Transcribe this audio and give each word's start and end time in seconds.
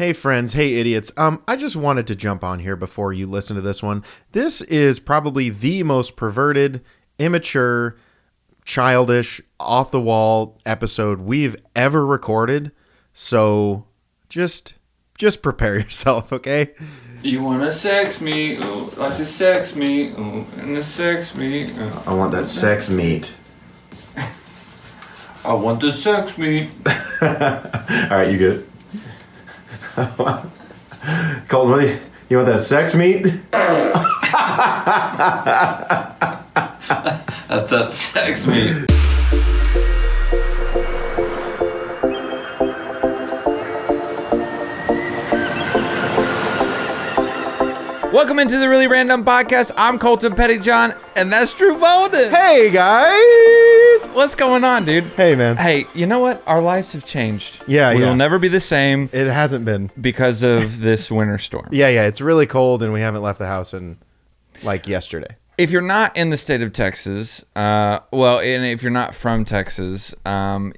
Hey 0.00 0.14
friends, 0.14 0.54
hey 0.54 0.76
idiots. 0.76 1.12
Um, 1.18 1.42
I 1.46 1.56
just 1.56 1.76
wanted 1.76 2.06
to 2.06 2.14
jump 2.14 2.42
on 2.42 2.60
here 2.60 2.74
before 2.74 3.12
you 3.12 3.26
listen 3.26 3.54
to 3.56 3.60
this 3.60 3.82
one. 3.82 4.02
This 4.32 4.62
is 4.62 4.98
probably 4.98 5.50
the 5.50 5.82
most 5.82 6.16
perverted, 6.16 6.82
immature, 7.18 7.98
childish, 8.64 9.42
off 9.60 9.90
the 9.90 10.00
wall 10.00 10.58
episode 10.64 11.20
we've 11.20 11.54
ever 11.76 12.06
recorded. 12.06 12.72
So 13.12 13.84
just 14.30 14.72
just 15.18 15.42
prepare 15.42 15.78
yourself, 15.80 16.32
okay? 16.32 16.72
You 17.22 17.42
wanna 17.42 17.70
sex 17.70 18.22
me, 18.22 18.56
ooh, 18.56 18.90
like 18.96 19.18
to 19.18 19.26
sex 19.26 19.76
me, 19.76 20.12
ooh, 20.12 20.46
and 20.56 20.76
to 20.76 20.82
sex 20.82 21.34
me. 21.34 21.72
Ooh. 21.72 21.92
I 22.06 22.14
want 22.14 22.32
that 22.32 22.48
sex 22.48 22.88
meat. 22.88 23.34
I 25.44 25.52
want 25.52 25.80
the 25.80 25.92
sex 25.92 26.38
me. 26.38 26.70
All 26.86 26.88
right, 27.20 28.30
you 28.32 28.38
good? 28.38 28.69
Colton, 31.48 31.70
what 31.70 31.82
you, 31.82 31.98
you 32.30 32.36
want 32.38 32.48
that 32.48 32.62
sex 32.62 32.94
meat? 32.94 33.22
That's 37.48 37.70
that 37.70 37.90
sex 37.90 38.46
meat. 38.46 38.86
Welcome 48.10 48.38
into 48.38 48.58
the 48.58 48.70
Really 48.70 48.86
Random 48.86 49.22
Podcast. 49.22 49.72
I'm 49.76 49.98
Colton 49.98 50.32
Pettyjohn, 50.32 50.96
and 51.14 51.30
that's 51.30 51.52
Drew 51.52 51.78
Bolden. 51.78 52.30
Hey 52.30 52.70
guys! 52.70 53.89
What's 54.08 54.34
going 54.34 54.64
on, 54.64 54.84
dude? 54.84 55.04
Hey 55.16 55.34
man. 55.34 55.56
Hey, 55.56 55.84
you 55.94 56.06
know 56.06 56.20
what? 56.20 56.42
Our 56.46 56.60
lives 56.62 56.92
have 56.92 57.04
changed. 57.04 57.62
Yeah, 57.66 57.94
we 57.94 58.00
yeah. 58.00 58.08
will 58.08 58.16
never 58.16 58.38
be 58.38 58.48
the 58.48 58.60
same 58.60 59.08
It 59.12 59.26
hasn't 59.28 59.64
been. 59.64 59.90
because 60.00 60.42
of 60.42 60.80
this 60.80 61.10
winter 61.10 61.38
storm. 61.38 61.68
Yeah, 61.70 61.88
yeah. 61.88 62.06
It's 62.06 62.20
really 62.20 62.46
cold, 62.46 62.82
and 62.82 62.92
we 62.92 63.00
haven't 63.00 63.22
left 63.22 63.38
the 63.38 63.46
house 63.46 63.72
in 63.74 63.98
like 64.62 64.86
yesterday. 64.88 65.36
if 65.58 65.70
you're 65.70 65.82
not 65.82 66.16
in 66.16 66.30
the 66.30 66.36
state 66.36 66.62
of 66.62 66.72
Texas, 66.72 67.44
uh, 67.56 68.00
well, 68.12 68.38
and 68.40 68.64
if 68.66 68.82
you're 68.82 68.90
not 68.92 69.14
from 69.14 69.44
Texas, 69.44 70.14
um, 70.24 70.72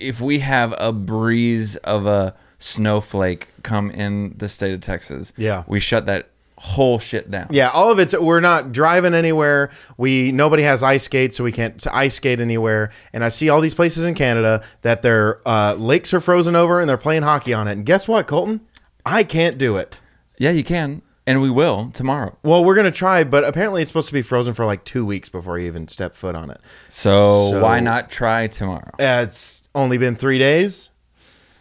if 0.00 0.20
we 0.20 0.40
have 0.40 0.74
a 0.78 0.92
breeze 0.92 1.76
of 1.76 2.06
a 2.06 2.34
snowflake 2.58 3.48
come 3.62 3.90
in 3.90 4.34
the 4.36 4.48
state 4.48 4.72
of 4.74 4.80
Texas, 4.80 5.32
Yeah. 5.36 5.64
we 5.66 5.78
shut 5.80 6.06
that 6.06 6.30
whole 6.58 6.98
shit 6.98 7.30
down. 7.30 7.46
Yeah, 7.50 7.70
all 7.72 7.90
of 7.90 7.98
it's 7.98 8.16
we're 8.18 8.40
not 8.40 8.72
driving 8.72 9.14
anywhere. 9.14 9.70
We 9.96 10.32
nobody 10.32 10.62
has 10.64 10.82
ice 10.82 11.04
skates, 11.04 11.36
so 11.36 11.44
we 11.44 11.52
can't 11.52 11.84
ice 11.92 12.14
skate 12.16 12.40
anywhere. 12.40 12.90
And 13.12 13.24
I 13.24 13.28
see 13.28 13.48
all 13.48 13.60
these 13.60 13.74
places 13.74 14.04
in 14.04 14.14
Canada 14.14 14.62
that 14.82 15.02
their 15.02 15.40
uh, 15.48 15.74
lakes 15.74 16.12
are 16.12 16.20
frozen 16.20 16.56
over 16.56 16.80
and 16.80 16.88
they're 16.88 16.96
playing 16.96 17.22
hockey 17.22 17.54
on 17.54 17.68
it. 17.68 17.72
And 17.72 17.86
guess 17.86 18.08
what, 18.08 18.26
Colton? 18.26 18.60
I 19.06 19.22
can't 19.24 19.56
do 19.56 19.76
it. 19.76 20.00
Yeah, 20.38 20.50
you 20.50 20.62
can, 20.64 21.02
and 21.26 21.40
we 21.40 21.50
will 21.50 21.90
tomorrow. 21.92 22.36
Well, 22.42 22.64
we're 22.64 22.74
gonna 22.74 22.90
try, 22.90 23.24
but 23.24 23.44
apparently 23.44 23.82
it's 23.82 23.90
supposed 23.90 24.08
to 24.08 24.12
be 24.14 24.22
frozen 24.22 24.54
for 24.54 24.64
like 24.66 24.84
two 24.84 25.04
weeks 25.06 25.28
before 25.28 25.58
you 25.58 25.66
even 25.66 25.88
step 25.88 26.14
foot 26.14 26.34
on 26.34 26.50
it. 26.50 26.60
So, 26.88 27.50
So- 27.50 27.60
why 27.62 27.80
not 27.80 28.10
try 28.10 28.46
tomorrow? 28.48 28.90
Uh, 29.00 29.22
it's 29.26 29.62
only 29.74 29.96
been 29.98 30.16
three 30.16 30.38
days. 30.38 30.90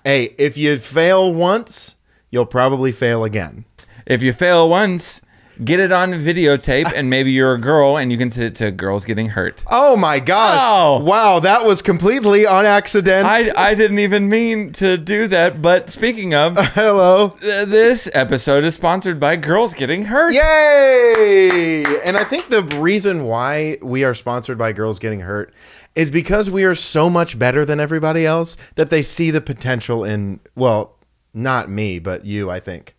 Hey, 0.04 0.36
if 0.38 0.58
you 0.58 0.78
fail 0.78 1.34
once, 1.34 1.96
you'll 2.32 2.46
probably 2.46 2.92
fail 2.92 3.24
again. 3.24 3.66
If 4.08 4.22
you 4.22 4.32
fail 4.32 4.70
once, 4.70 5.22
get 5.64 5.82
it 5.82 5.92
on 5.92 6.12
videotape, 6.14 6.90
and 6.96 7.10
maybe 7.10 7.32
you're 7.32 7.54
a 7.56 7.60
girl, 7.60 7.98
and 7.98 8.10
you 8.10 8.18
can 8.18 8.32
send 8.32 8.46
it 8.46 8.56
to 8.56 8.72
girls 8.72 9.04
getting 9.04 9.30
hurt. 9.30 9.64
Oh 9.68 9.98
my 9.98 10.22
gosh! 10.22 10.60
Oh. 10.62 11.04
Wow, 11.04 11.40
that 11.42 11.66
was 11.66 11.82
completely 11.82 12.46
on 12.48 12.66
accident. 12.66 13.28
I, 13.28 13.52
I 13.58 13.76
didn't 13.76 14.00
even 14.00 14.30
mean 14.30 14.72
to 14.74 14.98
do 14.98 15.28
that, 15.28 15.62
but 15.62 15.90
speaking 15.90 16.34
of, 16.34 16.58
Hello. 16.74 17.36
Th- 17.42 17.68
This 17.68 18.10
episode 18.14 18.64
is 18.64 18.76
sponsored 18.76 19.20
by 19.20 19.36
Girls 19.36 19.74
Getting 19.74 20.06
Hurt. 20.06 20.34
Yay! 20.34 21.84
And 22.06 22.16
I 22.18 22.24
think 22.24 22.48
the 22.50 22.64
reason 22.64 23.26
why 23.26 23.78
we 23.82 24.04
are 24.04 24.14
sponsored 24.14 24.58
by 24.58 24.72
Girls 24.74 25.00
Getting 25.00 25.20
Hurt 25.22 25.54
is 25.96 26.10
because 26.12 26.50
we 26.50 26.64
are 26.64 26.76
so 26.76 27.10
much 27.10 27.38
better 27.38 27.66
than 27.66 27.80
everybody 27.80 28.26
else 28.26 28.56
that 28.76 28.90
they 28.90 29.02
see 29.02 29.32
the 29.32 29.42
potential 29.42 30.04
in, 30.06 30.40
well, 30.56 30.96
not 31.34 31.70
me, 31.70 32.00
but 32.00 32.26
you, 32.26 32.50
I 32.50 32.60
think. 32.60 32.94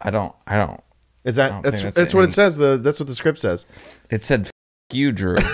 I 0.00 0.10
don't. 0.10 0.34
I 0.46 0.56
don't. 0.56 0.80
Is 1.24 1.36
that 1.36 1.50
don't 1.50 1.62
that's 1.62 1.82
that's, 1.82 1.96
that's 1.96 2.14
what 2.14 2.24
it 2.24 2.32
says. 2.32 2.56
The 2.56 2.78
that's 2.78 2.98
what 2.98 3.06
the 3.06 3.14
script 3.14 3.38
says. 3.38 3.66
It 4.10 4.22
said 4.22 4.46
F- 4.46 4.50
you, 4.92 5.12
Drew. 5.12 5.34
is 5.36 5.44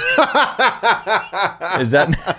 that? 1.91 2.39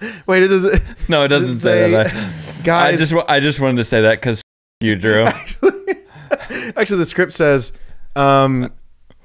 Wait, 0.26 0.42
it 0.42 0.48
doesn't 0.48 1.08
No, 1.08 1.22
it 1.24 1.28
doesn't 1.28 1.58
say, 1.58 1.90
say- 1.90 1.90
that. 1.92 2.06
I, 2.08 2.62
guys. 2.64 2.94
I 2.94 2.96
just. 2.96 3.14
I 3.28 3.40
just 3.40 3.60
wanted 3.60 3.78
to 3.78 3.84
say 3.84 4.02
that 4.02 4.20
because 4.20 4.42
you, 4.80 4.96
Drew. 4.96 5.24
Actually, 6.76 6.98
the 6.98 7.06
script 7.06 7.32
says 7.32 7.72
um, 8.14 8.72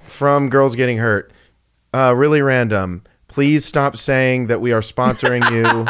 from 0.04 0.50
Girls 0.50 0.76
Getting 0.76 0.98
Hurt. 0.98 1.32
Uh, 1.94 2.14
really 2.16 2.42
random. 2.42 3.04
Please 3.28 3.66
stop 3.66 3.98
saying 3.98 4.48
that 4.48 4.62
we 4.62 4.72
are 4.72 4.80
sponsoring 4.82 5.50
you. 5.52 5.84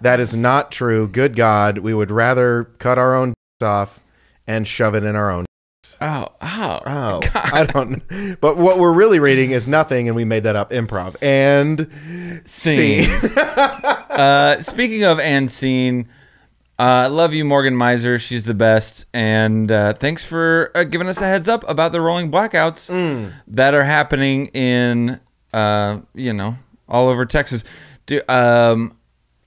that 0.00 0.20
is 0.20 0.36
not 0.36 0.70
true. 0.70 1.08
Good 1.08 1.34
God, 1.34 1.78
we 1.78 1.94
would 1.94 2.10
rather 2.12 2.64
cut 2.78 2.98
our 2.98 3.14
own 3.14 3.34
off 3.62 4.00
and 4.46 4.66
shove 4.66 4.94
it 4.94 5.04
in 5.04 5.16
our 5.16 5.30
own. 5.30 5.46
Oh, 6.04 6.26
oh, 6.42 6.80
Oh, 6.86 7.20
I 7.34 7.64
don't. 7.64 8.02
But 8.40 8.56
what 8.56 8.78
we're 8.78 8.92
really 8.92 9.18
reading 9.20 9.52
is 9.52 9.68
nothing, 9.68 10.08
and 10.08 10.16
we 10.16 10.24
made 10.24 10.42
that 10.44 10.56
up 10.56 10.70
improv. 10.70 11.14
And 11.22 11.88
Scene. 12.44 13.08
scene. 13.08 13.30
uh, 13.38 14.60
speaking 14.62 15.04
of 15.04 15.20
and 15.20 15.48
scene, 15.50 16.08
uh, 16.78 17.08
love 17.10 17.32
you, 17.34 17.44
Morgan 17.44 17.76
Miser. 17.76 18.18
She's 18.18 18.44
the 18.44 18.54
best. 18.54 19.06
And 19.14 19.70
uh, 19.70 19.92
thanks 19.92 20.24
for 20.24 20.72
uh, 20.74 20.82
giving 20.84 21.06
us 21.06 21.18
a 21.20 21.24
heads 21.24 21.48
up 21.48 21.68
about 21.68 21.92
the 21.92 22.00
rolling 22.00 22.30
blackouts 22.32 22.90
Mm. 22.90 23.32
that 23.48 23.74
are 23.74 23.84
happening 23.84 24.46
in, 24.48 25.20
uh, 25.52 26.00
you 26.14 26.32
know, 26.32 26.56
all 26.88 27.08
over 27.08 27.24
Texas. 27.26 27.62
Do 28.06 28.20
um, 28.28 28.96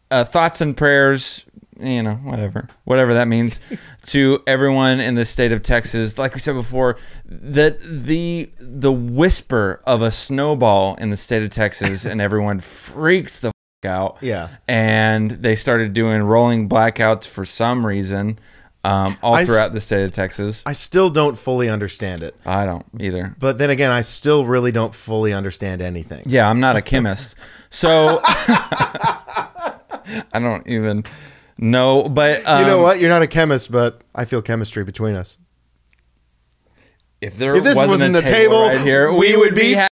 uh, 0.10 0.24
thoughts 0.24 0.62
and 0.62 0.78
prayers. 0.78 1.44
You 1.80 2.04
know, 2.04 2.16
whatever, 2.16 2.68
whatever 2.86 3.14
that 3.16 3.28
means, 3.28 3.60
to 4.08 4.42
everyone 4.48 5.00
in 5.02 5.16
the 5.16 5.26
state 5.26 5.52
of 5.52 5.62
Texas. 5.62 6.18
Like 6.18 6.34
we 6.34 6.40
said 6.40 6.54
before, 6.54 6.98
that 7.26 7.80
the 7.82 8.50
the 8.60 8.92
whisper 8.92 9.82
of 9.86 10.02
a 10.02 10.12
snowball 10.12 10.96
in 10.96 11.10
the 11.10 11.18
state 11.18 11.44
of 11.44 11.50
Texas, 11.50 12.06
and 12.06 12.22
everyone 12.28 12.60
freaks 12.60 13.40
the 13.40 13.48
f- 13.50 13.54
out 13.90 14.18
Yeah. 14.22 14.48
and 14.68 15.30
they 15.32 15.56
started 15.56 15.94
doing 15.94 16.24
rolling 16.24 16.68
blackouts 16.68 17.26
for 17.28 17.46
some 17.46 17.86
reason 17.86 18.40
um, 18.84 19.16
all 19.22 19.36
I 19.36 19.42
s- 19.42 19.48
throughout 19.48 19.74
the 19.74 19.82
state 19.82 20.06
of 20.06 20.12
Texas. 20.12 20.64
I 20.66 20.72
still 20.74 21.10
don't 21.10 21.38
fully 21.38 21.70
understand 21.70 22.24
it. 22.24 22.36
I 22.46 22.66
don't 22.66 22.86
either. 23.00 23.36
But 23.38 23.58
then 23.60 23.70
again, 23.70 23.92
I 23.92 24.02
still 24.02 24.46
really 24.46 24.72
don't 24.72 24.94
fully 24.96 25.34
understand 25.34 25.82
anything. 25.82 26.24
Yeah, 26.26 26.50
I'm 26.50 26.60
not 26.60 26.76
a 26.78 26.82
chemist, 26.82 27.36
so 27.70 28.20
I 30.34 30.40
don't 30.40 30.66
even 30.68 31.04
know. 31.58 32.08
But 32.10 32.48
um, 32.48 32.62
You 32.62 32.66
know 32.68 32.82
what? 32.82 33.00
You're 33.00 33.10
not 33.10 33.22
a 33.22 33.28
chemist, 33.28 33.72
but 33.72 34.02
I 34.14 34.26
feel 34.26 34.42
chemistry 34.42 34.84
between 34.84 35.16
us. 35.16 35.38
If 37.22 37.38
there 37.38 37.56
If 37.56 37.64
this 37.64 37.76
wasn't, 37.76 37.92
wasn't 37.92 38.16
a 38.18 38.22
table, 38.22 38.34
table, 38.34 38.68
right 38.68 38.82
here, 38.82 39.12
we 39.12 39.18
we, 39.20 39.32
would 39.38 39.40
would 39.46 39.56
be. 39.56 39.62
be- 39.62 39.74
ha- 39.74 39.88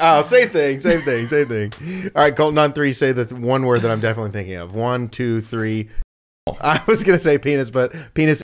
Oh, 0.00 0.22
same 0.24 0.48
thing, 0.48 0.80
same 0.80 1.02
thing, 1.02 1.28
same 1.28 1.46
thing. 1.46 1.72
All 2.16 2.22
right, 2.22 2.34
Colton 2.34 2.58
on 2.58 2.72
three, 2.72 2.92
say 2.92 3.12
the 3.12 3.24
th- 3.26 3.40
one 3.40 3.64
word 3.64 3.82
that 3.82 3.92
I'm 3.92 4.00
definitely 4.00 4.32
thinking 4.32 4.56
of. 4.56 4.74
One, 4.74 5.08
two, 5.08 5.40
three. 5.40 5.88
I 6.60 6.80
was 6.88 7.04
gonna 7.04 7.20
say 7.20 7.38
penis, 7.38 7.70
but 7.70 7.94
penis. 8.14 8.42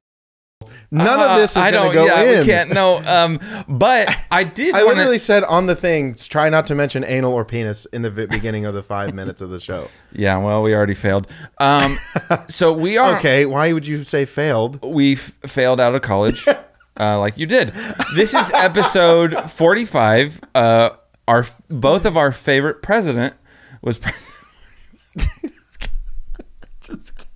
None 0.90 1.20
Uh, 1.20 1.26
of 1.32 1.36
this 1.38 1.52
is 1.52 1.56
I 1.56 1.70
gonna 1.70 1.84
don't. 1.86 1.94
go 1.94 2.06
yeah, 2.06 2.22
in. 2.22 2.40
we 2.40 2.46
can't. 2.46 2.72
No. 2.72 2.98
Um, 3.06 3.40
but 3.68 4.08
I 4.30 4.44
did. 4.44 4.74
I 4.74 4.84
wanna, 4.84 4.96
literally 4.98 5.18
said 5.18 5.44
on 5.44 5.66
the 5.66 5.76
thing, 5.76 6.14
try 6.14 6.48
not 6.48 6.66
to 6.68 6.74
mention 6.74 7.04
anal 7.04 7.32
or 7.32 7.44
penis 7.44 7.86
in 7.86 8.02
the 8.02 8.10
beginning 8.10 8.64
of 8.66 8.74
the 8.74 8.82
five 8.82 9.14
minutes 9.20 9.40
of 9.42 9.50
the 9.50 9.60
show. 9.60 9.88
Yeah. 10.12 10.38
Well, 10.38 10.62
we 10.62 10.74
already 10.74 10.94
failed. 10.94 11.26
Um, 11.58 11.98
so 12.48 12.72
we 12.72 12.98
are 12.98 13.18
Okay, 13.18 13.46
why 13.46 13.72
would 13.72 13.86
you 13.86 14.04
say 14.04 14.24
failed? 14.24 14.82
we 14.82 15.14
f- 15.14 15.32
failed 15.46 15.80
out 15.80 15.94
of 15.94 16.02
college 16.02 16.46
uh, 17.00 17.18
like 17.18 17.36
you 17.36 17.46
did 17.46 17.72
this 18.14 18.34
is 18.34 18.50
episode 18.54 19.34
45 19.50 20.40
uh, 20.54 20.90
our 21.26 21.44
both 21.68 22.04
of 22.06 22.16
our 22.16 22.30
favorite 22.30 22.82
president 22.82 23.34
was 23.82 23.98
pre- 23.98 24.12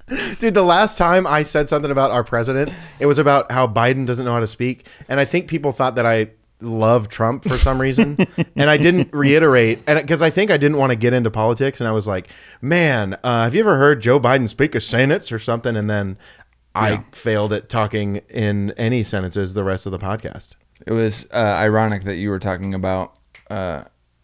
Dude, 0.38 0.54
the 0.54 0.62
last 0.62 0.96
time 0.98 1.26
I 1.26 1.42
said 1.42 1.68
something 1.68 1.90
about 1.90 2.10
our 2.10 2.24
president, 2.24 2.72
it 2.98 3.06
was 3.06 3.18
about 3.18 3.50
how 3.52 3.66
Biden 3.66 4.06
doesn't 4.06 4.24
know 4.24 4.32
how 4.32 4.40
to 4.40 4.46
speak. 4.46 4.86
And 5.08 5.20
I 5.20 5.24
think 5.24 5.48
people 5.48 5.72
thought 5.72 5.96
that 5.96 6.06
I 6.06 6.30
love 6.60 7.08
Trump 7.08 7.44
for 7.44 7.56
some 7.56 7.80
reason. 7.80 8.16
and 8.56 8.68
I 8.70 8.76
didn't 8.78 9.10
reiterate. 9.12 9.80
And 9.86 10.00
because 10.00 10.22
I 10.22 10.30
think 10.30 10.50
I 10.50 10.56
didn't 10.56 10.76
want 10.78 10.90
to 10.90 10.96
get 10.96 11.12
into 11.12 11.30
politics. 11.30 11.80
And 11.80 11.86
I 11.88 11.92
was 11.92 12.06
like, 12.08 12.28
man, 12.60 13.16
uh, 13.22 13.44
have 13.44 13.54
you 13.54 13.60
ever 13.60 13.76
heard 13.76 14.00
Joe 14.02 14.18
Biden 14.18 14.48
speak 14.48 14.74
a 14.74 14.80
sentence 14.80 15.30
or 15.30 15.38
something? 15.38 15.76
And 15.76 15.88
then 15.88 16.18
I 16.74 16.90
Yeah. 16.90 17.02
failed 17.12 17.52
at 17.52 17.68
talking 17.68 18.16
in 18.28 18.72
any 18.72 19.02
sentences 19.02 19.54
the 19.54 19.64
rest 19.64 19.86
of 19.86 19.92
the 19.92 19.98
podcast. 19.98 20.54
it 20.86 20.92
was 20.92 21.26
uh, 21.32 21.36
ironic 21.36 22.04
that 22.04 22.16
you 22.16 22.30
were 22.30 22.38
talking 22.38 22.72
about 22.74 23.14
uh, 23.50 23.82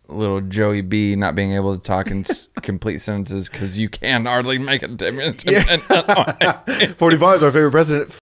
little 0.08 0.40
joey 0.42 0.82
b 0.82 1.16
not 1.16 1.34
being 1.34 1.52
able 1.52 1.74
to 1.76 1.82
talk 1.82 2.08
in 2.08 2.24
complete 2.62 2.98
sentences 3.00 3.48
because 3.48 3.78
you 3.78 3.88
can 3.88 4.26
hardly 4.26 4.58
make 4.58 4.82
a 4.82 4.88
10 4.88 5.16
minutes 5.16 5.42
45 6.96 7.36
is 7.36 7.42
our 7.42 7.50
favorite 7.50 7.70
president. 7.70 8.10
F- 8.10 8.20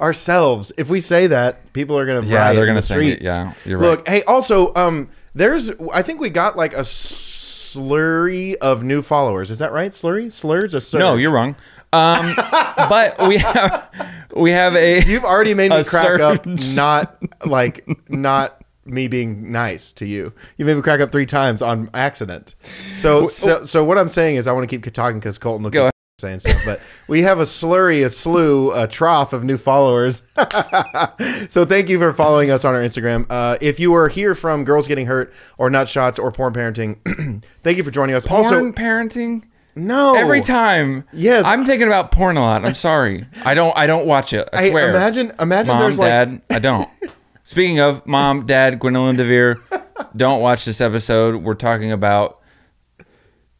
ourselves. 0.00 0.72
If 0.76 0.88
we 0.88 1.00
say 1.00 1.26
that, 1.28 1.72
people 1.72 1.98
are 1.98 2.06
gonna 2.06 2.24
Yeah, 2.26 2.52
they're 2.52 2.66
gonna 2.66 2.80
the 2.80 2.86
it. 2.86 3.16
streets. 3.16 3.24
Yeah, 3.24 3.52
you're 3.64 3.78
right. 3.78 3.88
Look, 3.90 4.08
hey, 4.08 4.22
also, 4.24 4.72
um, 4.74 5.08
there's 5.34 5.70
I 5.92 6.02
think 6.02 6.20
we 6.20 6.30
got 6.30 6.56
like 6.56 6.74
a 6.74 6.80
slurry 6.82 8.54
of 8.56 8.84
new 8.84 9.02
followers. 9.02 9.50
Is 9.50 9.58
that 9.58 9.72
right? 9.72 9.90
Slurry, 9.90 10.30
slurs, 10.32 10.74
a 10.74 10.80
surge? 10.80 11.00
No, 11.00 11.16
you're 11.16 11.32
wrong. 11.32 11.56
Um, 11.92 12.34
but 12.76 13.26
we 13.26 13.38
have 13.38 13.90
we 14.36 14.50
have 14.52 14.76
a 14.76 15.02
You've 15.04 15.24
already 15.24 15.54
made 15.54 15.70
me 15.70 15.82
crack 15.84 16.20
up. 16.20 16.46
Not 16.46 17.16
like 17.46 17.86
not 18.10 18.62
me 18.86 19.08
being 19.08 19.50
nice 19.52 19.92
to 19.92 20.06
you. 20.06 20.32
You 20.56 20.64
made 20.64 20.76
me 20.76 20.82
crack 20.82 21.00
up 21.00 21.12
three 21.12 21.26
times 21.26 21.62
on 21.62 21.90
accident. 21.94 22.54
So 22.94 23.26
so, 23.26 23.64
so 23.64 23.84
what 23.84 23.98
I'm 23.98 24.08
saying 24.08 24.36
is 24.36 24.46
I 24.48 24.52
want 24.52 24.68
to 24.68 24.78
keep 24.78 24.92
talking 24.94 25.18
because 25.18 25.38
Colton 25.38 25.64
will 25.64 25.70
Go 25.70 25.86
keep 25.86 25.92
saying 26.18 26.38
stuff. 26.40 26.62
But 26.64 26.80
we 27.08 27.22
have 27.22 27.38
a 27.40 27.42
slurry, 27.44 28.04
a 28.04 28.08
slew, 28.10 28.72
a 28.72 28.86
trough 28.86 29.32
of 29.34 29.44
new 29.44 29.58
followers. 29.58 30.22
so 31.48 31.64
thank 31.64 31.88
you 31.88 31.98
for 31.98 32.12
following 32.12 32.50
us 32.50 32.64
on 32.64 32.74
our 32.74 32.80
Instagram. 32.82 33.26
Uh, 33.28 33.58
if 33.60 33.78
you 33.80 33.94
are 33.94 34.08
here 34.08 34.34
from 34.34 34.64
Girls 34.64 34.86
Getting 34.88 35.06
Hurt 35.06 35.32
or 35.58 35.68
Nut 35.70 35.88
Shots 35.88 36.18
or 36.18 36.32
Porn 36.32 36.52
Parenting, 36.54 37.44
thank 37.62 37.76
you 37.76 37.84
for 37.84 37.90
joining 37.90 38.14
us. 38.16 38.26
porn 38.26 38.44
also, 38.44 38.72
parenting. 38.72 39.42
no, 39.74 40.14
Every 40.14 40.40
time, 40.40 41.04
Yes. 41.12 41.44
I'm 41.44 41.64
thinking 41.66 41.86
about 41.86 42.10
porn 42.12 42.36
a 42.36 42.40
lot. 42.40 42.64
I'm 42.64 42.72
sorry, 42.74 43.26
I 43.44 43.52
don't. 43.54 43.76
I 43.76 43.86
don't 43.86 44.06
watch 44.06 44.32
it. 44.32 44.48
I 44.52 44.56
Hey, 44.62 44.70
swear. 44.70 44.88
imagine, 44.90 45.32
imagine 45.38 45.68
mom, 45.74 45.80
there's 45.82 45.98
like 45.98 46.08
dad. 46.08 46.40
I 46.50 46.58
don't. 46.60 46.88
Speaking 47.46 47.78
of 47.78 48.04
mom, 48.08 48.44
dad, 48.44 48.80
Gwendolyn 48.80 49.14
Devere, 49.14 49.60
don't 50.16 50.40
watch 50.40 50.64
this 50.64 50.80
episode. 50.80 51.36
We're 51.44 51.54
talking 51.54 51.92
about 51.92 52.40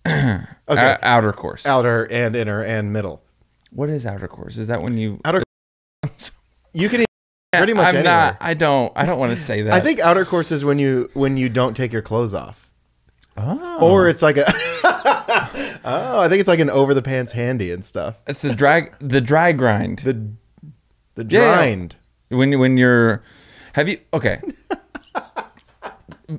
okay, 0.04 0.44
outer 1.02 1.32
course. 1.32 1.64
outer 1.64 2.02
and 2.10 2.34
inner 2.34 2.64
and 2.64 2.92
middle. 2.92 3.22
What 3.70 3.88
is 3.88 4.04
outer 4.04 4.26
course? 4.26 4.56
Is 4.58 4.66
that 4.66 4.82
when 4.82 4.98
you? 4.98 5.20
Outer. 5.24 5.44
You 6.72 6.88
can 6.90 7.04
pretty 7.54 7.72
much 7.74 7.86
I'm 7.86 7.94
anywhere. 7.96 8.12
not. 8.12 8.36
I 8.40 8.54
don't. 8.54 8.92
I 8.96 9.06
don't 9.06 9.20
want 9.20 9.32
to 9.32 9.38
say 9.38 9.62
that. 9.62 9.72
I 9.72 9.80
think 9.80 10.00
outer 10.00 10.24
course 10.26 10.50
is 10.50 10.62
when 10.64 10.78
you 10.80 11.08
when 11.14 11.36
you 11.38 11.48
don't 11.48 11.74
take 11.74 11.90
your 11.92 12.02
clothes 12.02 12.34
off, 12.34 12.68
Oh. 13.36 13.78
or 13.80 14.08
it's 14.10 14.20
like 14.20 14.36
a. 14.36 14.44
oh, 15.84 16.20
I 16.20 16.28
think 16.28 16.40
it's 16.40 16.48
like 16.48 16.58
an 16.58 16.68
over 16.70 16.92
the 16.92 17.00
pants 17.02 17.32
handy 17.32 17.70
and 17.70 17.82
stuff. 17.84 18.16
it's 18.26 18.42
the 18.42 18.52
drag. 18.52 18.92
The 18.98 19.20
dry 19.22 19.52
grind. 19.52 20.00
The 20.00 20.32
the 21.14 21.24
yeah. 21.24 21.54
grind. 21.54 21.94
when 22.30 22.58
when 22.58 22.76
you're. 22.76 23.22
Have 23.76 23.88
you? 23.90 23.98
Okay. 24.12 24.40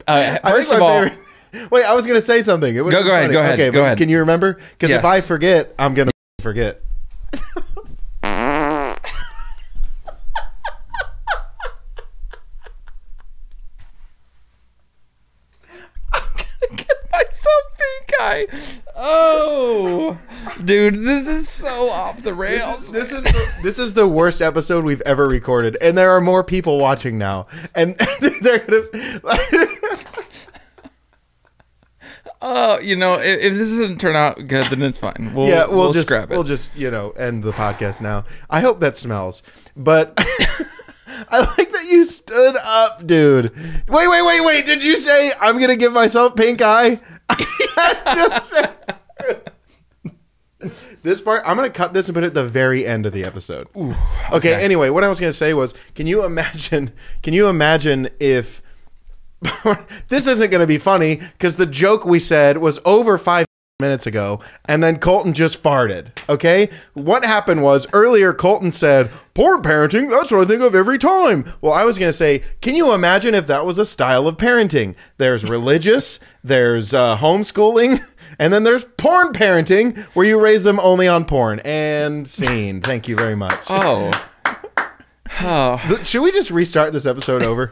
Uh, 0.06 0.36
first 0.50 0.70
of 0.74 0.82
all, 0.82 1.04
favorite- 1.06 1.72
wait, 1.72 1.86
I 1.86 1.94
was 1.94 2.06
gonna 2.06 2.22
say 2.22 2.42
something. 2.42 2.76
It 2.76 2.80
Go- 2.80 2.90
go 2.90 2.98
ahead, 3.10 3.32
go 3.32 3.40
ahead, 3.40 3.54
Okay, 3.54 3.68
go 3.72 3.80
but 3.80 3.86
ahead. 3.86 3.98
Can 3.98 4.10
you 4.10 4.20
remember? 4.20 4.60
Because 4.72 4.92
if 4.92 5.06
I 5.06 5.22
forget, 5.22 5.74
I'm 5.80 5.94
gonna 5.94 6.12
forget. 6.42 6.82
myself 17.12 17.64
eye. 18.20 18.48
Oh, 18.96 20.18
dude, 20.64 20.96
this 20.96 21.28
is 21.28 21.48
so 21.48 21.90
off 21.90 22.24
the 22.24 22.34
rails. 22.34 22.92
This 22.92 23.12
is 23.12 23.24
the, 23.24 23.52
this 23.62 23.80
is 23.80 23.94
the 23.94 24.08
worst 24.08 24.42
episode 24.42 24.84
we've 24.84 25.02
ever 25.02 25.28
recorded, 25.28 25.78
and 25.82 25.98
there 25.98 26.12
are 26.12 26.22
more 26.22 26.44
people 26.44 26.80
watching 26.80 27.18
now, 27.18 27.48
and 27.76 27.96
they're 28.42 28.60
gonna. 28.60 29.68
Oh, 32.42 32.80
you 32.80 32.96
know, 32.96 33.16
if, 33.16 33.42
if 33.42 33.54
this 33.54 33.70
doesn't 33.70 34.00
turn 34.00 34.16
out 34.16 34.36
good, 34.48 34.68
then 34.68 34.84
it's 34.84 35.00
fine. 35.00 35.32
We'll, 35.38 35.48
yeah, 35.48 35.68
we'll, 35.68 35.92
just 35.92 36.10
scrap 36.10 36.32
it. 36.32 36.34
we'll 36.34 36.44
just 36.44 36.76
you 36.76 36.90
know 36.90 37.12
end 37.12 37.44
the 37.44 37.52
podcast 37.52 38.02
now. 38.02 38.26
I 38.50 38.62
hope 38.62 38.80
that 38.80 38.96
smells, 38.96 39.44
but 39.76 40.14
I 41.30 41.40
like 41.40 41.72
that 41.72 41.86
you 41.90 42.06
stood 42.06 42.56
up, 42.58 43.06
dude. 43.06 43.52
Wait, 43.88 44.08
wait, 44.08 44.22
wait, 44.26 44.42
wait. 44.42 44.66
Did 44.66 44.84
you 44.84 44.98
say 44.98 45.32
I'm 45.42 45.60
gonna 45.60 45.76
give 45.76 45.94
myself 45.94 46.36
pink 46.36 46.62
eye? 46.62 47.02
This 51.04 51.22
part, 51.22 51.44
I'm 51.46 51.56
gonna 51.56 51.70
cut 51.70 51.94
this 51.94 52.08
and 52.10 52.16
put 52.16 52.24
it 52.24 52.28
at 52.28 52.34
the 52.34 52.44
very 52.44 52.86
end 52.86 53.06
of 53.06 53.14
the 53.14 53.24
episode. 53.24 53.68
okay. 54.32 54.56
Anyway, 54.62 54.90
what 54.90 55.04
I 55.04 55.08
was 55.08 55.20
gonna 55.20 55.32
say 55.32 55.54
was, 55.54 55.74
can 55.96 56.08
you 56.08 56.26
imagine? 56.26 56.92
Can 57.22 57.34
you 57.34 57.48
imagine 57.48 58.10
if 58.20 58.62
this 60.10 60.28
isn't 60.28 60.50
gonna 60.50 60.68
be 60.68 60.80
funny 60.80 61.16
because 61.18 61.56
the 61.56 61.66
joke 61.66 62.06
we 62.06 62.20
said 62.20 62.58
was 62.58 62.80
over 62.86 63.18
five 63.18 63.47
minutes 63.80 64.08
ago, 64.08 64.40
and 64.66 64.82
then 64.82 64.98
Colton 64.98 65.34
just 65.34 65.62
farted. 65.62 66.08
Okay, 66.28 66.68
what 66.96 67.24
happened 67.24 67.62
was 67.62 67.86
earlier 67.94 68.34
Colton 68.34 68.72
said, 68.72 69.12
"Porn 69.36 69.62
parenting. 69.62 70.10
That's 70.10 70.32
what 70.32 70.42
I 70.42 70.46
think 70.46 70.64
of 70.64 70.74
every 70.74 70.98
time." 70.98 71.44
Well, 71.62 71.74
I 71.74 71.84
was 71.84 72.00
gonna 72.00 72.12
say, 72.12 72.42
can 72.60 72.76
you 72.76 72.92
imagine 72.92 73.36
if 73.36 73.46
that 73.46 73.68
was 73.68 73.78
a 73.78 73.86
style 73.86 74.28
of 74.28 74.38
parenting? 74.38 74.96
There's 75.18 75.48
religious, 75.48 76.20
there's 76.44 76.92
uh, 76.92 77.18
homeschooling, 77.18 78.04
and 78.40 78.52
then 78.52 78.64
there's 78.64 78.86
porn 78.98 79.32
parenting, 79.32 79.96
where 80.16 80.26
you 80.26 80.40
raise 80.40 80.64
them 80.64 80.80
only 80.80 81.08
on 81.08 81.26
porn. 81.26 81.60
And 81.60 82.28
scene. 82.28 82.82
Thank 82.82 83.08
you 83.08 83.16
very 83.16 83.36
much. 83.36 83.60
oh. 83.70 84.12
Oh. 85.42 85.78
Should 86.04 86.22
we 86.22 86.32
just 86.32 86.50
restart 86.50 86.94
this 86.94 87.06
episode 87.06 87.44
over? 87.44 87.70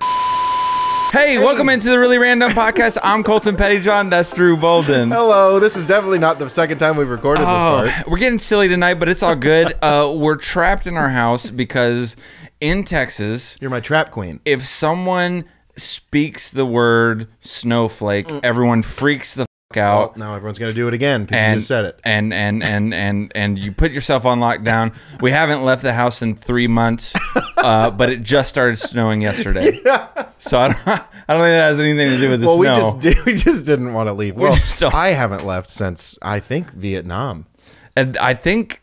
Hey, 1.16 1.38
welcome 1.38 1.70
into 1.70 1.88
the 1.90 1.98
Really 1.98 2.18
Random 2.18 2.52
Podcast. 2.52 2.98
I'm 3.02 3.24
Colton 3.24 3.56
Pettyjohn. 3.56 4.10
That's 4.10 4.30
Drew 4.32 4.58
Bolden. 4.58 5.10
Hello. 5.12 5.62
This 5.62 5.78
is 5.78 5.86
definitely 5.86 6.20
not 6.20 6.40
the 6.40 6.50
second 6.50 6.78
time 6.78 6.98
we've 6.98 7.10
recorded 7.10 7.40
this 7.44 7.48
Oh, 7.48 7.90
part. 7.90 8.08
we're 8.10 8.18
getting 8.18 8.38
silly 8.38 8.68
tonight, 8.68 8.96
but 8.96 9.08
it's 9.08 9.24
all 9.24 9.34
good. 9.38 9.74
Uh, 9.82 10.14
we're 10.18 10.36
trapped 10.36 10.88
in 10.88 10.98
our 10.98 11.08
house 11.08 11.50
because 11.50 12.18
in 12.60 12.84
Texas, 12.84 13.58
You're 13.62 13.70
my 13.70 13.80
trap 13.80 14.12
queen. 14.12 14.42
if 14.44 14.66
someone 14.66 15.46
speaks 15.78 16.52
the 16.52 16.66
word 16.66 17.28
snowflake, 17.40 18.30
everyone 18.44 18.82
freaks 18.82 19.36
the 19.36 19.46
fuck 19.76 19.86
Well, 19.94 20.04
out. 20.04 20.18
now 20.18 20.36
everyone's 20.36 20.58
gonna 20.60 20.74
do 20.74 20.88
it 20.88 20.94
again 20.94 21.26
because 21.26 21.50
you 21.50 21.56
just 21.56 21.68
said 21.68 21.86
it. 21.86 22.00
and 22.04 22.34
and 22.34 22.64
and 22.64 22.94
and 22.94 23.32
and 23.36 23.60
you 23.60 23.72
put 23.72 23.92
yourself 23.92 24.26
on 24.26 24.40
lockdown. 24.40 24.94
We 25.22 25.32
haven't 25.32 25.64
left 25.64 25.82
the 25.84 25.94
house 25.94 26.22
in 26.22 26.36
three 26.36 26.68
months, 26.68 27.14
uh, 27.58 27.92
but 28.00 28.10
it 28.10 28.24
just 28.24 28.50
started 28.50 28.78
snowing 28.78 29.22
yesterday. 29.22 29.82
So 30.38 30.60
I 30.60 30.68
don't, 30.68 30.78
I 30.88 30.94
don't 31.34 31.42
think 31.42 31.56
that 31.56 31.70
has 31.72 31.80
anything 31.80 32.10
to 32.10 32.18
do 32.18 32.30
with 32.30 32.42
the 32.42 32.46
Well, 32.48 32.60
we 32.60 32.68
snow. 32.68 32.80
just 32.80 33.00
did, 33.00 33.26
we 33.26 33.34
just 33.34 33.66
didn't 33.66 33.94
want 33.94 34.10
to 34.10 34.14
leave. 34.14 34.36
Well, 34.36 34.56
I 34.94 35.08
haven't 35.10 35.44
left 35.46 35.72
since 35.72 36.18
I 36.22 36.40
think 36.40 36.72
Vietnam. 36.74 37.48
And 37.96 38.16
I 38.18 38.36
think 38.36 38.82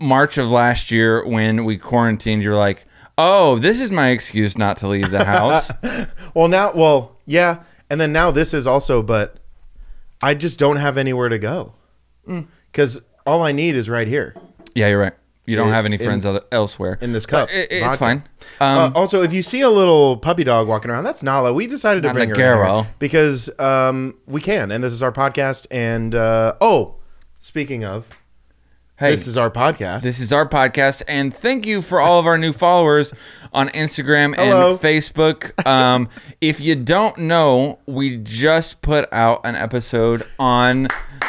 March 0.00 0.38
of 0.38 0.48
last 0.50 0.90
year 0.90 1.26
when 1.26 1.64
we 1.64 1.76
quarantined, 1.76 2.42
you're 2.42 2.56
like, 2.56 2.86
"Oh, 3.18 3.58
this 3.58 3.80
is 3.80 3.90
my 3.90 4.08
excuse 4.10 4.56
not 4.56 4.78
to 4.78 4.88
leave 4.88 5.10
the 5.10 5.24
house." 5.24 5.70
Well, 6.34 6.48
now, 6.48 6.72
well, 6.72 7.16
yeah, 7.26 7.62
and 7.90 8.00
then 8.00 8.12
now 8.12 8.30
this 8.30 8.54
is 8.54 8.66
also, 8.66 9.02
but 9.02 9.37
I 10.22 10.34
just 10.34 10.58
don't 10.58 10.76
have 10.76 10.98
anywhere 10.98 11.28
to 11.28 11.38
go 11.38 11.72
Mm. 12.28 12.46
because 12.70 13.00
all 13.26 13.42
I 13.42 13.52
need 13.52 13.74
is 13.76 13.88
right 13.88 14.08
here. 14.08 14.34
yeah, 14.74 14.88
you're 14.88 15.00
right. 15.00 15.12
You 15.46 15.56
don't 15.56 15.68
In- 15.68 15.74
have 15.74 15.86
any 15.86 15.96
in- 15.96 16.04
friends 16.04 16.26
other, 16.26 16.42
elsewhere 16.52 16.98
in 17.00 17.14
this 17.14 17.24
cup. 17.24 17.48
But 17.48 17.54
it- 17.56 17.68
it's 17.72 17.82
Vodka. 17.84 17.98
fine. 17.98 18.22
Uh, 18.60 18.64
Um, 18.86 18.92
also, 18.94 19.22
if 19.22 19.32
you 19.32 19.40
see 19.42 19.62
a 19.62 19.70
little 19.70 20.18
puppy 20.18 20.44
dog 20.44 20.68
walking 20.68 20.90
around, 20.90 21.04
that's 21.04 21.22
Nala. 21.22 21.54
We 21.54 21.66
decided 21.66 22.02
to 22.02 22.08
Not 22.08 22.16
bring 22.16 22.28
her 22.30 22.34
Nagaro. 22.36 22.78
in 22.80 22.84
here 22.84 22.92
because 22.98 23.50
um, 23.58 24.14
we 24.26 24.42
can, 24.42 24.70
and 24.70 24.84
this 24.84 24.92
is 24.92 25.02
our 25.02 25.10
podcast. 25.12 25.66
And 25.70 26.14
uh, 26.14 26.54
oh, 26.60 26.96
speaking 27.38 27.82
of, 27.84 28.06
hey, 28.98 29.10
this 29.10 29.26
is 29.26 29.36
our 29.36 29.50
podcast. 29.50 30.02
This 30.02 30.20
is 30.20 30.32
our 30.32 30.48
podcast, 30.48 31.02
and 31.08 31.34
thank 31.34 31.66
you 31.66 31.82
for 31.82 32.00
all 32.00 32.18
of 32.20 32.26
our 32.26 32.38
new 32.38 32.52
followers 32.52 33.14
on 33.52 33.68
Instagram 33.70 34.34
Hello. 34.36 34.72
and 34.72 34.80
Facebook. 34.80 35.66
Um, 35.66 36.08
if 36.40 36.60
you 36.60 36.74
don't 36.74 37.16
know, 37.18 37.78
we 37.86 38.16
just 38.18 38.82
put 38.82 39.10
out 39.12 39.40
an 39.44 39.54
episode 39.54 40.22
on 40.38 40.88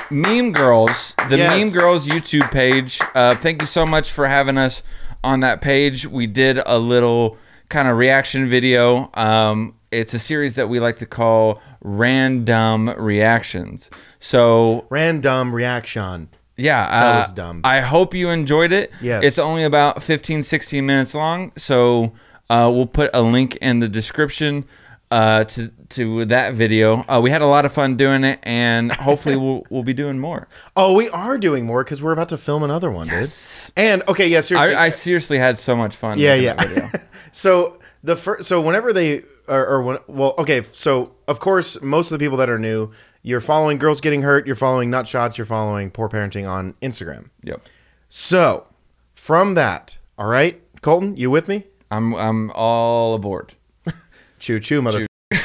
Meme 0.09 0.51
Girls, 0.51 1.13
the 1.29 1.37
Yes. 1.37 1.57
Meme 1.59 1.69
Girls 1.71 2.07
YouTube 2.07 2.51
page. 2.51 2.99
Uh, 3.15 3.35
thank 3.35 3.61
you 3.61 3.67
so 3.67 3.85
much 3.85 4.11
for 4.11 4.27
having 4.27 4.57
us 4.57 4.83
on 5.23 5.41
that 5.41 5.61
page. 5.61 6.05
We 6.07 6.27
did 6.27 6.59
a 6.65 6.79
little 6.79 7.37
kind 7.69 7.87
of 7.87 7.97
reaction 7.97 8.49
video. 8.49 9.11
Um, 9.13 9.75
it's 9.91 10.13
a 10.13 10.19
series 10.19 10.55
that 10.55 10.69
we 10.69 10.79
like 10.79 10.97
to 10.97 11.05
call 11.05 11.61
Random 11.81 12.89
Reactions. 12.89 13.89
So 14.19 14.85
Random 14.89 15.53
reaction. 15.53 16.29
Yeah, 16.59 16.89
That 16.89 17.15
uh, 17.15 17.19
was 17.19 17.31
dumb. 17.31 17.61
I 17.63 17.81
hope 17.81 18.13
you 18.13 18.29
enjoyed 18.29 18.71
it. 18.71 18.91
Yes. 19.01 19.23
It's 19.23 19.39
only 19.39 19.63
about 19.63 20.03
15, 20.03 20.43
16 20.43 20.85
minutes 20.85 21.15
long. 21.15 21.51
So 21.57 22.13
uh, 22.49 22.69
we'll 22.73 22.87
put 22.87 23.11
a 23.13 23.21
link 23.21 23.55
in 23.57 23.79
the 23.79 23.87
description 23.87 24.65
uh, 25.11 25.43
to 25.45 25.69
to 25.89 26.25
that 26.25 26.53
video. 26.53 27.03
Uh, 27.07 27.19
we 27.21 27.31
had 27.31 27.41
a 27.41 27.47
lot 27.47 27.65
of 27.65 27.73
fun 27.73 27.95
doing 27.95 28.23
it, 28.23 28.39
and 28.43 28.93
hopefully 29.07 29.35
we'll 29.35 29.63
we'll 29.69 29.83
be 29.83 29.93
doing 29.93 30.19
more. 30.19 30.47
Oh, 30.75 30.93
we 30.95 31.09
are 31.09 31.37
doing 31.37 31.65
more 31.65 31.83
because 31.83 32.03
we're 32.03 32.11
about 32.11 32.29
to 32.29 32.37
film 32.37 32.63
another 32.63 32.91
one, 32.91 33.07
dude. 33.07 33.29
And 33.75 34.03
okay, 34.07 34.27
yeah, 34.27 34.41
seriously. 34.41 34.75
I, 34.75 34.85
I 34.85 34.89
seriously 34.89 35.39
had 35.39 35.57
so 35.57 35.75
much 35.75 35.95
fun. 35.95 36.19
yeah, 36.19 36.35
yeah. 36.35 36.53
that 36.53 36.67
video. 36.67 36.91
so 37.31 37.79
the 38.03 38.15
first, 38.15 38.47
so 38.47 38.61
whenever 38.61 38.93
they 38.93 39.23
or, 39.49 39.65
or 39.67 39.81
when, 39.81 39.97
well, 40.07 40.33
okay, 40.37 40.61
so 40.63 41.15
of 41.27 41.39
course, 41.39 41.81
most 41.81 42.11
of 42.11 42.17
the 42.19 42.23
people 42.23 42.37
that 42.37 42.49
are 42.49 42.59
new, 42.59 42.91
you're 43.23 43.41
following 43.41 43.77
Girls 43.77 43.99
Getting 43.99 44.21
Hurt, 44.21 44.47
you're 44.47 44.55
following 44.55 44.89
Nut 44.89 45.07
Shots, 45.07 45.37
you're 45.37 45.45
following 45.45 45.91
Poor 45.91 46.07
Parenting 46.07 46.49
on 46.49 46.73
Instagram. 46.81 47.27
Yep. 47.43 47.61
So 48.07 48.67
from 49.15 49.55
that, 49.55 49.97
all 50.17 50.27
right, 50.27 50.61
Colton, 50.81 51.17
you 51.17 51.29
with 51.29 51.47
me? 51.47 51.65
I'm 51.91 52.13
I'm 52.15 52.51
all 52.51 53.15
aboard. 53.15 53.55
Choo 54.39 54.59
choo, 54.59 54.81
mother. 54.81 55.05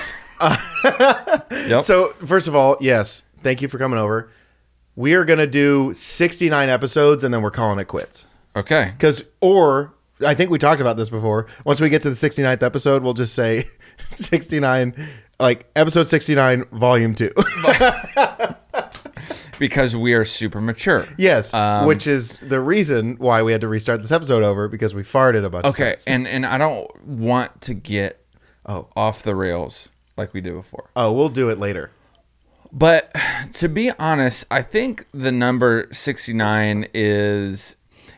Yep. 1.66 1.82
So 1.82 2.08
first 2.26 2.46
of 2.48 2.54
all, 2.54 2.76
yes, 2.80 3.24
thank 3.38 3.62
you 3.62 3.68
for 3.68 3.78
coming 3.78 3.98
over. 3.98 4.28
We 4.96 5.14
are 5.14 5.24
gonna 5.24 5.46
do 5.46 5.94
69 5.94 6.68
episodes 6.68 7.24
and 7.24 7.32
then 7.32 7.40
we're 7.42 7.50
calling 7.50 7.78
it 7.78 7.86
quits. 7.86 8.26
okay. 8.54 8.90
Because, 8.92 9.24
or 9.40 9.94
I 10.24 10.34
think 10.34 10.50
we 10.50 10.58
talked 10.58 10.80
about 10.80 10.96
this 10.96 11.08
before. 11.10 11.46
Once 11.64 11.80
we 11.80 11.88
get 11.88 12.02
to 12.02 12.10
the 12.10 12.16
69th 12.16 12.62
episode, 12.62 13.02
we'll 13.02 13.14
just 13.14 13.34
say 13.34 13.64
69, 13.98 14.94
like 15.38 15.66
episode 15.76 16.08
69, 16.08 16.64
volume 16.72 17.14
two. 17.14 17.32
Because 19.58 19.94
we 19.94 20.14
are 20.14 20.24
super 20.24 20.60
mature. 20.60 21.06
yes, 21.16 21.54
Um, 21.54 21.86
which 21.86 22.08
is 22.08 22.38
the 22.38 22.60
reason 22.60 23.14
why 23.18 23.40
we 23.42 23.52
had 23.52 23.60
to 23.60 23.68
restart 23.68 24.02
this 24.02 24.10
episode 24.10 24.42
over 24.42 24.66
because 24.66 24.94
we 24.96 25.02
farted 25.04 25.44
a 25.44 25.48
bunch. 25.48 25.64
of 25.64 25.70
Okay, 25.74 25.94
and 26.08 26.26
and 26.26 26.44
I 26.44 26.58
don't 26.58 26.88
want 27.06 27.60
to 27.62 27.72
get 27.74 28.20
Oh, 28.66 28.88
off 28.96 29.22
the 29.22 29.34
rails 29.36 29.90
like 30.16 30.34
we 30.34 30.40
did 30.40 30.54
before. 30.54 30.90
oh, 30.96 31.12
we'll 31.12 31.28
do 31.28 31.50
it 31.50 31.58
later. 31.58 31.92
But 32.72 33.14
to 33.54 33.68
be 33.68 33.92
honest, 33.92 34.44
I 34.50 34.60
think 34.60 35.06
the 35.14 35.30
number 35.30 35.86
69 35.92 36.88
is 36.92 37.76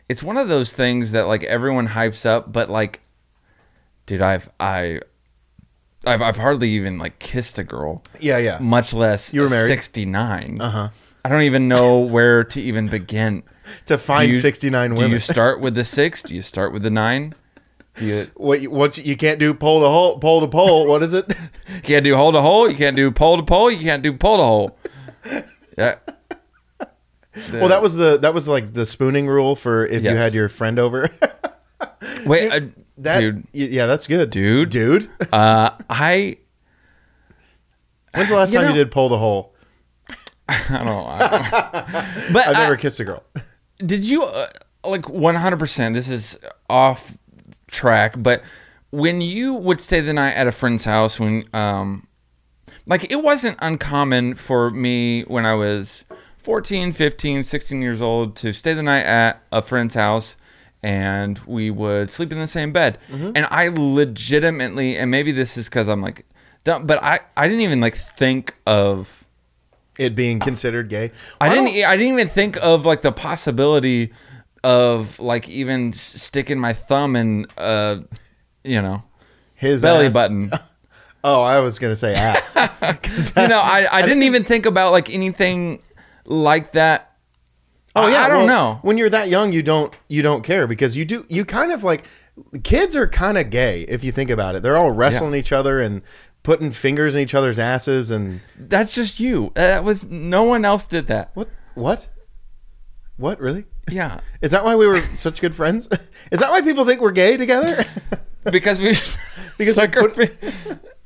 it's 0.09 0.23
one 0.23 0.37
of 0.37 0.47
those 0.47 0.73
things 0.73 1.11
that 1.11 1.27
like 1.27 1.43
everyone 1.43 1.87
hypes 1.89 2.25
up, 2.25 2.51
but 2.51 2.69
like 2.69 3.01
dude, 4.05 4.21
I've 4.21 4.49
I 4.59 4.99
I've 6.05 6.21
I've 6.21 6.37
hardly 6.37 6.69
even 6.69 6.97
like 6.97 7.19
kissed 7.19 7.57
a 7.59 7.63
girl, 7.63 8.03
Yeah, 8.19 8.37
yeah. 8.37 8.57
much 8.59 8.93
less 8.93 9.33
You 9.33 9.41
were 9.41 9.49
married? 9.49 9.67
69. 9.67 10.57
Uh-huh. 10.61 10.89
I 11.25 11.29
don't 11.29 11.41
even 11.41 11.67
know 11.67 11.99
where 11.99 12.43
to 12.45 12.61
even 12.61 12.87
begin. 12.87 13.43
To 13.87 13.97
find 13.97 14.29
Do 14.29 14.35
you- 14.35 14.39
69 14.39 14.95
Do 14.95 15.09
you 15.09 15.19
start 15.19 15.59
with 15.59 15.75
the 15.75 15.83
6? 15.83 16.21
Do 16.23 16.33
you 16.33 16.41
start 16.41 16.71
with 16.71 16.83
the 16.83 16.89
9? 16.89 17.35
Do 17.95 18.05
you 18.05 18.27
what? 18.35 18.65
Once 18.67 18.97
you 18.97 19.17
can't 19.17 19.39
do 19.41 19.53
pole 19.53 19.81
to 19.81 19.87
hole, 19.89 20.19
pole 20.19 20.39
to 20.39 20.47
pole. 20.47 20.87
What 20.87 21.03
is 21.03 21.13
it? 21.13 21.25
You 21.75 21.81
can't 21.83 22.05
do 22.05 22.15
hole 22.15 22.31
to 22.31 22.39
hole. 22.39 22.69
You 22.69 22.77
can't 22.77 22.95
do 22.95 23.11
pole 23.11 23.35
to 23.35 23.43
pole. 23.43 23.69
You 23.69 23.79
can't 23.79 24.01
do 24.01 24.13
pole 24.13 24.37
to 24.37 24.43
hole. 24.43 24.77
Yeah. 25.77 25.95
Well, 27.53 27.69
that 27.69 27.81
was 27.81 27.95
the 27.95 28.17
that 28.19 28.33
was 28.33 28.47
like 28.47 28.73
the 28.73 28.85
spooning 28.85 29.27
rule 29.27 29.55
for 29.55 29.85
if 29.85 30.03
you 30.03 30.09
had 30.15 30.33
your 30.33 30.49
friend 30.49 30.79
over. 30.79 31.09
wait, 32.25 32.51
uh, 32.51 32.59
that, 32.99 33.19
dude. 33.19 33.47
yeah, 33.53 33.85
that's 33.85 34.07
good, 34.07 34.29
Dude. 34.29 34.69
Dude, 34.69 35.09
Uh, 35.31 35.71
I 35.89 36.37
when's 38.13 38.29
the 38.29 38.35
last 38.35 38.51
time 38.53 38.63
know- 38.63 38.69
you 38.69 38.75
did 38.75 38.91
pull 38.91 39.09
the 39.09 39.17
hole? 39.17 39.53
I 40.49 40.63
don't 40.69 40.85
know. 40.85 41.05
I 41.05 41.19
don't- 41.19 41.33
but 42.33 42.47
I've 42.47 42.55
I- 42.55 42.63
never 42.63 42.77
kissed 42.77 42.99
a 42.99 43.03
girl. 43.05 43.23
did 43.77 44.03
you 44.03 44.23
uh, 44.23 44.45
like 44.85 45.09
one 45.09 45.35
hundred 45.35 45.59
percent? 45.59 45.93
This 45.95 46.09
is 46.09 46.37
off 46.69 47.17
track, 47.69 48.13
but 48.17 48.43
when 48.91 49.19
you 49.21 49.53
would 49.53 49.81
stay 49.81 49.99
the 49.99 50.13
night 50.13 50.31
at 50.33 50.47
a 50.47 50.51
friend's 50.51 50.85
house, 50.85 51.19
when 51.19 51.43
um, 51.53 52.07
like 52.85 53.11
it 53.11 53.17
wasn't 53.21 53.57
uncommon 53.61 54.35
for 54.35 54.71
me 54.71 55.23
when 55.23 55.45
I 55.45 55.53
was 55.53 56.05
14, 56.51 56.93
15, 56.93 57.43
16 57.43 57.81
years 57.81 58.01
old 58.01 58.37
to 58.37 58.53
stay 58.53 58.73
the 58.73 58.81
night 58.81 59.03
at 59.05 59.41
a 59.51 59.61
friend's 59.61 59.95
house 59.95 60.37
and 60.81 61.37
we 61.39 61.69
would 61.69 62.09
sleep 62.09 62.31
in 62.31 62.39
the 62.39 62.47
same 62.47 62.71
bed. 62.71 62.97
And 63.11 63.45
I 63.51 63.67
legitimately, 63.67 64.95
and 64.95 65.11
maybe 65.11 65.33
this 65.33 65.57
is 65.57 65.67
because 65.67 65.89
I'm 65.89 66.01
like, 66.01 66.25
dumb, 66.63 66.85
but 66.87 67.03
I, 67.03 67.19
I 67.35 67.47
didn't 67.47 67.63
even 67.63 67.81
like 67.81 67.95
think 67.97 68.55
of 68.65 69.25
It 69.99 70.15
being 70.15 70.39
considered 70.39 70.87
gay. 70.87 71.11
I 71.41 71.49
didn't. 71.49 71.65
don't- 71.65 71.83
I 71.85 71.97
didn't 71.97 72.13
even 72.13 72.29
think 72.29 72.55
of 72.63 72.85
like 72.85 73.01
the 73.01 73.11
possibility 73.11 74.13
of 74.63 75.19
like 75.19 75.49
even 75.49 75.91
sticking 75.91 76.59
my 76.59 76.71
thumb 76.71 77.17
in, 77.17 77.47
uh, 77.57 77.97
you 78.63 78.81
know, 78.81 79.03
his 79.55 79.81
belly 79.81 80.05
ass- 80.05 80.13
button. 80.13 80.51
Oh, 81.23 81.41
I 81.41 81.59
was 81.59 81.77
gonna 81.77 81.95
say 81.95 82.13
ass. 82.13 82.55
you 83.35 83.47
know, 83.49 83.59
I, 83.59 83.85
I 83.91 84.01
didn't 84.03 84.23
even 84.23 84.45
think 84.45 84.65
about 84.65 84.93
like 84.93 85.09
anything 85.13 85.81
like 86.27 86.73
that. 86.73 87.15
Oh 87.95 88.05
yeah, 88.07 88.21
I 88.21 88.29
don't 88.29 88.45
well, 88.45 88.73
know. 88.75 88.79
When 88.83 88.97
you're 88.99 89.09
that 89.09 89.27
young, 89.29 89.51
you 89.53 89.63
don't 89.63 89.91
you 90.07 90.21
don't 90.21 90.43
care 90.43 90.67
because 90.67 90.95
you 90.95 91.03
do 91.03 91.25
you 91.29 91.43
kind 91.45 91.71
of 91.71 91.83
like 91.83 92.05
kids 92.63 92.95
are 92.95 93.07
kind 93.07 93.37
of 93.39 93.49
gay 93.49 93.81
if 93.81 94.03
you 94.03 94.11
think 94.11 94.29
about 94.29 94.53
it. 94.55 94.61
They're 94.61 94.77
all 94.77 94.91
wrestling 94.91 95.33
each 95.33 95.51
other 95.51 95.81
and 95.81 96.03
putting 96.43 96.69
fingers 96.71 97.15
in 97.15 97.21
each 97.21 97.33
other's 97.33 97.57
asses 97.57 98.11
and 98.11 98.41
That's 98.57 98.93
just 98.93 99.19
you. 99.19 99.51
That 99.55 99.83
was 99.83 100.05
no 100.05 100.43
one 100.43 100.63
else 100.63 100.85
did 100.85 101.07
that. 101.07 101.31
what 101.33 101.49
what 101.73 102.07
what 103.15 103.39
really? 103.39 103.65
Yeah, 103.89 104.19
Is 104.41 104.51
that 104.51 104.63
why 104.63 104.75
we 104.75 104.85
were 104.85 105.01
such 105.15 105.41
good 105.41 105.55
friends? 105.55 105.87
Is 106.31 106.39
that 106.39 106.51
why 106.51 106.61
people 106.61 106.85
think 106.85 107.01
we're 107.01 107.11
gay 107.11 107.35
together? 107.37 107.83
because 108.51 108.79
we 108.79 108.89
Because 109.57 109.73
suck 109.75 109.95
we 109.95 110.01
our 110.01 110.09
put- 110.09 110.37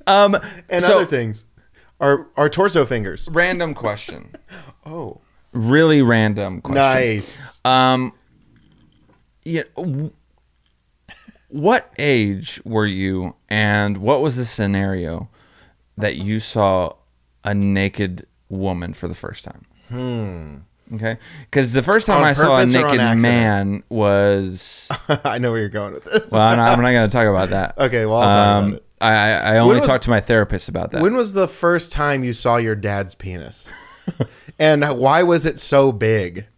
um 0.08 0.36
and 0.68 0.84
so 0.84 0.98
other 0.98 1.06
things. 1.06 1.46
Our 2.02 2.28
our 2.36 2.50
torso 2.50 2.84
fingers. 2.86 3.30
random 3.32 3.74
question, 3.76 4.34
Oh, 4.86 5.22
really 5.54 6.02
random 6.02 6.62
question. 6.62 6.76
nice. 6.76 7.62
Um, 7.66 8.14
yeah. 9.44 9.64
What 11.50 11.92
age 12.00 12.62
were 12.64 12.86
you, 12.86 13.36
and 13.50 13.98
what 13.98 14.22
was 14.22 14.38
the 14.38 14.46
scenario 14.46 15.30
that 15.98 16.16
you 16.16 16.40
saw 16.40 16.94
a 17.44 17.54
naked 17.54 18.26
woman 18.48 18.94
for 18.94 19.10
the 19.10 19.16
first 19.16 19.44
time? 19.44 19.66
Hmm. 19.90 20.96
Okay, 20.96 21.18
because 21.42 21.72
the 21.74 21.84
first 21.84 22.08
time 22.08 22.18
On 22.22 22.24
I 22.24 22.34
saw 22.34 22.56
a 22.56 22.60
purpose 22.60 22.76
or 22.76 22.86
on 22.88 22.98
naked 22.98 23.22
man 23.22 23.84
was 23.90 24.88
I 25.24 25.38
know 25.38 25.52
where 25.52 25.60
you're 25.62 25.70
going 25.70 25.94
with 25.94 26.04
this. 26.06 26.30
well, 26.32 26.42
I'm 26.42 26.58
not, 26.58 26.78
not 26.80 26.92
going 26.92 27.10
to 27.10 27.14
talk 27.16 27.28
about 27.28 27.50
that. 27.50 27.76
Okay, 27.86 28.06
well, 28.06 28.18
I'll 28.18 28.30
talk 28.62 28.68
about 28.68 28.74
it. 28.78 28.86
I 29.00 29.12
I, 29.14 29.30
I 29.56 29.58
only 29.60 29.80
was- 29.80 29.88
talked 29.88 30.04
to 30.06 30.10
my 30.10 30.20
therapist 30.22 30.68
about 30.70 30.92
that. 30.92 31.02
When 31.02 31.16
was 31.16 31.32
the 31.34 31.48
first 31.48 31.92
time 31.94 32.24
you 32.26 32.34
saw 32.34 32.58
your 32.58 32.76
dad's 32.76 33.16
penis? 33.16 33.68
and 34.60 34.84
why 34.98 35.24
was 35.24 35.46
it 35.46 35.60
so 35.60 35.92
big? 35.92 36.48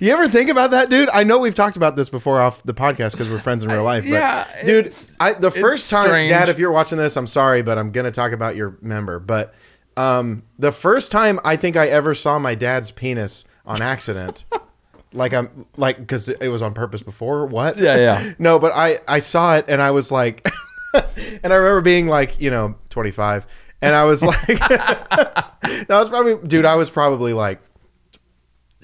You 0.00 0.10
ever 0.14 0.26
think 0.26 0.48
about 0.48 0.70
that, 0.70 0.88
dude? 0.88 1.10
I 1.10 1.22
know 1.22 1.38
we've 1.38 1.54
talked 1.54 1.76
about 1.76 1.96
this 1.96 2.08
before 2.08 2.40
off 2.40 2.62
the 2.62 2.72
podcast 2.72 3.12
because 3.12 3.28
we're 3.28 3.40
friends 3.40 3.62
in 3.62 3.68
real 3.68 3.84
life. 3.84 4.04
But 4.04 4.10
Yeah, 4.10 4.64
dude, 4.64 4.94
I, 5.20 5.34
the 5.34 5.50
first 5.50 5.90
time, 5.90 6.06
strange. 6.06 6.30
Dad, 6.30 6.48
if 6.48 6.58
you're 6.58 6.72
watching 6.72 6.96
this, 6.96 7.14
I'm 7.14 7.26
sorry, 7.26 7.60
but 7.60 7.76
I'm 7.76 7.90
gonna 7.90 8.10
talk 8.10 8.32
about 8.32 8.56
your 8.56 8.78
member. 8.80 9.18
But 9.18 9.54
um, 9.98 10.44
the 10.58 10.72
first 10.72 11.10
time 11.10 11.38
I 11.44 11.56
think 11.56 11.76
I 11.76 11.88
ever 11.88 12.14
saw 12.14 12.38
my 12.38 12.54
dad's 12.54 12.90
penis 12.90 13.44
on 13.66 13.82
accident, 13.82 14.44
like 15.12 15.34
I'm 15.34 15.66
like 15.76 15.98
because 15.98 16.30
it 16.30 16.48
was 16.48 16.62
on 16.62 16.72
purpose 16.72 17.02
before. 17.02 17.44
What? 17.44 17.76
Yeah, 17.76 17.96
yeah. 17.96 18.32
no, 18.38 18.58
but 18.58 18.72
I 18.74 18.98
I 19.06 19.18
saw 19.18 19.56
it 19.56 19.66
and 19.68 19.82
I 19.82 19.90
was 19.90 20.10
like, 20.10 20.46
and 20.94 21.52
I 21.52 21.56
remember 21.56 21.82
being 21.82 22.06
like, 22.06 22.40
you 22.40 22.50
know, 22.50 22.76
25, 22.90 23.46
and 23.82 23.94
I 23.94 24.04
was 24.04 24.22
like, 24.22 24.46
that 24.68 25.86
was 25.88 26.08
probably, 26.08 26.36
dude, 26.46 26.64
I 26.64 26.74
was 26.76 26.90
probably 26.90 27.32
like 27.32 27.60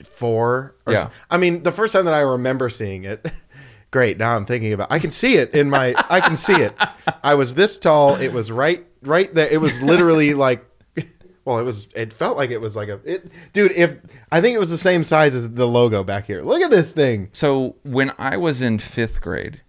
four. 0.04 0.74
Or 0.86 0.92
Yeah. 0.92 1.10
I 1.30 1.36
mean, 1.38 1.62
the 1.62 1.72
first 1.72 1.92
time 1.92 2.04
that 2.06 2.14
I 2.14 2.20
remember 2.20 2.68
seeing 2.68 3.04
it. 3.04 3.26
Great. 3.90 4.16
Now 4.16 4.34
I'm 4.36 4.46
thinking 4.46 4.72
about. 4.72 4.90
I 4.90 4.98
can 4.98 5.10
see 5.10 5.34
it 5.36 5.54
in 5.54 5.68
my. 5.68 5.94
I 6.08 6.20
can 6.20 6.36
see 6.36 6.54
it. 6.54 6.74
I 7.22 7.34
was 7.34 7.54
this 7.54 7.78
tall. 7.78 8.14
It 8.16 8.32
was 8.32 8.50
right, 8.50 8.86
right 9.02 9.32
there. 9.34 9.46
It 9.50 9.60
was 9.60 9.82
literally 9.82 10.34
like. 10.34 10.64
Well, 11.44 11.58
it 11.58 11.64
was. 11.64 11.88
It 11.96 12.12
felt 12.12 12.36
like 12.36 12.50
it 12.50 12.60
was 12.60 12.76
like 12.76 12.88
a. 12.88 13.00
It, 13.04 13.32
dude, 13.52 13.72
if 13.72 13.96
I 14.30 14.40
think 14.40 14.54
it 14.54 14.60
was 14.60 14.70
the 14.70 14.78
same 14.78 15.02
size 15.02 15.34
as 15.34 15.50
the 15.50 15.66
logo 15.66 16.04
back 16.04 16.24
here. 16.26 16.40
Look 16.40 16.62
at 16.62 16.70
this 16.70 16.92
thing. 16.92 17.30
So 17.32 17.74
when 17.82 18.12
I 18.16 18.36
was 18.36 18.60
in 18.62 18.78
fifth 18.78 19.20
grade, 19.20 19.60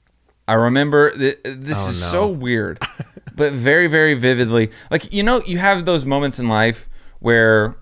I 0.47 0.53
remember 0.53 1.09
th- 1.09 1.39
this 1.43 1.79
Oh, 1.83 1.89
is 1.89 1.99
no. 2.03 2.07
so 2.11 2.27
weird, 2.27 2.79
but 3.35 3.53
very 3.53 3.87
very 3.87 4.13
vividly. 4.13 4.71
Like 4.91 5.13
you 5.13 5.23
know, 5.23 5.41
you 5.45 5.57
have 5.57 5.85
those 5.85 6.05
moments 6.05 6.39
in 6.39 6.47
life 6.47 6.89
where 7.19 7.75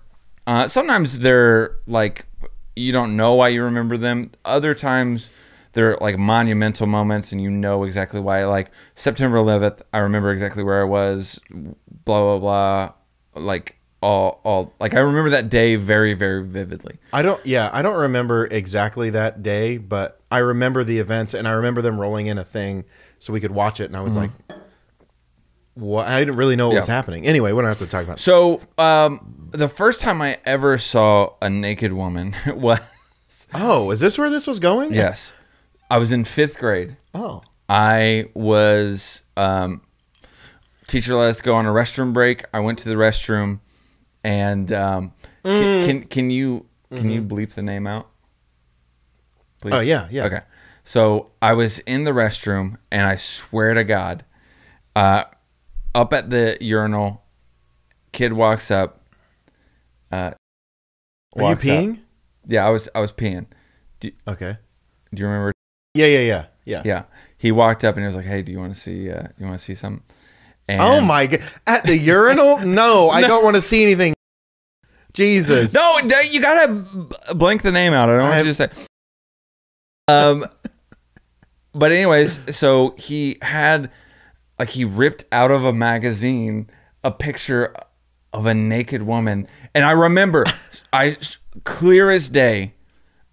uh, 0.46 0.68
sometimes 0.68 1.18
they're 1.20 1.76
like 1.86 2.26
you 2.74 2.92
don't 2.92 3.16
know 3.16 3.34
why 3.34 3.48
you 3.48 3.62
remember 3.62 3.96
them. 3.96 4.30
Other 4.44 4.74
times 4.74 5.30
they're 5.72 5.96
like 6.00 6.18
monumental 6.18 6.86
moments, 6.86 7.32
and 7.32 7.40
you 7.40 7.50
know 7.50 7.84
exactly 7.84 8.20
why. 8.20 8.44
Like 8.44 8.70
September 8.94 9.38
11th, 9.38 9.82
I 9.92 9.98
remember 9.98 10.30
exactly 10.30 10.62
where 10.62 10.80
I 10.80 10.84
was. 10.84 11.40
Blah 11.50 12.20
blah 12.20 12.38
blah. 12.38 12.92
Like 13.34 13.78
all 14.02 14.40
all 14.44 14.74
like 14.80 14.94
I 14.94 15.00
remember 15.00 15.30
that 15.30 15.48
day 15.48 15.76
very 15.76 16.14
very 16.14 16.44
vividly. 16.44 16.98
I 17.12 17.22
don't. 17.22 17.44
Yeah, 17.46 17.70
I 17.72 17.82
don't 17.82 18.00
remember 18.00 18.46
exactly 18.46 19.10
that 19.10 19.42
day, 19.42 19.78
but 19.78 20.20
I 20.30 20.38
remember 20.38 20.84
the 20.84 20.98
events, 20.98 21.34
and 21.34 21.46
I 21.46 21.52
remember 21.52 21.82
them 21.82 21.98
rolling 21.98 22.26
in 22.26 22.38
a 22.38 22.44
thing 22.44 22.84
so 23.18 23.32
we 23.32 23.40
could 23.40 23.52
watch 23.52 23.80
it, 23.80 23.84
and 23.84 23.96
I 23.96 24.00
was 24.00 24.16
like, 24.16 24.30
"What?" 25.74 26.06
I 26.08 26.18
didn't 26.18 26.36
really 26.36 26.56
know 26.56 26.68
what 26.68 26.74
was 26.76 26.84
Mm-hmm. 26.84 26.92
Happening. 26.92 27.26
Anyway, 27.26 27.52
we 27.52 27.60
don't 27.62 27.68
have 27.68 27.78
to 27.78 27.86
talk 27.86 28.04
about. 28.04 28.18
It. 28.18 28.22
So, 28.22 28.60
um, 28.78 29.48
the 29.52 29.68
first 29.68 30.00
time 30.00 30.20
I 30.22 30.38
ever 30.44 30.78
saw 30.78 31.30
a 31.42 31.48
naked 31.50 31.92
woman 31.92 32.34
was 32.46 32.80
Oh, 33.54 33.90
is 33.90 34.00
this 34.00 34.16
where 34.18 34.30
this 34.30 34.46
was 34.46 34.58
going? 34.58 34.92
yes, 34.94 35.34
I 35.90 35.98
was 35.98 36.12
in 36.12 36.24
fifth 36.24 36.58
grade. 36.58 36.96
Oh, 37.14 37.42
I 37.68 38.26
was 38.34 39.22
um, 39.36 39.82
teacher 40.86 41.14
let 41.16 41.28
us 41.30 41.40
go 41.42 41.54
on 41.54 41.66
a 41.66 41.70
restroom 41.70 42.12
break. 42.12 42.44
I 42.54 42.60
went 42.60 42.78
to 42.80 42.88
the 42.88 42.94
restroom, 42.96 43.60
and 44.24 44.72
um, 44.72 45.12
Mm. 45.44 45.58
can, 45.58 45.84
can 46.00 46.02
can 46.08 46.30
you 46.30 46.66
can 46.90 47.10
you 47.10 47.22
bleep 47.22 47.54
the 47.54 47.62
name 47.62 47.86
out? 47.86 48.08
Oh, 49.64 49.80
yeah, 49.80 50.08
yeah. 50.10 50.24
Okay. 50.24 50.40
So 50.84 51.30
I 51.40 51.52
was 51.54 51.78
in 51.80 52.04
the 52.04 52.10
restroom, 52.10 52.76
and 52.90 53.06
I 53.06 53.16
swear 53.16 53.74
to 53.74 53.84
God, 53.84 54.24
uh, 54.96 55.24
up 55.94 56.12
at 56.12 56.30
the 56.30 56.56
urinal, 56.60 57.22
kid 58.12 58.32
walks 58.32 58.70
up. 58.70 59.00
Uh, 60.10 60.14
Are 60.16 60.32
you 61.36 61.42
walks 61.42 61.64
up. 61.64 61.70
peeing? 61.70 61.98
Yeah, 62.46 62.66
I 62.66 62.70
was. 62.70 62.88
I 62.94 63.00
was 63.00 63.12
peeing. 63.12 63.46
Okay. 64.26 64.56
Do 65.14 65.20
you 65.22 65.26
remember? 65.28 65.52
Yeah, 65.94 66.06
yeah, 66.06 66.20
yeah, 66.20 66.44
yeah. 66.64 66.82
Yeah, 66.84 67.02
he 67.38 67.52
walked 67.52 67.84
up 67.84 67.96
and 67.96 68.02
he 68.04 68.06
was 68.06 68.16
like, 68.16 68.24
"Hey, 68.24 68.42
do 68.42 68.50
you 68.52 68.58
want 68.58 68.74
to 68.74 68.80
see? 68.80 69.10
Uh, 69.10 69.28
you 69.38 69.46
want 69.46 69.58
to 69.58 69.64
see 69.64 69.74
something?" 69.74 70.02
And 70.68 70.80
Oh 70.80 71.00
my 71.00 71.26
god! 71.26 71.40
At 71.66 71.84
the 71.84 71.96
urinal? 71.96 72.58
No, 72.60 73.10
I 73.10 73.20
don't 73.28 73.44
want 73.44 73.56
to 73.56 73.62
see 73.62 73.82
anything. 73.82 74.14
Jesus. 75.12 75.74
No, 75.74 75.98
you 76.30 76.40
gotta 76.40 76.68
blank 77.34 77.62
the 77.62 77.70
name 77.72 77.92
out. 77.92 78.08
I 78.08 78.12
don't 78.14 78.22
want 78.22 78.34
I- 78.34 78.38
you 78.38 78.44
to 78.44 78.54
say. 78.54 78.68
Um, 80.08 80.46
but 81.74 81.92
anyways, 81.92 82.56
so 82.56 82.94
he 82.98 83.38
had 83.42 83.90
like 84.62 84.70
he 84.70 84.84
ripped 84.84 85.24
out 85.32 85.50
of 85.50 85.64
a 85.64 85.72
magazine 85.72 86.70
a 87.02 87.10
picture 87.10 87.74
of 88.32 88.46
a 88.46 88.54
naked 88.54 89.02
woman, 89.02 89.48
and 89.74 89.84
I 89.84 89.90
remember, 89.90 90.44
I 90.92 91.16
clear 91.64 92.12
as 92.12 92.28
day. 92.28 92.74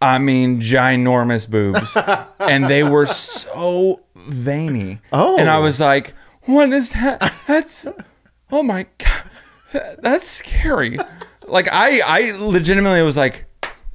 I 0.01 0.17
mean, 0.17 0.59
ginormous 0.59 1.48
boobs, 1.48 1.95
and 2.39 2.65
they 2.67 2.83
were 2.83 3.05
so 3.05 4.01
veiny. 4.15 5.01
Oh. 5.13 5.38
and 5.38 5.48
I 5.48 5.59
was 5.59 5.79
like, 5.79 6.15
"What 6.45 6.74
is 6.74 6.93
that? 6.93 7.31
That's 7.48 7.86
oh 8.51 8.63
my 8.63 8.88
god, 8.98 9.24
that- 9.74 10.01
that's 10.01 10.27
scary." 10.27 10.98
Like 11.45 11.67
I, 11.71 12.01
I 12.03 12.31
legitimately 12.39 13.03
was 13.03 13.17
like, 13.17 13.45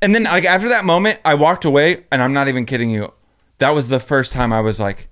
and 0.00 0.14
then 0.14 0.22
like 0.22 0.44
after 0.44 0.68
that 0.68 0.84
moment, 0.84 1.18
I 1.24 1.34
walked 1.34 1.64
away, 1.64 2.04
and 2.12 2.22
I'm 2.22 2.32
not 2.32 2.46
even 2.46 2.64
kidding 2.64 2.90
you. 2.90 3.12
That 3.58 3.70
was 3.70 3.88
the 3.88 3.98
first 4.00 4.30
time 4.32 4.52
I 4.52 4.60
was 4.60 4.78
like, 4.78 5.08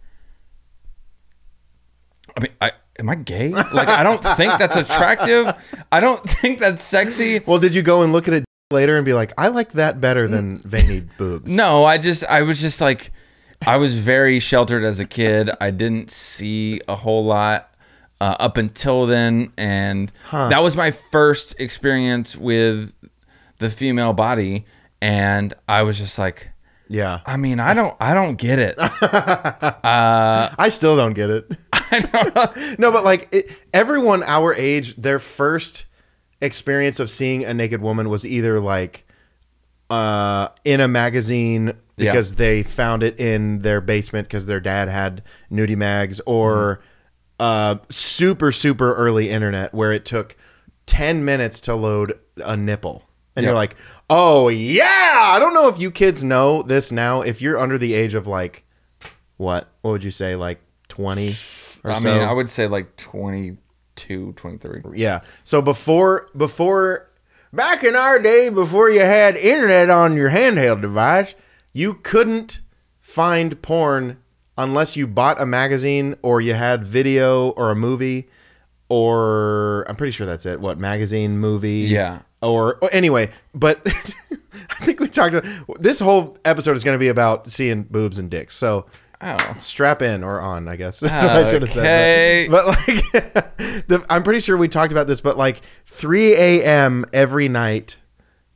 I 2.37 2.41
mean, 2.41 2.53
I 2.61 2.73
am 2.99 3.09
I 3.09 3.15
gay? 3.17 3.51
Like 3.51 3.89
I 3.89 4.03
don't 4.03 4.23
think 4.23 4.59
that's 4.59 4.77
attractive. 4.77 5.55
I 5.91 6.01
don't 6.01 6.23
think 6.29 6.61
that's 6.61 6.83
sexy. 6.83 7.41
Well, 7.41 7.59
did 7.59 7.75
you 7.75 7.83
go 7.83 8.03
and 8.03 8.13
look 8.13 8.29
at 8.29 8.35
it 8.35 8.45
later 8.71 8.97
and 8.97 9.05
be 9.05 9.13
like, 9.13 9.33
I 9.37 9.49
like 9.49 9.73
that 9.73 10.01
better 10.01 10.27
than 10.27 10.59
veiny 10.59 11.01
boobs? 11.01 11.51
No, 11.51 11.85
I 11.85 11.99
just 11.99 12.25
I 12.25 12.43
was 12.43 12.61
just 12.61 12.81
like 12.81 13.13
I 13.67 13.77
was 13.77 13.97
very 13.97 14.41
sheltered 14.41 14.85
as 14.85 15.01
a 15.01 15.05
kid. 15.05 15.51
I 15.61 15.71
didn't 15.71 16.11
see 16.11 16.81
a 16.89 16.97
whole 16.97 17.25
lot 17.25 17.75
uh, 18.21 18.37
up 18.39 18.57
until 18.57 19.07
then, 19.07 19.53
and 19.59 20.13
that 20.31 20.63
was 20.63 20.77
my 20.77 20.91
first 20.91 21.55
experience 21.61 22.37
with 22.37 22.93
the 23.59 23.69
female 23.71 24.13
body, 24.13 24.65
and 25.01 25.53
I 25.69 25.83
was 25.83 25.99
just 25.99 26.19
like, 26.19 26.52
Yeah. 26.89 27.21
I 27.27 27.37
mean, 27.37 27.61
I 27.61 27.75
don't 27.75 27.97
I 28.01 28.15
don't 28.15 28.37
get 28.37 28.59
it. 28.59 28.75
I 29.85 30.69
still 30.71 30.97
don't 30.97 31.15
get 31.15 31.31
it. 31.31 31.51
no, 32.79 32.91
but 32.93 33.05
like 33.05 33.29
it, 33.33 33.51
everyone 33.73 34.23
our 34.25 34.55
age, 34.55 34.97
their 34.97 35.19
first 35.19 35.87
experience 36.41 37.01
of 37.01 37.09
seeing 37.09 37.45
a 37.45 37.55
naked 37.55 37.81
woman 37.81 38.09
was 38.09 38.27
either 38.27 38.61
like 38.61 39.07
uh, 39.91 40.49
in 40.65 40.81
a 40.81 40.89
magazine 40.89 41.67
Yeah. 41.97 42.11
because 42.13 42.35
they 42.37 42.63
found 42.63 43.03
it 43.03 43.19
in 43.21 43.61
their 43.61 43.81
basement 43.81 44.29
because 44.29 44.47
their 44.47 44.61
dad 44.61 44.89
had 44.89 45.23
nudie 45.51 45.77
mags, 45.77 46.21
or 46.27 46.81
uh, 47.39 47.77
super 47.89 48.53
super 48.53 48.95
early 48.95 49.31
internet 49.31 49.73
where 49.75 49.93
it 49.93 50.05
took 50.05 50.37
ten 50.87 51.25
minutes 51.25 51.61
to 51.63 51.75
load 51.75 52.19
a 52.45 52.57
nipple. 52.57 53.03
And 53.35 53.45
you're 53.45 53.55
like, 53.55 53.77
oh 54.11 54.49
yeah. 54.49 55.33
I 55.35 55.39
don't 55.39 55.55
know 55.55 55.69
if 55.69 55.79
you 55.79 55.91
kids 55.91 56.23
know 56.23 56.63
this 56.63 56.93
now. 56.93 57.23
If 57.23 57.41
you're 57.41 57.59
under 57.59 57.79
the 57.79 57.95
age 57.95 58.15
of 58.15 58.27
like, 58.27 58.65
what? 59.37 59.69
What 59.81 59.93
would 59.93 60.05
you 60.05 60.11
say? 60.11 60.37
Like 60.37 60.61
twenty 60.89 61.29
I 61.85 61.99
so? 61.99 62.01
mean, 62.01 62.23
I 62.23 62.33
would 62.33 62.49
say 62.49 62.67
like 62.67 62.97
22, 62.97 64.33
23. 64.35 64.83
Yeah. 64.95 65.21
So 65.45 65.61
before 65.63 66.29
before 66.37 67.11
back 67.53 67.83
in 67.85 67.97
our 67.97 68.19
day, 68.19 68.49
before 68.51 68.91
you 68.91 69.01
had 69.01 69.37
internet 69.37 69.91
on 69.91 70.17
your 70.17 70.31
handheld 70.31 70.81
device, 70.81 71.35
you 71.73 71.95
couldn't 71.95 72.61
find 73.01 73.61
porn 73.63 74.19
unless 74.57 74.97
you 74.97 75.07
bought 75.07 75.41
a 75.41 75.47
magazine 75.47 76.15
or 76.23 76.41
you 76.41 76.55
had 76.55 76.87
video 76.87 77.51
or 77.51 77.71
a 77.71 77.75
movie 77.77 78.29
or 78.89 79.87
I'm 79.89 79.97
pretty 79.97 80.13
sure 80.13 80.27
that's 80.27 80.45
it. 80.47 80.61
What 80.61 80.79
magazine, 80.79 81.39
movie? 81.39 81.87
Yeah. 81.89 82.21
Or, 82.43 82.77
or 82.83 82.91
anyway, 82.93 83.31
but 83.55 83.81
I 84.71 84.85
think 84.85 84.99
we 85.01 85.09
talked 85.09 85.35
about 85.35 85.81
this 85.81 86.01
whole 86.01 86.37
episode 86.45 86.77
is 86.77 86.83
going 86.85 86.97
to 86.97 87.01
be 87.01 87.09
about 87.09 87.49
seeing 87.51 87.85
boobs 87.85 88.19
and 88.19 88.31
dicks. 88.31 88.55
So 88.57 88.87
Oh. 89.25 89.55
strap 89.57 90.03
in 90.03 90.25
or 90.25 90.41
on, 90.41 90.67
I 90.67 90.75
guess. 90.75 90.99
That's 91.01 91.23
what 91.23 91.31
I 91.37 91.49
should 91.49 91.63
have 91.63 91.71
said. 91.71 92.51
But, 92.51 92.65
but 92.67 92.77
like, 92.89 93.87
the, 93.87 94.05
I'm 94.11 94.25
pretty 94.25 94.41
sure 94.41 94.57
we 94.57 94.67
talked 94.67 94.91
about 94.91 95.07
this, 95.07 95.21
but 95.21 95.39
like 95.39 95.61
3 95.87 96.35
a.m. 96.35 97.05
every 97.13 97.47
night 97.49 97.99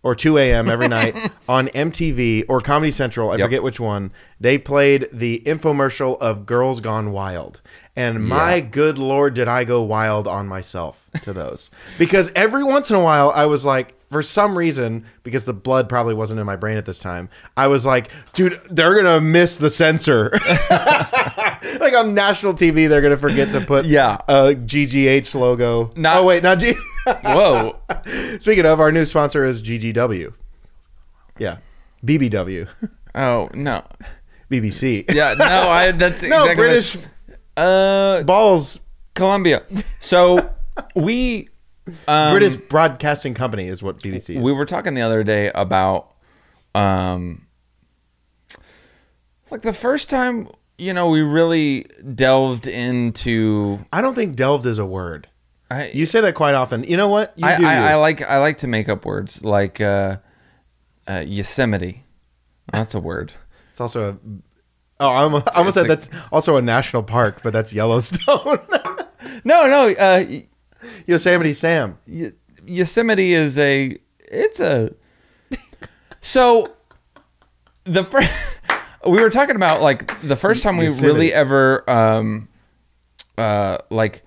or 0.03 0.17
2 0.17 0.39
a.m. 0.39 0.69
every 0.69 0.89
night 0.89 1.15
on 1.49 1.69
MTV 1.69 2.47
or 2.49 2.61
Comedy 2.61 2.91
Central, 2.91 3.31
I 3.31 3.37
Yep. 3.37 3.45
forget 3.47 3.63
which 3.63 3.79
one, 3.79 4.11
they 4.41 4.59
played 4.59 5.09
the 5.13 5.41
infomercial 5.47 6.19
of 6.19 6.47
Girls 6.47 6.81
Gone 6.81 7.13
Wild. 7.13 7.61
And 7.97 8.27
my 8.29 8.61
good 8.61 8.99
lord, 8.99 9.33
did 9.35 9.49
I 9.49 9.65
go 9.65 9.83
wild 9.83 10.29
on 10.29 10.47
myself 10.47 11.09
to 11.23 11.33
those. 11.33 11.71
because 11.99 12.31
every 12.37 12.63
once 12.63 12.91
in 12.91 12.97
a 12.97 13.03
while, 13.03 13.33
I 13.35 13.47
was 13.47 13.65
like, 13.65 13.95
for 14.11 14.21
some 14.23 14.57
reason, 14.57 15.05
because 15.23 15.47
the 15.47 15.55
blood 15.55 15.89
probably 15.89 16.15
wasn't 16.15 16.39
in 16.39 16.47
my 16.47 16.57
brain 16.57 16.77
at 16.77 16.85
this 16.85 16.99
time, 16.99 17.29
I 17.57 17.69
was 17.69 17.85
like, 17.87 18.11
dude, 18.35 18.61
they're 18.71 18.93
going 18.93 19.07
to 19.07 19.21
miss 19.21 19.57
the 19.57 19.71
censor. 19.71 20.31
like 20.71 21.95
on 21.95 22.15
national 22.15 22.55
TV, 22.55 22.89
they're 22.89 23.01
going 23.01 23.13
to 23.15 23.19
forget 23.19 23.51
to 23.53 23.61
put 23.63 23.87
Yeah. 23.87 24.19
a 24.29 24.55
GGH 24.55 25.35
logo. 25.35 25.91
Not- 25.97 26.19
oh, 26.19 26.27
wait, 26.27 26.43
not 26.43 26.59
G. 26.59 26.75
Whoa. 27.25 27.79
Speaking 28.39 28.67
of, 28.67 28.79
our 28.79 28.93
new 28.93 29.05
sponsor 29.07 29.45
is 29.45 29.63
GGW. 29.63 30.33
Yeah. 31.39 31.57
BBW. 32.05 32.69
Oh, 33.15 33.49
no. 33.55 33.83
BBC. 34.51 35.11
Yeah, 35.13 35.35
no, 35.39 35.45
I 35.69 35.91
that's 35.93 36.23
No, 36.29 36.43
exactly 36.45 36.55
British 36.55 36.97
uh 37.57 38.23
balls. 38.25 38.81
Columbia. 39.15 39.65
So 40.01 40.53
we 40.95 41.49
um, 42.07 42.33
British 42.33 42.57
Broadcasting 42.57 43.35
Company 43.35 43.67
is 43.67 43.83
what 43.83 43.99
BBC 43.99 44.37
is. 44.37 44.43
we 44.43 44.53
were 44.53 44.67
talking 44.67 44.95
the 44.95 45.03
other 45.03 45.25
day 45.25 45.51
about 45.55 46.13
um 46.75 47.47
like 49.51 49.63
the 49.63 49.73
first 49.73 50.11
time 50.11 50.49
you 50.79 50.93
know 50.93 51.09
we 51.09 51.23
really 51.23 51.87
delved 52.15 52.67
into 52.67 53.79
I 53.93 54.03
don't 54.03 54.15
think 54.15 54.37
delved 54.37 54.67
is 54.67 54.79
a 54.79 54.87
word. 54.87 55.29
I 55.71 55.91
You 55.93 56.07
say 56.07 56.21
that 56.21 56.35
quite 56.35 56.55
often. 56.55 56.85
You 56.85 56.97
know 56.97 57.09
what? 57.09 57.33
You 57.37 57.47
I, 57.47 57.59
do 57.59 57.67
I. 57.67 57.75
I 57.75 57.95
like 57.97 58.23
I 58.23 58.39
like 58.39 58.59
to 58.59 58.67
make 58.67 58.89
up 58.89 59.05
words 59.05 59.43
like 59.43 59.81
uh, 59.81 60.19
uh 61.09 61.25
Yosemite. 61.27 62.05
That's 62.73 62.95
a 62.95 63.01
word. 63.01 63.33
It's 63.71 63.81
also 63.81 64.11
a. 64.11 64.17
Oh, 64.99 65.09
I 65.11 65.23
almost, 65.23 65.49
I 65.49 65.59
almost 65.59 65.75
said 65.75 65.89
that's 65.89 66.09
also 66.33 66.57
a 66.57 66.63
national 66.63 67.03
park, 67.03 67.41
but 67.43 67.53
that's 67.53 67.73
Yellowstone. 67.73 68.59
No, 69.45 69.67
no, 69.67 69.93
uh 69.93 70.25
Yosemite 71.07 71.53
Sam. 71.53 71.99
Y- 72.07 72.33
Yosemite 72.65 73.33
is 73.33 73.59
a 73.59 73.97
it's 74.19 74.61
a 74.61 74.95
so 76.21 76.75
the 77.85 78.05
first 78.05 78.31
we 79.07 79.21
were 79.21 79.31
talking 79.31 79.57
about 79.57 79.81
like 79.81 80.21
the 80.21 80.37
first 80.37 80.63
time 80.63 80.77
we 80.77 80.85
Yosemite. 80.85 81.07
really 81.13 81.33
ever 81.33 81.89
um 81.89 82.49
uh 83.39 83.79
like 83.91 84.23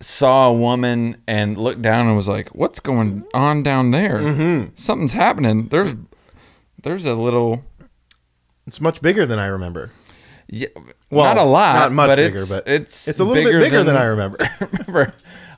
saw 0.00 0.48
a 0.48 0.52
woman 0.52 1.20
and 1.26 1.56
looked 1.56 1.82
down 1.82 2.06
and 2.06 2.16
was 2.16 2.28
like 2.28 2.54
what's 2.54 2.80
going 2.80 3.24
on 3.34 3.62
down 3.62 3.90
there 3.90 4.18
mm-hmm. 4.18 4.70
something's 4.74 5.14
happening 5.14 5.68
there's 5.68 5.94
there's 6.82 7.04
a 7.04 7.14
little 7.14 7.64
It's 8.68 8.80
much 8.80 9.00
bigger 9.00 9.24
than 9.26 9.38
I 9.38 9.46
remember. 9.46 9.90
yeah, 10.46 10.68
Well, 11.10 11.24
not 11.24 11.38
a 11.38 11.48
lot 11.48 11.74
not 11.74 11.92
much 11.92 12.08
but 12.08 12.16
bigger, 12.16 12.38
it's, 12.38 12.48
but 12.50 12.68
it's 12.68 13.08
It's 13.08 13.18
a 13.18 13.24
little 13.24 13.42
bit 13.42 13.60
bigger 13.60 13.82
than 13.82 13.96
I 13.96 14.04
remember. 14.04 14.38
remember. 14.60 15.14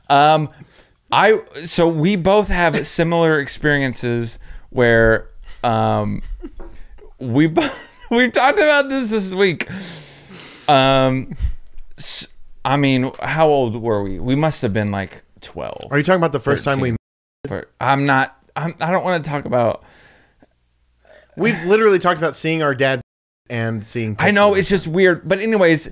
Um, 0.08 0.48
I 1.12 1.42
so 1.66 1.88
we 1.88 2.14
both 2.16 2.48
have 2.48 2.86
similar 2.86 3.40
experiences 3.40 4.38
where 4.70 5.28
um, 5.64 6.22
we 7.18 7.48
we 8.10 8.30
talked 8.30 8.58
about 8.58 8.88
this 8.88 9.10
this 9.10 9.34
week. 9.34 9.68
Um, 10.68 11.34
I 12.64 12.76
mean, 12.76 13.10
how 13.20 13.48
old 13.48 13.74
were 13.74 14.02
we? 14.04 14.20
We 14.20 14.36
must 14.36 14.62
have 14.62 14.72
been 14.72 14.92
like 14.92 15.24
twelve. 15.40 15.82
Are 15.90 15.98
you 15.98 16.04
talking 16.04 16.20
about 16.20 16.32
the 16.32 16.38
first 16.40 16.64
time 16.64 16.78
we? 16.80 16.94
13. 17.46 17.68
I'm 17.80 18.06
not. 18.06 18.36
I'm, 18.54 18.74
I 18.80 18.92
don't 18.92 19.02
want 19.02 19.24
to 19.24 19.28
talk 19.28 19.46
about. 19.46 19.82
We've 21.36 21.62
literally 21.64 21.98
talked 21.98 22.18
about 22.18 22.34
seeing 22.34 22.62
our 22.62 22.74
dad 22.74 23.00
and 23.48 23.86
seeing. 23.86 24.16
I 24.18 24.30
know 24.30 24.54
it's 24.54 24.68
just 24.68 24.86
weird, 24.86 25.28
but 25.28 25.40
anyways, 25.40 25.90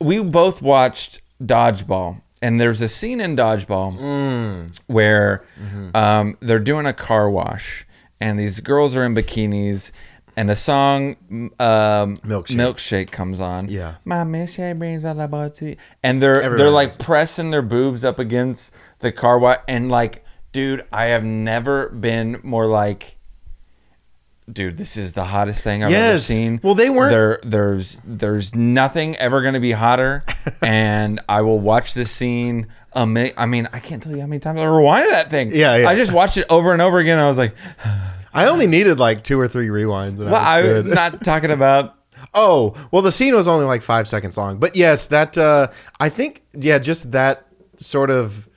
we 0.00 0.22
both 0.22 0.62
watched 0.62 1.20
Dodgeball, 1.42 2.22
and 2.42 2.60
there's 2.60 2.82
a 2.82 2.88
scene 2.88 3.20
in 3.20 3.36
Dodgeball 3.36 4.70
where 4.86 5.46
um, 5.94 6.36
they're 6.40 6.58
doing 6.58 6.86
a 6.86 6.92
car 6.92 7.30
wash, 7.30 7.86
and 8.20 8.38
these 8.38 8.60
girls 8.60 8.96
are 8.96 9.04
in 9.04 9.14
bikinis, 9.14 9.90
and 10.36 10.50
the 10.50 10.56
song 10.56 11.16
um, 11.58 12.16
Milkshake. 12.18 12.56
milkshake 12.56 13.10
comes 13.10 13.40
on. 13.40 13.68
Yeah. 13.68 13.96
my 14.04 14.16
milkshake 14.16 14.78
brings 14.78 15.04
all 15.04 15.18
about 15.18 15.54
tea. 15.54 15.78
And 16.02 16.22
they're 16.22 16.42
Everyone 16.42 16.56
they're 16.58 16.66
knows 16.66 16.74
like 16.74 16.98
pressing 16.98 17.50
their 17.50 17.62
boobs 17.62 18.04
up 18.04 18.18
against 18.18 18.74
the 18.98 19.12
car 19.12 19.38
wash, 19.38 19.58
and 19.66 19.90
like, 19.90 20.24
dude, 20.52 20.84
I 20.92 21.06
have 21.06 21.24
never 21.24 21.88
been 21.88 22.40
more 22.42 22.66
like. 22.66 23.15
Dude, 24.50 24.76
this 24.78 24.96
is 24.96 25.12
the 25.12 25.24
hottest 25.24 25.62
thing 25.64 25.82
I've 25.82 25.90
ever 25.92 26.20
seen. 26.20 26.60
Well, 26.62 26.76
they 26.76 26.88
weren't- 26.88 27.10
There, 27.10 27.40
there's, 27.42 28.00
there's 28.04 28.54
nothing 28.54 29.16
ever 29.16 29.42
going 29.42 29.54
to 29.54 29.60
be 29.60 29.72
hotter, 29.72 30.22
and 30.62 31.20
I 31.28 31.42
will 31.42 31.58
watch 31.58 31.94
this 31.94 32.12
scene. 32.12 32.68
A 32.92 33.06
mi- 33.06 33.32
I 33.36 33.46
mean, 33.46 33.68
I 33.72 33.80
can't 33.80 34.00
tell 34.02 34.12
you 34.12 34.20
how 34.20 34.26
many 34.28 34.38
times 34.38 34.58
I 34.60 34.62
rewinded 34.64 35.10
that 35.10 35.30
thing. 35.30 35.50
Yeah, 35.52 35.76
yeah. 35.76 35.88
I 35.88 35.96
just 35.96 36.12
watched 36.12 36.36
it 36.36 36.46
over 36.48 36.72
and 36.72 36.80
over 36.80 36.98
again. 37.00 37.18
I 37.18 37.26
was 37.26 37.36
like, 37.36 37.54
I 38.32 38.46
only 38.46 38.66
needed 38.68 39.00
like 39.00 39.24
two 39.24 39.38
or 39.38 39.48
three 39.48 39.66
rewinds. 39.66 40.18
Well, 40.18 40.34
I 40.34 40.62
was 40.62 40.78
I'm 40.78 40.90
not 40.90 41.24
talking 41.24 41.50
about 41.50 41.94
Oh, 42.34 42.74
well, 42.92 43.02
the 43.02 43.12
scene 43.12 43.34
was 43.34 43.48
only 43.48 43.64
like 43.66 43.82
five 43.82 44.06
seconds 44.06 44.36
long. 44.38 44.58
But 44.58 44.76
yes, 44.76 45.08
that, 45.08 45.36
uh, 45.38 45.68
I 45.98 46.08
think, 46.08 46.42
yeah, 46.52 46.78
just 46.78 47.12
that 47.12 47.46
sort 47.76 48.10
of 48.10 48.48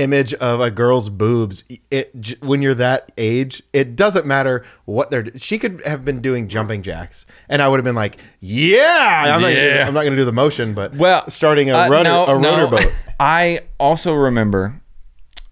image 0.00 0.32
of 0.34 0.60
a 0.60 0.70
girl's 0.70 1.08
boobs, 1.08 1.62
it, 1.90 2.36
when 2.42 2.62
you're 2.62 2.74
that 2.74 3.12
age, 3.18 3.62
it 3.72 3.94
doesn't 3.96 4.26
matter 4.26 4.64
what 4.84 5.10
they're, 5.10 5.26
she 5.36 5.58
could 5.58 5.82
have 5.84 6.04
been 6.04 6.20
doing 6.20 6.48
jumping 6.48 6.82
jacks. 6.82 7.26
And 7.48 7.60
I 7.62 7.68
would 7.68 7.78
have 7.78 7.84
been 7.84 7.94
like, 7.94 8.18
yeah, 8.40 9.32
I'm 9.34 9.40
not, 9.40 9.52
Yeah. 9.52 9.78
gonna, 9.78 9.88
I'm 9.88 9.94
not 9.94 10.02
going 10.02 10.12
to 10.12 10.16
do 10.16 10.24
the 10.24 10.32
motion, 10.32 10.74
but 10.74 10.94
well 10.96 11.28
starting 11.30 11.70
a 11.70 11.74
uh, 11.74 11.88
rudder, 11.88 12.04
no, 12.08 12.24
a 12.24 12.38
no. 12.40 12.58
rotor 12.58 12.76
boat. 12.76 12.92
I 13.20 13.60
also 13.78 14.14
remember, 14.14 14.80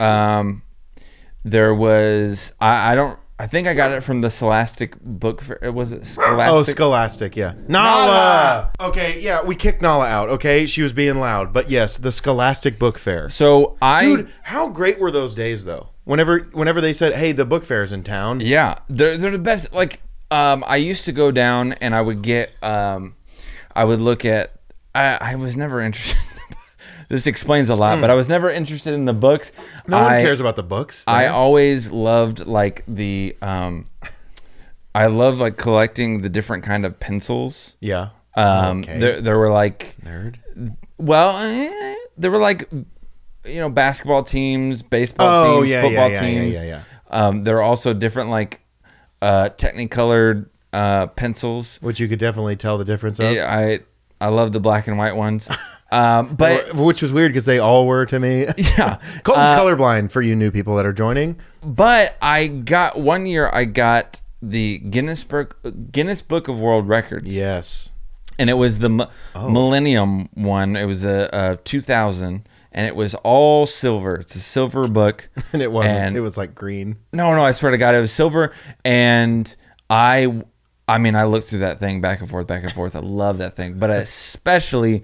um, 0.00 0.62
there 1.44 1.74
was 1.74 2.52
I, 2.60 2.92
I 2.92 2.94
don't 2.94 3.18
I 3.40 3.46
think 3.46 3.68
I 3.68 3.74
got 3.74 3.92
it 3.92 4.02
from 4.02 4.20
the 4.20 4.30
Scholastic 4.30 5.00
book. 5.00 5.42
Fair. 5.42 5.70
Was 5.70 5.92
it 5.92 6.04
Scholastic? 6.04 6.52
Oh, 6.52 6.62
Scholastic, 6.64 7.36
yeah. 7.36 7.54
Nala! 7.68 8.72
Okay, 8.80 9.20
yeah, 9.20 9.44
we 9.44 9.54
kicked 9.54 9.80
Nala 9.80 10.06
out, 10.06 10.28
okay? 10.28 10.66
She 10.66 10.82
was 10.82 10.92
being 10.92 11.20
loud. 11.20 11.52
But 11.52 11.70
yes, 11.70 11.96
the 11.96 12.10
Scholastic 12.10 12.80
Book 12.80 12.98
Fair. 12.98 13.28
So 13.28 13.76
I 13.80 14.04
Dude, 14.04 14.32
how 14.42 14.68
great 14.68 14.98
were 14.98 15.12
those 15.12 15.36
days 15.36 15.64
though? 15.64 15.90
Whenever 16.04 16.48
whenever 16.52 16.80
they 16.80 16.92
said, 16.92 17.12
"Hey, 17.14 17.32
the 17.32 17.44
book 17.44 17.64
fair's 17.64 17.92
in 17.92 18.02
town." 18.02 18.40
Yeah, 18.40 18.76
they're 18.88 19.16
they're 19.16 19.30
the 19.30 19.38
best. 19.38 19.72
Like, 19.74 20.00
um, 20.30 20.64
I 20.66 20.76
used 20.76 21.04
to 21.04 21.12
go 21.12 21.30
down 21.30 21.74
and 21.74 21.94
I 21.94 22.00
would 22.00 22.22
get, 22.22 22.56
um, 22.62 23.14
I 23.76 23.84
would 23.84 24.00
look 24.00 24.24
at. 24.24 24.52
I 24.94 25.18
I 25.20 25.34
was 25.34 25.56
never 25.56 25.80
interested. 25.82 26.18
This 27.08 27.26
explains 27.26 27.68
a 27.70 27.74
lot, 27.74 28.00
but 28.00 28.10
I 28.10 28.14
was 28.14 28.28
never 28.28 28.50
interested 28.50 28.92
in 28.94 29.04
the 29.06 29.12
books. 29.14 29.52
No 29.86 30.00
one 30.02 30.10
cares 30.22 30.40
about 30.40 30.56
the 30.56 30.62
books. 30.62 31.04
I 31.06 31.26
always 31.28 31.90
loved 31.92 32.46
like 32.46 32.84
the, 32.86 33.36
um, 33.42 33.84
I 34.94 35.06
love 35.06 35.38
like 35.40 35.56
collecting 35.56 36.22
the 36.22 36.28
different 36.28 36.64
kind 36.64 36.84
of 36.84 36.98
pencils. 37.00 37.76
yeah. 37.80 38.10
Um, 38.36 38.80
Okay. 38.80 38.98
there 39.00 39.20
there 39.20 39.36
were 39.38 39.50
like 39.50 39.96
Nerd. 40.04 40.36
well, 40.98 41.36
eh, 41.38 41.94
there 42.16 42.30
were 42.30 42.38
like, 42.38 42.68
you 42.72 43.56
know, 43.60 43.68
basketball 43.68 44.22
teams, 44.22 44.82
baseball 44.82 45.28
Oh 45.44 45.58
teams, 45.60 45.70
yeah, 45.70 45.82
football 45.82 46.08
yeah, 46.10 46.14
yeah, 46.14 46.20
teams. 46.20 46.52
yeah, 46.54 46.62
yeah, 46.62 46.68
yeah. 46.68 46.82
Um, 47.10 47.42
there 47.44 47.56
are 47.56 47.62
also 47.62 47.92
different 47.94 48.30
like 48.30 48.60
uh, 49.22 49.48
technicolored 49.50 50.50
uh, 50.72 51.08
pencils. 51.08 51.78
Which 51.82 51.98
you 51.98 52.06
could 52.06 52.18
definitely 52.20 52.54
tell 52.54 52.78
the 52.78 52.84
difference 52.84 53.18
of. 53.18 53.32
Yeah, 53.32 53.48
I 53.52 53.80
I 54.20 54.28
love 54.28 54.52
the 54.52 54.60
black 54.60 54.86
and 54.86 54.98
white 54.98 55.16
ones, 55.16 55.48
um, 55.90 56.34
but 56.34 56.74
Which 56.74 57.00
was 57.02 57.12
weird 57.12 57.32
because 57.32 57.46
they 57.46 57.58
all 57.58 57.86
were 57.86 58.04
to 58.06 58.18
me. 58.18 58.46
yeah, 58.56 58.98
Colton's 59.22 59.48
Uh, 59.50 59.58
colorblind 59.58 60.12
for 60.12 60.20
you 60.22 60.36
new 60.36 60.50
people 60.50 60.76
that 60.76 60.84
are 60.86 60.92
joining. 60.92 61.38
But 61.62 62.16
I 62.22 62.46
got 62.46 62.98
one 62.98 63.26
year. 63.26 63.50
I 63.52 63.64
got 63.64 64.20
the 64.42 64.78
Guinness 64.78 65.24
Book 65.24 65.58
Guinness 65.90 66.22
Book 66.22 66.46
of 66.48 66.58
World 66.58 66.88
Records. 66.88 67.34
Yes. 67.34 67.90
and 68.38 68.48
it 68.48 68.54
was 68.54 68.78
the 68.78 69.08
Oh. 69.34 69.48
Millennium 69.48 70.28
one. 70.34 70.76
It 70.76 70.84
was 70.84 71.04
a, 71.04 71.28
a 71.32 71.56
2000, 71.64 72.46
and 72.70 72.86
it 72.86 72.94
was 72.94 73.14
all 73.24 73.66
silver. 73.66 74.14
It's 74.16 74.34
a 74.36 74.40
silver 74.40 74.86
book. 74.86 75.28
And 75.52 75.62
it 75.62 75.72
wasn't. 75.72 75.96
And- 75.96 76.16
it 76.16 76.20
was 76.20 76.36
like 76.36 76.54
green. 76.54 76.98
No, 77.12 77.34
no, 77.34 77.42
I 77.42 77.52
swear 77.52 77.72
to 77.72 77.78
God, 77.78 77.94
it 77.94 78.00
was 78.00 78.12
silver. 78.12 78.52
And 78.84 79.56
I, 79.90 80.42
I 80.86 80.98
mean, 80.98 81.16
I 81.16 81.24
looked 81.24 81.48
through 81.48 81.60
that 81.60 81.80
thing 81.80 82.00
back 82.00 82.20
and 82.20 82.28
forth, 82.30 82.46
back 82.46 82.62
and 82.62 82.72
forth. 82.72 82.94
I 82.94 83.00
love 83.00 83.38
that 83.38 83.56
thing, 83.56 83.78
but 83.78 83.90
especially 83.90 85.02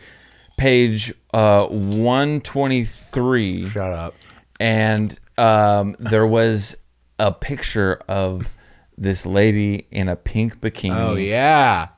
page 0.56 1.12
uh, 1.32 1.66
123, 1.66 3.68
Shut 3.70 3.92
up. 3.92 4.14
and 4.60 5.18
um, 5.38 5.96
there 5.98 6.26
was 6.26 6.76
a 7.18 7.32
picture 7.32 8.00
of 8.08 8.48
this 8.96 9.26
lady 9.26 9.86
in 9.90 10.08
a 10.08 10.16
pink 10.16 10.60
bikini. 10.60 10.96
Oh 10.96 11.16
yeah. 11.16 11.88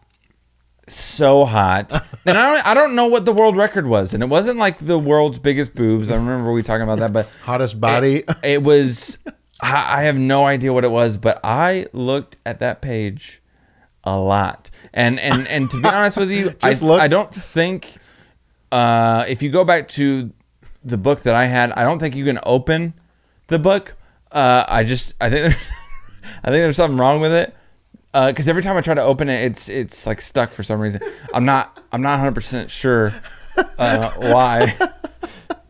so 0.89 1.45
hot. 1.45 1.93
and 2.27 2.39
I 2.39 2.55
don't 2.55 2.67
I 2.67 2.75
don't 2.75 2.95
know 2.95 3.07
what 3.07 3.25
the 3.25 3.33
world 3.33 3.57
record 3.57 3.87
was, 3.87 4.15
and 4.15 4.23
it 4.23 4.27
wasn't 4.27 4.59
like 4.59 4.79
the 4.79 4.99
world's 4.99 5.39
biggest 5.39 5.75
boobs. 5.75 6.11
I 6.11 6.17
remember 6.17 6.53
we 6.53 6.63
talking 6.63 6.83
about 6.83 6.99
that, 7.01 7.13
but 7.13 7.29
Hottest 7.45 7.81
body. 7.81 8.19
it, 8.29 8.37
it 8.43 8.63
was. 8.63 9.19
I, 9.61 10.01
I 10.01 10.03
have 10.05 10.17
no 10.19 10.47
idea 10.47 10.73
what 10.73 10.85
it 10.85 10.91
was, 10.91 11.17
but 11.17 11.41
I 11.43 11.87
looked 11.93 12.37
at 12.45 12.61
that 12.61 12.83
page 12.83 13.43
a 14.05 14.17
lot, 14.17 14.71
and 14.95 15.19
and 15.19 15.47
and 15.49 15.71
to 15.71 15.83
be 15.83 15.89
honest 15.89 16.17
with 16.17 16.31
you, 16.31 16.55
I, 16.63 16.73
looked? 16.75 17.03
I 17.03 17.09
don't 17.09 17.35
think 17.35 17.95
uh, 18.77 19.25
if 19.27 19.43
you 19.43 19.49
go 19.49 19.65
back 19.65 19.89
to 19.89 20.31
the 20.85 20.99
book 20.99 21.23
that 21.23 21.35
I 21.35 21.47
had, 21.47 21.73
I 21.73 21.83
don't 21.83 21.99
think 21.99 22.15
you 22.15 22.27
can 22.27 22.39
open 22.45 22.93
the 23.47 23.59
book. 23.59 23.95
Uh, 24.31 24.65
I 24.69 24.85
just 24.85 25.15
I 25.19 25.31
think 25.31 25.49
there, 25.49 25.61
I 26.45 26.51
think 26.51 26.63
there's 26.63 26.77
something 26.77 26.99
wrong 26.99 27.21
with 27.21 27.33
it 27.33 27.55
because 28.13 28.49
every 28.49 28.63
time 28.63 28.77
I 28.77 28.83
try 28.83 28.93
to 28.93 29.03
open 29.03 29.31
it, 29.31 29.45
it's 29.45 29.71
it's 29.71 30.07
like 30.07 30.21
stuck 30.21 30.53
for 30.53 30.63
some 30.63 30.79
reason. 30.79 31.01
I'm 31.33 31.47
not 31.47 31.81
I'm 31.91 32.03
not 32.03 32.13
100 32.13 32.35
percent 32.35 32.71
sure 32.71 33.15
uh, 33.79 34.11
why, 34.19 34.77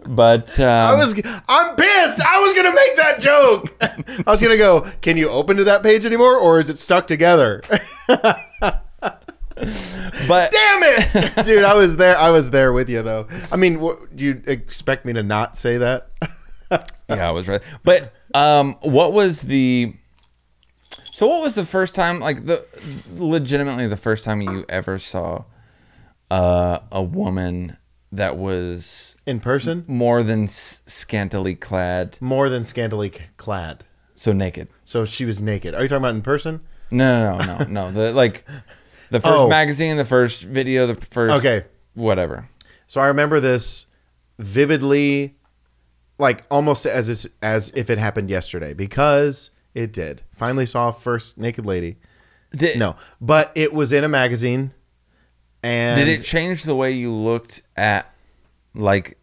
but 0.05 0.59
um, 0.59 0.67
I 0.67 0.95
was. 0.95 1.15
I'm 1.49 1.77
pissed. 1.77 2.21
I 2.21 2.41
was 2.41 2.55
gonna 2.55 2.75
make 2.75 2.97
that 2.97 3.21
joke. 3.21 3.77
I 4.27 4.31
was 4.33 4.43
gonna 4.43 4.57
go. 4.57 4.81
Can 5.01 5.17
you 5.17 5.29
open 5.29 5.57
to 5.59 5.65
that 5.65 5.85
page 5.85 6.05
anymore, 6.05 6.37
or 6.37 6.59
is 6.59 6.71
it 6.71 6.81
stuck 6.81 7.07
together? 7.07 7.63
but 10.29 10.53
Damn 10.53 10.83
it, 10.83 11.45
dude! 11.47 11.65
I 11.65 11.75
was 11.75 11.97
there. 11.97 12.17
I 12.19 12.31
was 12.31 12.51
there 12.51 12.73
with 12.75 12.91
you, 12.91 13.03
though. 13.03 13.27
I 13.51 13.57
mean, 13.57 13.81
what, 13.81 14.15
do 14.15 14.27
you 14.27 14.43
expect 14.47 15.07
me 15.07 15.13
to 15.15 15.23
not 15.23 15.57
say 15.57 15.79
that? 15.79 16.11
yeah, 17.09 17.29
I 17.29 17.31
was 17.31 17.49
right. 17.49 17.63
But 17.83 18.13
um, 18.35 18.75
what 18.81 19.13
was 19.15 19.41
the? 19.43 19.95
So 21.13 21.27
what 21.27 21.43
was 21.43 21.55
the 21.55 21.65
first 21.65 21.95
time, 21.95 22.21
like 22.21 22.45
the 22.45 22.65
legitimately 23.15 23.89
the 23.89 23.97
first 23.97 24.25
time 24.25 24.43
you 24.43 24.67
ever 24.69 24.99
saw 24.99 25.45
uh, 26.31 26.81
a 26.93 27.03
woman 27.03 27.79
that 28.13 28.37
was 28.37 29.17
In 29.25 29.41
person, 29.41 29.85
more 29.87 30.23
than 30.23 30.49
scantily 30.49 31.55
clad, 31.55 32.19
more 32.21 32.51
than 32.51 32.65
scantily 32.65 33.11
c- 33.11 33.23
clad. 33.39 33.85
so 34.15 34.35
naked? 34.35 34.69
So 34.85 35.07
she 35.07 35.25
was 35.25 35.41
naked. 35.41 35.75
Are 35.75 35.83
you 35.83 35.89
talking 35.89 36.03
about 36.05 36.15
in 36.15 36.21
person? 36.23 36.61
No, 36.91 37.37
no, 37.39 37.45
no, 37.45 37.59
no, 37.59 37.65
no. 37.65 37.91
The 37.91 38.13
like 38.13 38.45
the 39.11 39.21
first 39.21 39.35
Oh. 39.35 39.49
magazine, 39.49 39.97
the 39.97 40.05
first 40.05 40.43
video, 40.43 40.87
the 40.87 40.95
first 41.11 41.35
Okay. 41.35 41.65
whatever. 41.95 42.49
So 42.87 43.01
I 43.01 43.07
remember 43.07 43.41
this 43.41 43.87
vividly, 44.39 45.35
like 46.19 46.45
almost 46.51 46.87
as 46.87 47.09
is- 47.09 47.29
as 47.43 47.73
if 47.75 47.91
it 47.91 47.99
happened 47.99 48.31
yesterday 48.31 48.75
because 48.75 49.51
it 49.75 49.93
did. 49.93 50.23
Finally 50.35 50.67
saw 50.67 50.91
first 50.91 51.37
naked 51.39 51.67
lady. 51.67 51.97
Did, 52.55 52.79
No, 52.79 52.97
but 53.21 53.51
it 53.55 53.73
was 53.73 53.93
in 53.93 54.05
a 54.05 54.09
magazine, 54.09 54.71
and 55.63 55.99
Did 55.99 56.09
it 56.09 56.23
change 56.25 56.63
the 56.63 56.75
way 56.77 56.93
you 56.93 57.13
looked 57.13 57.63
at 57.77 58.13
like 58.75 59.19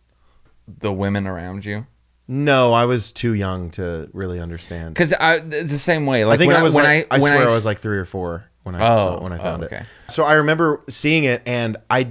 the 0.67 0.91
women 0.91 1.25
around 1.25 1.65
you? 1.65 1.87
No, 2.27 2.73
I 2.73 2.85
was 2.85 3.11
too 3.11 3.33
young 3.33 3.69
to 3.71 4.09
really 4.13 4.39
understand. 4.39 4.93
Because 4.93 5.13
it's 5.19 5.71
the 5.71 5.77
same 5.77 6.05
way. 6.05 6.25
Like 6.25 6.35
I 6.35 6.37
think 6.37 6.47
when 6.51 6.57
I 6.57 6.63
was 6.63 6.73
when 6.75 6.83
like, 6.85 7.07
I, 7.11 7.17
when 7.19 7.31
swear 7.33 7.47
I, 7.49 7.51
was 7.51 7.65
like 7.65 7.79
three 7.79 7.97
or 7.97 8.05
four 8.05 8.45
when 8.63 8.75
I 8.75 8.79
Oh, 8.79 9.17
saw, 9.17 9.23
when 9.23 9.31
I 9.33 9.37
oh, 9.39 9.43
found 9.43 9.63
okay. 9.65 9.77
it. 9.77 9.85
So 10.11 10.23
I 10.23 10.33
remember 10.33 10.81
seeing 10.89 11.23
it, 11.25 11.41
and 11.45 11.77
I, 11.89 12.09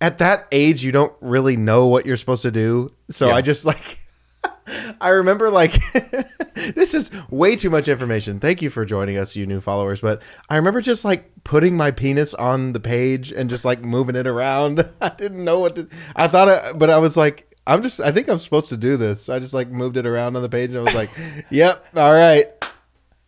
at 0.00 0.18
that 0.18 0.46
age, 0.52 0.82
you 0.84 0.92
don't 0.92 1.12
really 1.20 1.56
know 1.56 1.86
what 1.86 2.06
you're 2.06 2.16
supposed 2.16 2.42
to 2.42 2.50
do. 2.50 2.90
So 3.10 3.28
Yeah. 3.28 3.34
I 3.36 3.40
just 3.42 3.64
like, 3.64 3.98
I 5.00 5.10
remember 5.10 5.50
like, 5.50 5.74
this 6.54 6.94
is 6.94 7.10
way 7.30 7.56
too 7.56 7.70
much 7.70 7.88
information. 7.88 8.40
Thank 8.40 8.62
you 8.62 8.70
for 8.70 8.84
joining 8.84 9.16
us, 9.18 9.36
you 9.36 9.46
new 9.46 9.60
followers. 9.60 10.00
But 10.00 10.22
I 10.48 10.56
remember 10.56 10.80
just 10.80 11.04
like 11.04 11.30
putting 11.44 11.76
my 11.76 11.90
penis 11.90 12.34
on 12.34 12.72
the 12.72 12.80
page 12.80 13.30
and 13.32 13.50
just 13.50 13.64
like 13.64 13.82
moving 13.82 14.16
it 14.16 14.26
around. 14.26 14.88
I 15.00 15.10
didn't 15.10 15.44
know 15.44 15.58
what 15.60 15.76
to. 15.76 15.88
I 16.16 16.28
thought, 16.28 16.48
I, 16.48 16.72
but 16.72 16.90
I 16.90 16.98
was 16.98 17.16
like. 17.16 17.50
I'm 17.66 17.82
just. 17.82 17.98
I 17.98 18.12
think 18.12 18.28
I'm 18.28 18.38
supposed 18.38 18.68
to 18.68 18.76
do 18.76 18.98
this. 18.98 19.30
I 19.30 19.38
just 19.38 19.54
like 19.54 19.70
moved 19.70 19.96
it 19.96 20.06
around 20.06 20.36
on 20.36 20.42
the 20.42 20.50
page, 20.50 20.68
and 20.68 20.78
I 20.78 20.82
was 20.82 20.94
like, 20.94 21.08
"Yep, 21.48 21.82
all 21.96 22.12
right." 22.12 22.44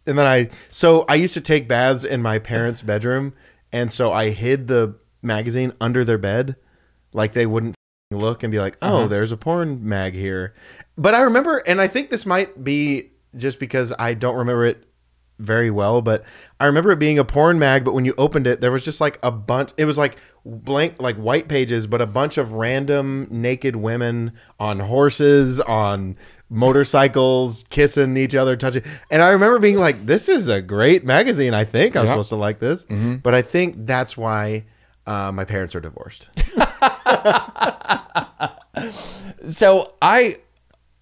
And 0.06 0.16
then 0.16 0.26
I, 0.26 0.50
so 0.70 1.04
I 1.08 1.16
used 1.16 1.34
to 1.34 1.40
take 1.40 1.66
baths 1.68 2.04
in 2.04 2.22
my 2.22 2.38
parents' 2.38 2.82
bedroom, 2.82 3.34
and 3.72 3.90
so 3.90 4.12
I 4.12 4.30
hid 4.30 4.68
the 4.68 4.94
magazine 5.22 5.72
under 5.80 6.04
their 6.04 6.18
bed, 6.18 6.56
like 7.12 7.32
they 7.32 7.46
wouldn't 7.46 7.74
look 8.12 8.42
and 8.44 8.52
be 8.52 8.58
like, 8.60 8.76
"Oh, 8.80 8.98
Uh-huh. 8.98 9.06
there's 9.08 9.32
a 9.32 9.36
porn 9.36 9.80
mag 9.82 10.14
here." 10.14 10.54
But 10.96 11.14
I 11.14 11.22
remember, 11.22 11.62
and 11.66 11.80
I 11.80 11.88
think 11.88 12.10
this 12.10 12.24
might 12.24 12.62
be 12.62 13.10
just 13.36 13.58
because 13.58 13.92
I 13.98 14.14
don't 14.14 14.36
remember 14.36 14.64
it 14.64 14.84
very 15.38 15.70
well, 15.70 16.00
but 16.00 16.24
I 16.58 16.64
remember 16.64 16.90
it 16.92 16.98
being 16.98 17.18
a 17.18 17.24
porn 17.24 17.58
mag. 17.58 17.84
But 17.84 17.92
when 17.92 18.06
you 18.06 18.14
opened 18.16 18.46
it, 18.46 18.62
there 18.62 18.72
was 18.72 18.84
just 18.84 19.00
like 19.02 19.18
a 19.22 19.30
bunch. 19.30 19.70
It 19.76 19.84
was 19.84 19.98
like 19.98 20.16
blank, 20.46 20.94
like 21.02 21.16
white 21.16 21.46
pages, 21.48 21.86
but 21.86 22.00
a 22.00 22.06
bunch 22.06 22.38
of 22.38 22.54
random 22.54 23.26
naked 23.30 23.76
women 23.76 24.32
on 24.58 24.78
horses, 24.80 25.60
on 25.60 26.16
motorcycles, 26.48 27.64
kissing 27.70 28.16
each 28.16 28.34
other, 28.34 28.56
touching. 28.56 28.82
And 29.10 29.20
I 29.22 29.30
remember 29.30 29.58
being 29.58 29.78
like, 29.78 30.06
"This 30.06 30.28
is 30.28 30.48
a 30.48 30.60
great 30.62 31.04
magazine. 31.04 31.54
I 31.54 31.64
think 31.64 31.96
I'm 31.96 32.04
Yeah. 32.04 32.12
supposed 32.12 32.28
to 32.30 32.36
like 32.36 32.58
this." 32.60 32.84
But 33.22 33.34
I 33.34 33.42
think 33.42 33.86
that's 33.86 34.16
why 34.16 34.64
uh, 35.06 35.30
my 35.32 35.44
parents 35.44 35.74
are 35.74 35.80
divorced. 35.80 36.28
So 39.50 39.94
I, 40.02 40.36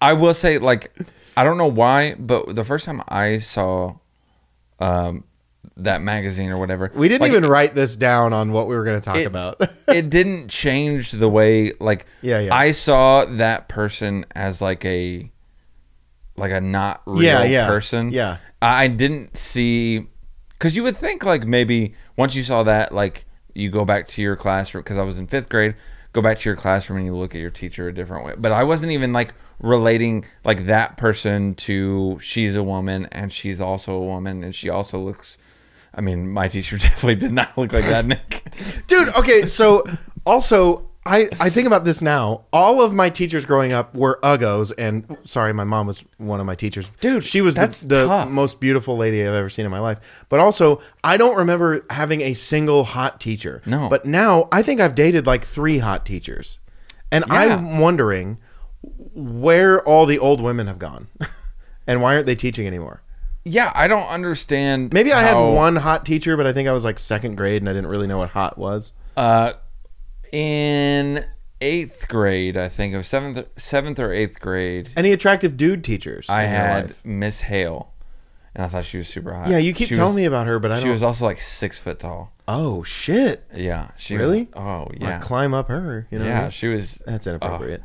I 0.01 0.13
will 0.13 0.33
say 0.33 0.59
like, 0.59 0.91
I 1.35 1.43
don't 1.43 1.57
know 1.57 1.67
why, 1.67 2.15
but 2.17 2.55
the 2.55 2.63
first 2.63 2.85
time 2.85 3.01
I 3.07 3.39
saw, 3.39 3.95
um, 4.79 5.23
that 5.77 6.01
magazine 6.01 6.51
or 6.51 6.57
whatever, 6.57 6.89
We 6.95 7.07
didn't 7.09 7.21
like, 7.21 7.31
even 7.31 7.45
write 7.49 7.75
this 7.75 7.95
down 7.97 8.31
on 8.33 8.51
what 8.53 8.67
we 8.67 8.75
were 8.75 8.83
going 8.85 8.99
to 9.01 9.03
talk 9.03 9.17
it- 9.17 9.25
about. 9.25 9.59
it 9.89 10.09
didn't 10.09 10.47
change 10.49 11.11
the 11.11 11.27
way 11.27 11.73
like 11.79 12.05
Yeah, 12.21 12.39
yeah. 12.39 12.55
I 12.55 12.71
saw 12.71 13.25
that 13.25 13.67
person 13.67 14.25
as 14.35 14.61
like 14.61 14.85
a 14.85 15.29
like 16.37 16.51
a 16.51 16.61
not 16.61 17.01
real 17.05 17.23
Yeah, 17.23 17.43
yeah, 17.43 17.67
person. 17.67 18.09
yeah. 18.09 18.37
I 18.61 18.87
didn't 18.87 19.37
see 19.37 20.07
cuz 20.59 20.75
you 20.75 20.83
would 20.83 20.97
think 20.97 21.23
like 21.23 21.45
maybe 21.45 21.93
once 22.17 22.35
you 22.35 22.43
saw 22.43 22.63
that 22.63 22.93
like 22.93 23.25
you 23.53 23.69
go 23.69 23.85
back 23.85 24.07
to 24.09 24.21
your 24.21 24.35
classroom 24.35 24.83
cuz 24.83 24.97
I 24.97 25.03
was 25.03 25.17
in 25.19 25.27
5th 25.27 25.49
grade 25.49 25.75
go 26.13 26.21
back 26.21 26.39
to 26.39 26.47
your 26.49 26.55
classroom 26.55 26.97
and 26.99 27.05
you 27.05 27.13
look 27.15 27.35
at 27.35 27.41
your 27.41 27.49
teacher 27.51 27.89
a 27.89 27.93
different 27.93 28.25
way. 28.25 28.33
But 28.37 28.53
I 28.53 28.63
wasn't 28.63 28.93
even 28.93 29.11
like 29.11 29.33
relating 29.59 30.23
like 30.45 30.65
that 30.67 30.95
person 30.95 31.55
to 31.55 32.17
she's 32.21 32.55
a 32.55 32.63
woman 32.63 33.07
and 33.11 33.31
she's 33.33 33.59
also 33.59 33.93
a 33.93 34.01
woman 34.01 34.41
and 34.43 34.55
she 34.55 34.69
also 34.69 34.97
looks 34.99 35.37
I 35.97 36.01
mean, 36.01 36.29
my 36.29 36.47
teacher 36.49 36.77
definitely 36.87 37.15
did 37.15 37.31
not 37.31 37.57
look 37.57 37.71
like 37.71 37.85
that, 37.85 38.05
Nick. 38.05 38.43
Dude, 38.87 39.09
okay, 39.15 39.45
so 39.45 39.85
also 40.25 40.89
I, 41.07 41.29
I 41.39 41.49
think 41.51 41.67
about 41.67 41.85
this 41.85 42.01
now. 42.01 42.45
All 42.51 42.81
of 42.81 42.93
my 42.93 43.09
teachers 43.11 43.45
growing 43.45 43.71
up 43.71 43.93
were 43.93 44.19
uggos, 44.23 44.73
and 44.77 45.17
sorry, 45.23 45.53
my 45.53 45.63
mom 45.63 45.85
was 45.85 46.03
one 46.17 46.39
of 46.39 46.47
my 46.47 46.55
teachers. 46.55 46.89
Dude, 46.99 47.23
she 47.23 47.41
was 47.41 47.53
that's 47.53 47.81
the, 47.81 47.87
the 47.87 48.07
tough. 48.07 48.29
most 48.29 48.59
beautiful 48.59 48.97
lady 48.97 49.21
I've 49.21 49.33
ever 49.35 49.49
seen 49.49 49.65
in 49.65 49.71
my 49.71 49.79
life. 49.79 50.25
But 50.29 50.39
also, 50.39 50.81
I 51.03 51.17
don't 51.17 51.35
remember 51.37 51.85
having 51.91 52.21
a 52.21 52.33
single 52.33 52.83
hot 52.85 53.21
teacher. 53.21 53.61
No. 53.67 53.87
But 53.87 54.05
now 54.05 54.47
I 54.51 54.63
think 54.63 54.81
I've 54.81 54.95
dated 54.95 55.27
like 55.27 55.43
three 55.45 55.77
hot 55.77 56.05
teachers, 56.07 56.57
and 57.11 57.23
Yeah. 57.27 57.33
I'm 57.35 57.77
wondering 57.77 58.39
where 59.13 59.81
all 59.83 60.05
the 60.05 60.17
old 60.19 60.41
women 60.41 60.65
have 60.67 60.79
gone, 60.79 61.07
and 61.87 62.01
why 62.01 62.15
aren't 62.15 62.25
they 62.25 62.35
teaching 62.35 62.65
anymore? 62.65 63.03
Yeah, 63.43 63.71
I 63.75 63.87
don't 63.87 64.07
understand. 64.09 64.91
Maybe 64.91 65.13
I 65.13 65.21
had 65.21 65.33
how- 65.35 65.51
one 65.51 65.75
hot 65.75 66.03
teacher, 66.03 66.35
but 66.35 66.47
I 66.47 66.53
think 66.53 66.67
I 66.67 66.71
was 66.71 66.83
like 66.83 66.97
second 66.97 67.35
grade, 67.35 67.61
and 67.61 67.69
I 67.69 67.73
didn't 67.73 67.89
really 67.89 68.07
know 68.07 68.17
what 68.17 68.31
hot 68.31 68.57
was. 68.57 68.91
Uh, 69.15 69.53
in 70.35 71.25
eighth 71.61 72.07
grade, 72.09 72.57
I 72.57 72.67
think 72.67 72.93
it 72.93 72.97
was 72.97 73.07
seventh, 73.07 73.39
seventh 73.57 73.99
or 73.99 74.11
eighth 74.11 74.39
grade. 74.41 74.89
Any 74.97 75.11
attractive 75.13 75.55
dude 75.55 75.83
teachers? 75.83 76.29
I 76.29 76.43
had? 76.43 76.93
Miss 77.05 77.41
Hale, 77.41 77.93
and 78.53 78.65
I 78.65 78.67
thought 78.67 78.83
she 78.85 78.97
was 78.97 79.07
super 79.07 79.33
hot. 79.33 79.47
Yeah, 79.47 79.57
you 79.59 79.73
keep 79.73 79.87
She 79.87 79.95
telling 79.95 80.09
was- 80.11 80.17
me 80.17 80.25
about 80.25 80.47
her, 80.47 80.59
but 80.59 80.71
I 80.71 80.75
She 80.75 80.81
don't. 80.81 80.87
She 80.89 80.91
was 80.91 81.03
also 81.03 81.23
like 81.25 81.39
six 81.39 81.79
foot 81.79 81.99
tall. 81.99 82.33
oh 82.47 82.83
shit! 82.83 83.45
Yeah, 83.55 83.91
she 83.97 84.15
was- 84.15 84.21
Really? 84.21 84.49
oh 84.53 84.87
Like, 84.91 84.99
yeah, 85.01 85.19
climb 85.19 85.53
up 85.53 85.69
her. 85.69 86.05
You 86.11 86.19
know? 86.19 86.25
what 86.25 86.31
I 86.31 86.35
yeah. 86.35 86.41
mean? 86.43 86.51
She 86.51 86.67
was. 86.67 87.01
That's 87.05 87.25
inappropriate. 87.27 87.81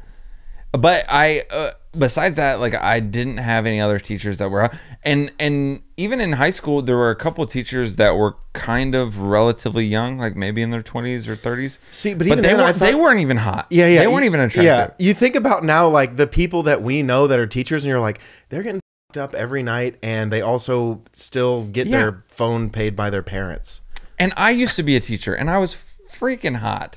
But 0.72 1.04
I, 1.08 1.42
uh, 1.50 1.70
besides 1.98 2.36
that, 2.36 2.60
like 2.60 2.74
I 2.76 3.00
didn't 3.00 3.38
have 3.38 3.66
any 3.66 3.80
other 3.80 3.98
teachers 3.98 4.38
that 4.38 4.50
were, 4.50 4.70
and 5.02 5.32
and 5.40 5.82
even 5.96 6.20
in 6.20 6.32
high 6.34 6.50
school, 6.50 6.80
there 6.80 6.96
were 6.96 7.10
a 7.10 7.16
couple 7.16 7.44
teachers 7.46 7.96
that 7.96 8.12
were 8.16 8.36
kind 8.52 8.94
of 8.94 9.18
relatively 9.18 9.84
young, 9.84 10.16
like 10.18 10.36
maybe 10.36 10.62
in 10.62 10.70
their 10.70 10.82
twenties 10.82 11.26
or 11.28 11.34
thirties. 11.34 11.80
See, 11.90 12.14
but 12.14 12.26
even 12.28 12.40
they 12.42 12.48
then, 12.50 12.58
weren't. 12.58 12.76
thought- 12.76 12.84
they 12.84 12.94
weren't 12.94 13.18
even 13.20 13.36
hot. 13.38 13.66
yeah, 13.70 13.88
yeah. 13.88 14.00
They 14.00 14.06
weren't 14.06 14.26
even 14.26 14.38
attractive. 14.38 14.62
Yeah, 14.64 14.90
you 15.04 15.12
think 15.12 15.34
about 15.34 15.64
now, 15.64 15.88
like 15.88 16.14
the 16.16 16.28
people 16.28 16.62
that 16.64 16.82
we 16.82 17.02
know 17.02 17.26
that 17.26 17.38
are 17.40 17.48
teachers, 17.48 17.82
and 17.82 17.88
you're 17.88 17.98
like, 17.98 18.20
they're 18.50 18.62
getting 18.62 18.80
f***ed 19.12 19.20
up 19.20 19.34
every 19.34 19.64
night, 19.64 19.96
and 20.04 20.30
they 20.32 20.40
also 20.40 21.02
still 21.12 21.64
get 21.64 21.88
Yeah. 21.88 21.98
their 22.00 22.24
phone 22.28 22.70
paid 22.70 22.94
by 22.94 23.10
their 23.10 23.24
parents. 23.24 23.80
And 24.20 24.32
I 24.36 24.50
used 24.50 24.76
to 24.76 24.84
be 24.84 24.94
a 24.94 25.00
teacher, 25.00 25.34
and 25.34 25.50
I 25.50 25.58
was 25.58 25.76
freaking 26.08 26.58
hot. 26.58 26.96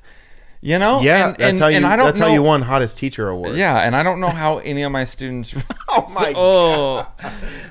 You 0.65 0.79
know? 0.79 1.01
Yeah, 1.01 1.27
and, 1.27 1.35
that's 1.35 1.49
and, 1.49 1.59
how 1.59 1.67
you. 1.67 1.75
and 1.75 1.85
I 1.85 1.97
don't 1.97 1.97
know. 1.97 2.05
that's 2.05 2.19
know, 2.19 2.27
how 2.29 2.33
you 2.33 2.41
won 2.41 2.61
hottest 2.61 2.97
teacher 2.97 3.27
award. 3.27 3.57
Yeah, 3.57 3.79
and 3.79 3.93
I 3.93 4.01
don't 4.01 4.21
know 4.21 4.29
how 4.29 4.59
any 4.59 4.83
of 4.83 4.93
my 4.93 5.03
students. 5.03 5.53
Oh 5.95 6.07
my 6.15 6.33
oh, 6.37 7.07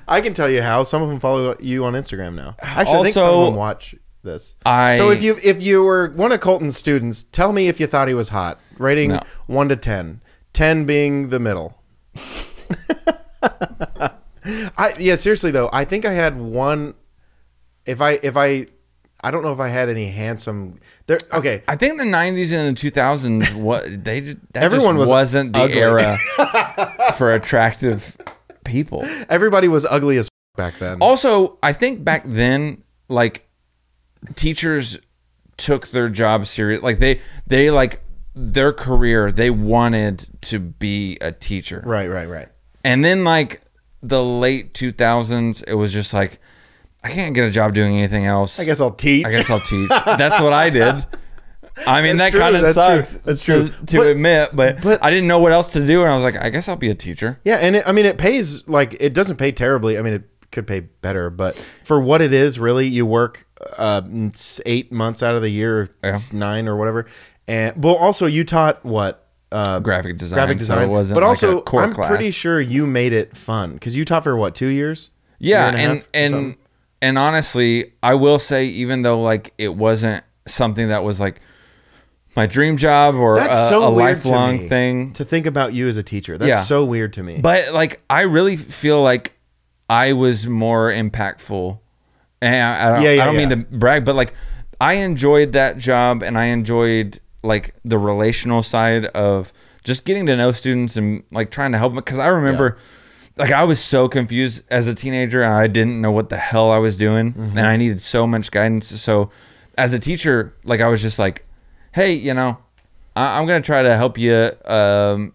I 0.06 0.20
can 0.20 0.32
tell 0.32 0.48
you 0.48 0.62
how. 0.62 0.84
Some 0.84 1.02
of 1.02 1.08
them 1.08 1.18
follow 1.18 1.56
you 1.58 1.84
on 1.84 1.94
Instagram 1.94 2.34
now. 2.34 2.54
Actually, 2.60 2.98
I 2.98 3.02
think 3.04 3.14
some 3.14 3.34
of 3.34 3.46
them 3.46 3.54
watch 3.56 3.96
this. 4.22 4.54
I- 4.64 4.96
so 4.96 5.10
if 5.10 5.22
you 5.24 5.38
if 5.42 5.62
you 5.62 5.82
were 5.82 6.10
one 6.10 6.30
of 6.30 6.38
Colton's 6.40 6.76
students, 6.76 7.24
tell 7.24 7.52
me 7.52 7.66
if 7.66 7.80
you 7.80 7.88
thought 7.88 8.06
he 8.06 8.14
was 8.14 8.28
hot. 8.28 8.60
Rating 8.78 9.12
No. 9.12 9.20
one 9.46 9.68
to 9.70 9.76
ten. 9.76 10.20
Ten 10.52 10.84
being 10.84 11.30
the 11.30 11.40
middle. 11.40 11.82
I 14.44 14.92
yeah, 14.98 15.16
seriously 15.16 15.50
though, 15.50 15.70
I 15.72 15.84
think 15.84 16.04
I 16.04 16.12
had 16.12 16.36
one. 16.36 16.94
If 17.86 18.00
I 18.00 18.20
if 18.22 18.36
I, 18.36 18.66
I 19.22 19.30
don't 19.30 19.42
know 19.42 19.52
if 19.52 19.60
I 19.60 19.68
had 19.68 19.88
any 19.88 20.06
handsome. 20.08 20.80
There. 21.06 21.20
Okay. 21.32 21.62
I 21.68 21.76
think 21.76 21.98
the 21.98 22.04
'90s 22.04 22.52
and 22.52 22.76
the 22.76 22.90
2000s, 22.90 23.54
what 23.54 23.84
they 24.04 24.20
did, 24.20 24.40
that 24.52 24.64
Everyone 24.64 24.96
just 24.96 25.00
was 25.00 25.08
wasn't 25.08 25.52
the 25.52 25.72
era 25.72 26.18
for 27.16 27.32
attractive 27.32 28.16
people. 28.64 29.04
Everybody 29.28 29.68
was 29.68 29.84
ugly 29.84 30.16
as 30.18 30.28
back 30.56 30.78
then. 30.78 30.98
Also, 31.00 31.58
I 31.62 31.72
think 31.72 32.04
back 32.04 32.24
then, 32.26 32.82
like 33.08 33.48
teachers 34.34 34.98
took 35.56 35.88
their 35.88 36.08
job 36.08 36.46
serious. 36.46 36.82
Like 36.82 36.98
they, 36.98 37.20
they 37.46 37.70
like 37.70 38.00
their 38.34 38.72
career. 38.72 39.30
They 39.30 39.50
wanted 39.50 40.26
to 40.42 40.58
be 40.58 41.18
a 41.20 41.30
teacher. 41.30 41.82
right. 41.86 42.08
Right. 42.08 42.28
Right. 42.28 42.48
And 42.84 43.04
then 43.04 43.22
like 43.24 43.62
the 44.02 44.24
late 44.24 44.74
2000s, 44.74 45.62
it 45.68 45.74
was 45.74 45.92
just 45.92 46.12
like 46.12 46.40
I 47.04 47.10
can't 47.10 47.34
get 47.34 47.44
a 47.44 47.50
job 47.50 47.74
doing 47.74 47.96
anything 47.98 48.26
else. 48.26 48.60
I 48.60 48.64
guess 48.64 48.80
I'll 48.80 48.90
teach. 48.92 49.26
I 49.26 49.30
guess 49.30 49.50
I'll 49.50 49.60
teach. 49.60 49.88
That's 49.88 50.40
what 50.40 50.52
I 50.52 50.70
did. 50.70 51.04
I 51.86 52.02
mean, 52.02 52.16
That's 52.18 52.34
that 52.34 52.38
kind 52.38 52.56
true, 52.56 52.68
of 52.68 52.74
that's 52.74 53.04
true, 53.14 53.20
that's 53.24 53.44
true. 53.44 53.68
to, 53.86 53.96
But- 53.96 54.06
admit, 54.08 54.50
but, 54.52 54.82
but- 54.82 55.02
I 55.04 55.10
didn't 55.10 55.26
know 55.26 55.38
what 55.38 55.52
else 55.52 55.72
to 55.72 55.84
do, 55.84 56.02
and 56.02 56.10
I 56.10 56.14
was 56.14 56.22
like, 56.22 56.36
I 56.36 56.50
guess 56.50 56.68
I'll 56.68 56.76
be 56.76 56.90
a 56.90 56.94
teacher. 56.94 57.40
Yeah, 57.44 57.56
and 57.56 57.76
it, 57.76 57.88
I 57.88 57.92
mean, 57.92 58.04
it 58.04 58.18
pays 58.18 58.66
like 58.68 58.94
it 59.00 59.14
doesn't 59.14 59.36
pay 59.36 59.52
terribly. 59.52 59.98
I 59.98 60.02
mean, 60.02 60.12
it 60.12 60.22
could 60.50 60.66
pay 60.66 60.80
better, 60.80 61.30
but 61.30 61.56
for 61.82 61.98
what 61.98 62.20
it 62.20 62.32
is, 62.34 62.58
really, 62.58 62.86
you 62.86 63.06
work 63.06 63.46
uh, 63.78 64.02
s- 64.34 64.60
eight 64.66 64.92
months 64.92 65.22
out 65.22 65.34
of 65.34 65.40
the 65.40 65.48
year, 65.48 65.88
Yeah. 66.04 66.10
s- 66.10 66.32
nine 66.32 66.68
or 66.68 66.76
whatever. 66.76 67.06
And 67.48 67.82
well, 67.82 67.96
also 67.96 68.26
you 68.26 68.44
taught 68.44 68.84
what 68.84 69.26
uh, 69.50 69.80
Graphic 69.80 70.18
design, 70.18 70.36
graphic 70.36 70.58
so 70.58 70.60
design, 70.60 70.88
it 70.88 70.90
wasn't 70.90 71.16
but 71.16 71.22
like 71.22 71.28
also 71.28 71.58
a 71.58 71.62
core 71.62 71.84
I'm 71.84 71.94
class. 71.94 72.08
pretty 72.08 72.30
sure 72.32 72.60
you 72.60 72.86
made 72.86 73.12
it 73.14 73.34
fun 73.36 73.72
because 73.74 73.96
you 73.96 74.04
taught 74.04 74.24
for 74.24 74.36
what 74.36 74.54
two 74.54 74.68
years? 74.68 75.08
Yeah, 75.38 75.68
Year 75.68 75.68
and 75.68 75.76
a 75.76 75.80
and 75.80 75.90
half 75.90 76.02
or 76.02 76.08
and 76.14 76.30
something? 76.32 76.56
And 77.02 77.18
honestly, 77.18 77.92
I 78.02 78.14
will 78.14 78.38
say, 78.38 78.64
even 78.66 79.02
though 79.02 79.20
like 79.20 79.52
it 79.58 79.74
wasn't 79.76 80.24
something 80.46 80.88
that 80.88 81.04
was 81.04 81.20
like 81.20 81.40
my 82.34 82.46
dream 82.46 82.78
job 82.78 83.14
or 83.14 83.36
That's 83.36 83.54
a, 83.66 83.68
so 83.68 83.86
a 83.86 83.90
lifelong 83.90 84.56
me, 84.58 84.68
thing, 84.68 85.12
to 85.14 85.24
think 85.24 85.44
about 85.44 85.74
you 85.74 85.86
as 85.88 85.98
a 85.98 86.02
teacher. 86.02 86.38
That's 86.38 86.48
Yeah. 86.48 86.62
so 86.62 86.84
weird 86.84 87.12
to 87.14 87.22
me. 87.22 87.38
but 87.42 87.74
like 87.74 88.00
I 88.08 88.22
really 88.22 88.56
feel 88.56 89.02
like 89.02 89.34
I 89.90 90.14
was 90.14 90.46
more 90.46 90.90
impactful. 90.90 91.78
And 92.40 92.54
I, 92.56 92.86
I 92.88 92.92
don't, 92.94 93.02
Yeah, 93.02 93.12
yeah, 93.12 93.22
I 93.22 93.26
don't 93.26 93.36
mean 93.36 93.50
to 93.50 93.56
brag, 93.56 94.04
but 94.06 94.14
like 94.16 94.32
I 94.80 94.94
enjoyed 94.94 95.52
that 95.52 95.76
job, 95.78 96.22
and 96.22 96.38
I 96.38 96.46
enjoyed 96.46 97.20
like 97.44 97.74
the 97.84 97.98
relational 97.98 98.62
side 98.62 99.04
of 99.06 99.52
just 99.84 100.04
getting 100.04 100.26
to 100.26 100.36
know 100.36 100.50
students 100.52 100.96
and 100.96 101.22
like 101.30 101.50
trying 101.50 101.72
to 101.72 101.78
help 101.78 101.92
them. 101.92 102.02
Because 102.02 102.18
I 102.18 102.28
remember. 102.28 102.78
Like 103.36 103.50
I 103.50 103.64
was 103.64 103.80
so 103.82 104.08
confused 104.08 104.62
as 104.70 104.88
a 104.88 104.94
teenager, 104.94 105.42
I 105.44 105.66
didn't 105.66 106.00
know 106.00 106.10
what 106.12 106.28
the 106.28 106.36
hell 106.36 106.70
I 106.70 106.78
was 106.78 106.96
doing, 106.96 107.32
Mm-hmm. 107.32 107.56
and 107.58 107.66
I 107.66 107.76
needed 107.76 108.00
so 108.00 108.26
much 108.26 108.50
guidance. 108.50 109.00
So, 109.00 109.30
as 109.78 109.92
a 109.94 109.98
teacher, 109.98 110.54
like 110.64 110.80
I 110.80 110.88
was 110.88 111.00
just 111.00 111.18
like, 111.18 111.46
"Hey, 111.92 112.12
you 112.12 112.34
know, 112.34 112.58
I- 113.16 113.38
I'm 113.38 113.46
gonna 113.46 113.62
try 113.62 113.82
to 113.82 113.96
help 113.96 114.18
you 114.18 114.50
um, 114.66 115.32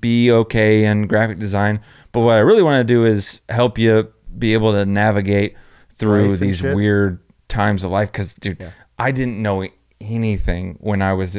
be 0.00 0.30
okay 0.32 0.84
in 0.84 1.06
graphic 1.06 1.38
design, 1.38 1.80
but 2.12 2.20
what 2.20 2.34
I 2.36 2.40
really 2.40 2.62
want 2.62 2.86
to 2.86 2.94
do 2.94 3.04
is 3.04 3.40
help 3.48 3.78
you 3.78 4.12
be 4.36 4.52
able 4.52 4.72
to 4.72 4.84
navigate 4.84 5.54
through 5.94 6.36
these 6.38 6.58
shit. 6.58 6.74
weird 6.74 7.20
times 7.48 7.84
of 7.84 7.92
life." 7.92 8.10
Because, 8.10 8.34
dude, 8.34 8.58
I 8.98 9.12
didn't 9.12 9.40
know 9.40 9.64
anything 10.00 10.76
when 10.80 11.02
I 11.02 11.12
was. 11.12 11.38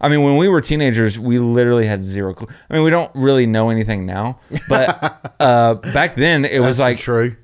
I 0.00 0.08
mean, 0.08 0.22
when 0.22 0.36
we 0.36 0.48
were 0.48 0.60
teenagers, 0.60 1.18
we 1.18 1.38
literally 1.38 1.86
had 1.86 2.02
zero 2.02 2.34
clue. 2.34 2.48
I 2.70 2.74
mean, 2.74 2.84
we 2.84 2.90
don't 2.90 3.10
really 3.14 3.46
know 3.46 3.70
anything 3.70 4.06
now, 4.06 4.40
but 4.68 5.34
uh, 5.40 5.74
back 5.74 6.14
then 6.14 6.44
it 6.44 6.60
was 6.60 6.78
like 6.78 6.98
true. 6.98 7.36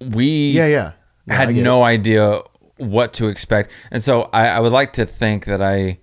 we 0.00 0.50
Yeah, 0.50 0.66
yeah. 0.66 0.92
No, 1.26 1.34
had 1.34 1.54
no 1.54 1.82
idea 1.84 2.40
what 2.78 3.12
to 3.14 3.28
expect, 3.28 3.70
and 3.90 4.02
so 4.02 4.22
I, 4.32 4.48
I 4.48 4.60
would 4.60 4.72
like 4.72 4.92
to 4.94 5.06
think 5.06 5.46
that 5.46 5.62
I 5.62 5.98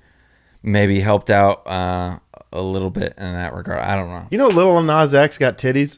maybe 0.61 0.99
helped 0.99 1.29
out 1.29 1.67
uh, 1.67 2.19
a 2.51 2.61
little 2.61 2.89
bit 2.89 3.13
in 3.17 3.33
that 3.33 3.53
regard. 3.53 3.79
I 3.79 3.95
don't 3.95 4.09
know. 4.09 4.27
You 4.31 4.37
know, 4.37 4.47
Little 4.47 4.81
Nas 4.81 5.13
X 5.13 5.37
got 5.37 5.57
titties. 5.57 5.97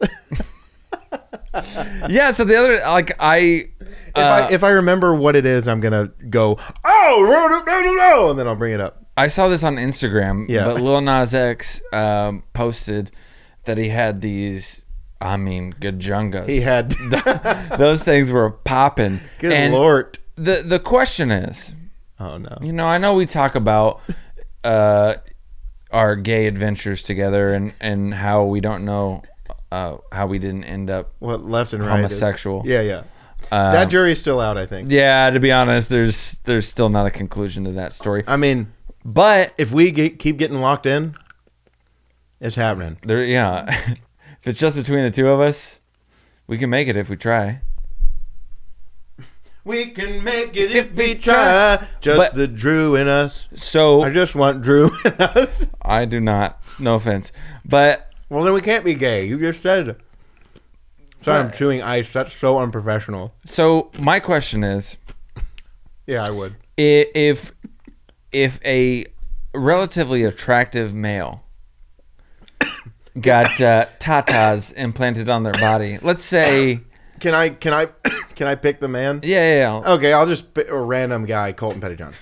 yeah. 2.10 2.31
So 2.31 2.43
the 2.43 2.55
other, 2.55 2.79
like, 2.88 3.12
I, 3.19 3.65
If 3.79 4.17
I 4.17 4.47
if 4.51 4.63
I 4.63 4.69
remember 4.69 5.13
what 5.13 5.36
it 5.36 5.45
is, 5.45 5.67
I'm 5.67 5.79
gonna 5.79 6.12
go. 6.29 6.58
Oh 6.84 7.60
no 7.63 7.73
no 7.73 7.81
no 7.81 7.93
no, 7.95 8.29
and 8.31 8.39
then 8.39 8.47
I'll 8.47 8.55
bring 8.55 8.73
it 8.73 8.79
up. 8.79 9.04
I 9.17 9.28
saw 9.28 9.47
this 9.47 9.63
on 9.63 9.75
Instagram. 9.78 10.47
Yeah. 10.49 10.65
But 10.65 10.82
Lil 10.82 11.01
Nas 11.01 11.34
X 11.34 11.82
um, 11.93 12.43
posted 12.54 13.12
that 13.65 13.78
he 13.78 13.89
had 13.89 14.21
these. 14.21 14.84
I 15.21 15.38
mean, 15.38 15.73
gajungas. 15.73 16.47
He 16.47 16.62
had. 16.62 16.91
those 17.78 18.04
things 18.04 18.32
were 18.32 18.51
popping. 18.51 19.21
Good 19.39 19.54
and 19.54 19.73
lord. 19.73 20.17
The 20.36 20.63
the 20.67 20.80
question 20.80 21.32
is, 21.32 21.73
Oh 22.19 22.38
no. 22.38 22.49
you 22.62 22.73
know, 22.73 22.86
I 22.88 22.97
know 22.97 23.15
we 23.15 23.25
talk 23.25 23.56
about 23.56 24.01
uh, 24.63 25.15
our 25.91 26.15
gay 26.15 26.47
adventures 26.47 27.01
together 27.01 27.54
and 27.54 27.73
and 27.80 28.13
how 28.13 28.43
we 28.43 28.60
don't 28.60 28.84
know 28.84 29.23
uh, 29.71 29.97
how 30.12 30.28
we 30.28 30.39
didn't 30.39 30.65
end 30.65 30.89
up. 30.89 31.13
What 31.19 31.41
left 31.41 31.73
and 31.73 31.82
right? 31.82 31.99
is- 31.99 32.12
Homosexual. 32.12 32.63
Yeah, 32.65 32.82
yeah. 32.82 33.04
Um, 33.51 33.73
that 33.73 33.86
jury's 33.89 34.19
still 34.19 34.39
out. 34.39 34.58
I 34.58 34.65
think. 34.65 34.91
Yeah, 34.91 35.30
to 35.30 35.39
be 35.39 35.51
honest, 35.51 35.89
there's 35.89 36.39
there's 36.45 36.67
still 36.67 36.89
not 36.89 37.06
a 37.06 37.12
conclusion 37.12 37.63
to 37.65 37.71
that 37.73 37.93
story. 37.93 38.23
I 38.28 38.38
mean, 38.38 38.73
But 39.07 39.53
if 39.59 39.71
we 39.71 39.91
get, 39.91 40.17
keep 40.17 40.37
getting 40.37 40.59
locked 40.59 40.87
in, 40.87 41.13
it's 42.41 42.55
happening. 42.55 42.97
there, 43.03 43.23
yeah, 43.23 43.65
if 43.91 44.47
it's 44.47 44.59
just 44.59 44.75
between 44.75 45.03
the 45.03 45.11
two 45.11 45.27
of 45.29 45.39
us, 45.39 45.79
we 46.47 46.57
can 46.57 46.69
make 46.71 46.87
it 46.87 46.95
if 46.95 47.07
we 47.09 47.15
try. 47.15 47.61
We 49.63 49.87
can 49.87 50.23
make 50.23 50.55
it 50.55 50.71
if 50.71 50.93
we 50.93 51.15
try. 51.15 51.87
Just 52.01 52.17
But- 52.17 52.35
the 52.35 52.47
Drew 52.47 52.95
in 52.95 53.07
us. 53.07 53.45
So 53.55 54.01
I 54.01 54.09
just 54.11 54.35
want 54.35 54.61
Drew 54.61 54.91
in 55.05 55.13
us. 55.13 55.67
I 55.81 56.05
do 56.05 56.19
not. 56.19 56.61
No 56.79 56.95
offense, 56.95 57.31
but 57.63 58.11
Well, 58.29 58.43
then 58.43 58.53
we 58.53 58.61
can't 58.61 58.83
be 58.83 58.95
gay. 58.95 59.25
You 59.25 59.39
just 59.39 59.61
said. 59.61 59.87
it. 59.87 60.01
Sorry, 61.21 61.39
I'm 61.39 61.51
chewing 61.51 61.81
ice. 61.81 62.11
That's 62.11 62.33
so 62.33 62.59
unprofessional. 62.59 63.33
so 63.45 63.91
my 63.97 64.19
question 64.19 64.63
is, 64.63 64.97
Yeah, 66.05 66.25
I 66.27 66.31
would. 66.31 66.55
if 66.77 67.51
if 68.36 68.60
a 68.65 69.06
relatively 69.54 70.26
attractive 70.26 70.93
male 70.93 71.45
got 73.21 73.62
uh, 73.62 73.86
tatas 73.98 74.74
implanted 74.74 75.30
on 75.30 75.43
their 75.43 75.54
body, 75.54 75.98
let's 76.02 76.26
say, 76.26 76.82
Can 77.21 77.34
I? 77.34 77.50
Can 77.50 77.74
I? 77.74 77.86
Can 78.36 78.48
I 78.48 78.56
pick 78.56 78.82
the 78.82 78.89
man? 78.89 79.21
yeah, 79.24 79.38
yeah, 79.38 79.80
yeah. 79.80 79.93
Okay, 79.93 80.12
I'll 80.12 80.28
just 80.28 80.54
pick 80.54 80.67
a 80.67 80.78
random 80.78 81.26
guy, 81.26 81.54
Colton 81.54 81.80
Pettyjohn. 81.80 82.13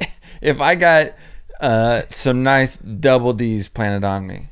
if 0.40 0.62
I 0.62 0.76
got 0.76 1.12
uh, 1.60 2.00
some 2.08 2.42
nice 2.42 2.78
double 2.78 3.34
D's 3.34 3.68
planted 3.68 4.02
on 4.02 4.26
me, 4.26 4.48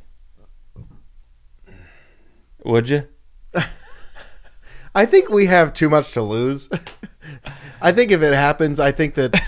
would 2.66 2.90
you? 2.90 3.08
I 4.94 5.06
think 5.06 5.30
we 5.30 5.46
have 5.46 5.72
too 5.72 5.88
much 5.88 6.12
to 6.12 6.20
lose. 6.20 6.68
I 7.80 7.92
think 7.92 8.10
if 8.10 8.20
it 8.20 8.34
happens, 8.34 8.78
I 8.78 8.92
think 8.92 9.14
that 9.14 9.40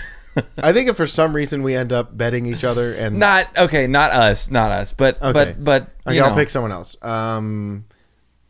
I 0.57 0.73
think 0.73 0.89
if 0.89 0.97
for 0.97 1.07
some 1.07 1.35
reason 1.35 1.61
we 1.63 1.75
end 1.75 1.91
up 1.93 2.15
betting 2.17 2.45
each 2.45 2.63
other 2.63 2.93
and 2.93 3.19
Not 3.19 3.47
okay, 3.57 3.87
not 3.87 4.11
us, 4.11 4.49
not 4.49 4.71
us, 4.71 4.91
but 4.93 5.21
Okay. 5.21 5.31
but 5.31 5.63
but 5.63 5.81
okay, 6.07 6.15
you 6.17 6.23
I'll 6.23 6.35
pick 6.35 6.49
someone 6.49 6.71
else. 6.71 6.95
Um, 7.03 7.85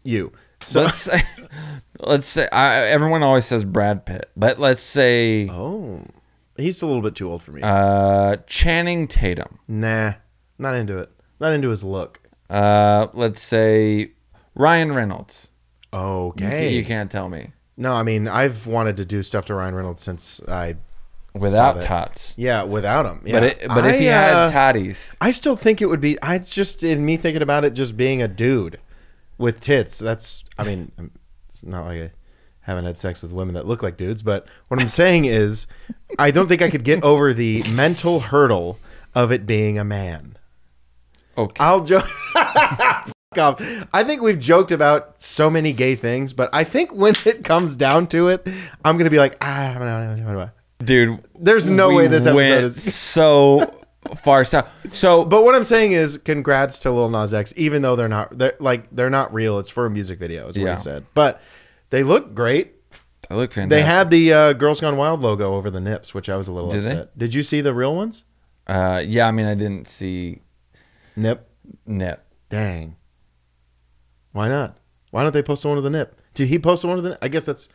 you. 0.03 0.31
So 0.63 0.81
let's 0.83 0.99
say, 0.99 1.21
let's 1.99 2.27
say 2.27 2.47
I, 2.51 2.85
everyone 2.87 3.21
always 3.23 3.45
says 3.45 3.65
Brad 3.65 4.05
Pitt, 4.05 4.29
but 4.37 4.59
let's 4.59 4.81
say 4.81 5.49
oh, 5.49 6.01
he's 6.55 6.81
a 6.81 6.85
little 6.85 7.01
bit 7.01 7.15
too 7.15 7.29
old 7.29 7.43
for 7.43 7.51
me. 7.51 7.61
uh, 7.63 8.37
Channing 8.47 9.07
Tatum. 9.07 9.59
nah, 9.67 10.13
not 10.57 10.75
into 10.75 10.97
it. 10.99 11.11
Not 11.39 11.51
into 11.51 11.69
his 11.69 11.83
look. 11.83 12.21
Uh, 12.49 13.07
let's 13.13 13.41
say 13.41 14.11
Ryan 14.55 14.93
Reynolds. 14.93 15.49
You, 15.91 15.99
Okay. 15.99 16.73
you 16.73 16.83
can't 16.85 17.11
tell 17.11 17.29
me 17.29 17.51
No, 17.77 17.93
I 17.93 18.01
mean 18.03 18.27
I've 18.27 18.65
wanted 18.65 18.97
to 18.97 19.05
do 19.05 19.21
stuff 19.21 19.45
to 19.45 19.53
Ryan 19.55 19.75
Reynolds 19.75 20.01
since 20.01 20.39
I. 20.47 20.75
without 21.33 21.81
tots. 21.81 22.33
Yeah, 22.37 22.63
without 22.63 23.05
him. 23.05 23.21
Yeah. 23.25 23.39
But 23.39 23.43
it, 23.43 23.67
but 23.67 23.85
if 23.85 23.95
I, 23.95 23.97
he 23.97 24.09
uh, 24.09 24.13
had 24.13 24.51
toddies, 24.51 25.17
I 25.19 25.31
still 25.31 25.55
think 25.55 25.81
it 25.81 25.87
would 25.87 26.01
be. 26.01 26.21
I 26.21 26.37
just 26.39 26.83
in 26.83 27.05
me 27.05 27.17
thinking 27.17 27.41
about 27.41 27.63
it, 27.63 27.73
just 27.73 27.97
being 27.97 28.21
a 28.21 28.27
dude 28.27 28.79
with 29.37 29.59
tits. 29.59 29.99
That's. 29.99 30.43
I 30.57 30.63
mean, 30.63 30.91
it's 31.49 31.63
not 31.63 31.85
like 31.85 32.01
I 32.01 32.11
haven't 32.61 32.85
had 32.85 32.97
sex 32.97 33.21
with 33.23 33.33
women 33.33 33.55
that 33.55 33.67
look 33.67 33.83
like 33.83 33.97
dudes, 33.97 34.21
but 34.21 34.47
what 34.67 34.79
I'm 34.79 34.87
saying 34.87 35.25
is, 35.25 35.67
I 36.17 36.31
don't 36.31 36.47
think 36.47 36.61
I 36.61 36.69
could 36.69 36.83
get 36.83 37.03
over 37.03 37.33
the 37.33 37.63
mental 37.73 38.19
hurdle 38.21 38.79
of 39.15 39.31
it 39.31 39.45
being 39.45 39.77
a 39.77 39.83
man. 39.83 40.37
okay. 41.37 41.57
I'll 41.59 41.81
joke. 41.81 42.07
I 43.35 44.03
think 44.03 44.21
we've 44.21 44.39
joked 44.39 44.71
about 44.71 45.19
so 45.19 45.49
many 45.49 45.73
gay 45.73 45.95
things, 45.95 46.33
but 46.33 46.51
I 46.53 46.63
think 46.63 46.93
when 46.93 47.15
it 47.25 47.43
comes 47.43 47.75
down 47.75 48.05
to 48.07 48.27
it, 48.27 48.47
I'm 48.85 48.95
gonna 48.95 49.09
be 49.09 49.17
like, 49.17 49.37
ah. 49.41 50.51
Dude. 50.85 51.23
There's 51.39 51.69
no 51.69 51.89
we 51.89 51.95
way 51.95 52.07
this 52.07 52.25
episode 52.25 52.63
is. 52.65 52.93
so 52.93 53.83
far 54.17 54.43
south. 54.45 54.69
So, 54.93 55.25
But 55.25 55.43
what 55.43 55.55
I'm 55.55 55.63
saying 55.65 55.93
is, 55.93 56.17
congrats 56.17 56.79
to 56.79 56.91
Lil 56.91 57.09
Nas 57.09 57.33
X, 57.33 57.53
even 57.57 57.81
though 57.81 57.95
they're 57.95 58.07
not, 58.09 58.37
they're 58.37 58.55
like 58.59 58.87
they're 58.91 59.09
not 59.09 59.33
real. 59.33 59.59
It's 59.59 59.69
for 59.69 59.85
a 59.85 59.89
music 59.89 60.19
video, 60.19 60.47
is 60.47 60.57
what 60.57 60.63
Yeah. 60.65 60.75
he 60.75 60.81
said. 60.81 61.05
But 61.13 61.41
they 61.89 62.03
look 62.03 62.33
great. 62.35 62.73
they 63.29 63.35
look 63.35 63.51
fantastic. 63.51 63.69
They 63.69 63.81
had 63.81 64.09
the 64.09 64.33
uh, 64.33 64.53
Girls 64.53 64.81
Gone 64.81 64.97
Wild 64.97 65.21
logo 65.21 65.53
over 65.55 65.69
the 65.71 65.79
nips, 65.79 66.13
which 66.13 66.29
I 66.29 66.37
was 66.37 66.47
a 66.47 66.51
little 66.51 66.69
Did 66.71 66.83
they? 66.83 66.91
upset. 66.91 67.17
Did 67.17 67.33
you 67.33 67.43
see 67.43 67.61
the 67.61 67.73
real 67.73 67.95
ones? 67.95 68.23
Uh, 68.67 69.01
yeah, 69.05 69.27
I 69.27 69.31
mean, 69.31 69.45
I 69.45 69.55
didn't 69.55 69.87
see 69.87 70.41
Nip. 71.15 71.49
Nip. 71.85 72.25
Dang. 72.49 72.95
Why 74.31 74.47
not? 74.49 74.77
Why 75.11 75.23
don't 75.23 75.31
they 75.33 75.43
post 75.43 75.61
the 75.61 75.67
one 75.67 75.77
with 75.77 75.83
the 75.83 75.89
nip? 75.91 76.19
Did 76.33 76.47
he 76.47 76.57
post 76.57 76.81
the 76.81 76.87
one 76.87 76.97
with 76.97 77.03
the? 77.03 77.09
Nip? 77.11 77.19
I 77.21 77.27
guess 77.27 77.45
that's 77.45 77.69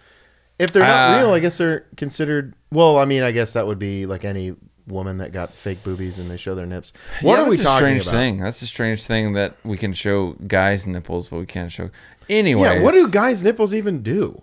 if 0.59 0.73
they're 0.73 0.83
not 0.83 1.15
Uh, 1.15 1.21
real. 1.23 1.35
I 1.35 1.41
guess 1.41 1.59
they're 1.59 1.87
considered. 1.97 2.55
Well, 2.73 2.99
I 2.99 3.05
mean, 3.05 3.23
I 3.23 3.31
guess 3.33 3.53
that 3.55 3.67
would 3.67 3.79
be 3.79 4.07
like 4.07 4.25
any 4.25 4.55
woman 4.87 5.19
that 5.19 5.33
got 5.33 5.51
fake 5.51 5.83
boobies 5.85 6.19
and 6.19 6.31
they 6.31 6.37
show 6.39 6.55
their 6.55 6.65
nips. 6.67 6.93
What 7.21 7.35
Yeah, 7.37 7.43
are 7.43 7.49
we 7.49 7.57
that's 7.57 7.61
a 7.61 7.65
talking 7.65 7.79
strange 7.79 8.03
about? 8.03 8.11
thing. 8.13 8.37
That's 8.39 8.63
a 8.63 8.67
strange 8.67 9.05
thing 9.05 9.35
that 9.35 9.55
we 9.63 9.77
can 9.77 9.93
show 9.93 10.33
guys' 10.47 10.87
nipples, 10.87 11.29
but 11.29 11.39
we 11.39 11.47
can't 11.47 11.71
show. 11.71 11.91
Anyway, 12.31 12.63
Yeah, 12.77 12.83
what 12.83 12.93
do 12.93 13.09
guys' 13.11 13.43
nipples 13.45 13.75
even 13.75 14.03
do? 14.03 14.43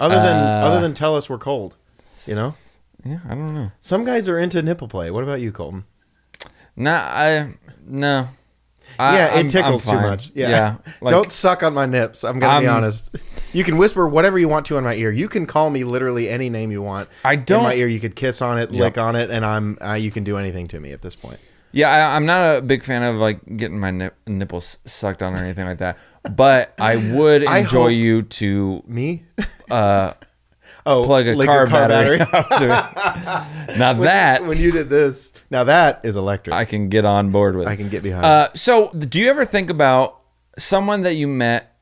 Other 0.00 0.14
than 0.16 0.36
Uh, 0.36 0.62
other 0.64 0.80
than 0.80 0.94
tell 0.94 1.16
us 1.16 1.28
we're 1.28 1.38
cold, 1.38 1.76
you 2.26 2.34
know. 2.34 2.54
Yeah, 3.04 3.18
I 3.26 3.30
don't 3.34 3.54
know. 3.54 3.72
Some 3.80 4.04
guys 4.04 4.28
are 4.28 4.38
into 4.38 4.62
nipple 4.62 4.88
play. 4.88 5.10
What 5.10 5.22
about 5.22 5.40
you, 5.40 5.52
Colton? 5.52 5.84
Nah, 6.76 7.00
I 7.04 7.54
no. 7.86 8.28
I, 8.98 9.16
yeah, 9.16 9.26
I'm- 9.34 9.46
it 9.46 9.50
tickles 9.50 9.84
too 9.84 9.92
much. 9.92 10.30
Yeah, 10.34 10.76
like, 11.00 11.12
don't 11.12 11.30
suck 11.30 11.62
on 11.62 11.74
my 11.74 11.86
nips. 11.86 12.24
I'm 12.24 12.38
gonna 12.38 12.60
be 12.60 12.66
honest. 12.66 13.14
You 13.50 13.64
can 13.64 13.78
whisper 13.78 14.06
whatever 14.06 14.38
you 14.38 14.46
want 14.46 14.66
to 14.66 14.76
in 14.76 14.84
my 14.84 14.92
ear. 14.94 15.10
You 15.10 15.26
can 15.26 15.46
call 15.46 15.70
me 15.70 15.82
literally 15.82 16.28
any 16.28 16.50
name 16.50 16.70
you 16.70 16.82
want. 16.82 17.08
I 17.24 17.34
don't- 17.36 17.60
In 17.60 17.64
my 17.64 17.74
ear. 17.74 17.86
You 17.86 17.98
could 17.98 18.14
kiss 18.14 18.42
on 18.42 18.58
it, 18.58 18.70
Yep. 18.70 18.80
lick 18.80 18.98
on 18.98 19.16
it, 19.16 19.30
and 19.30 19.42
I'm. 19.42 19.78
Uh, 19.82 19.94
you 19.94 20.10
can 20.10 20.22
do 20.22 20.36
anything 20.36 20.68
to 20.68 20.78
me 20.80 20.92
at 20.92 21.00
this 21.00 21.14
point. 21.14 21.40
Yeah, 21.72 21.88
I, 21.90 22.14
I'm 22.16 22.26
not 22.26 22.58
a 22.58 22.60
big 22.60 22.82
fan 22.84 23.02
of 23.02 23.16
like 23.16 23.40
getting 23.56 23.80
my 23.80 23.90
nip, 23.90 24.14
nipples 24.26 24.76
sucked 24.84 25.22
on 25.22 25.32
or 25.32 25.38
anything 25.38 25.64
like 25.64 25.78
that. 25.78 25.96
But 26.30 26.74
I 26.78 26.96
would 27.14 27.46
I 27.48 27.58
enjoy 27.60 27.84
hope- 27.84 27.92
you 27.92 28.22
to 28.22 28.82
Me? 28.86 29.24
uh, 29.70 30.12
Oh, 30.84 31.04
plug 31.04 31.26
a 31.26 31.44
car, 31.46 31.66
battery, 31.66 32.20
up 32.20 32.30
to 32.48 32.64
it. 32.64 33.78
Now 33.78 33.92
when, 33.92 34.02
that 34.02 34.44
when 34.44 34.58
you 34.58 34.70
did 34.72 34.88
this, 34.90 35.32
now 35.50 35.64
that 35.64 36.00
is 36.04 36.16
electric. 36.16 36.54
I 36.54 36.64
can 36.64 36.88
get 36.88 37.04
on 37.04 37.30
board 37.30 37.56
with. 37.56 37.66
I 37.66 37.76
can 37.76 37.88
get 37.88 38.02
behind. 38.02 38.24
Uh, 38.24 38.48
so, 38.54 38.90
do 38.92 39.18
you 39.18 39.30
ever 39.30 39.44
think 39.44 39.70
about 39.70 40.20
someone 40.58 41.02
that 41.02 41.14
you 41.14 41.26
met 41.28 41.76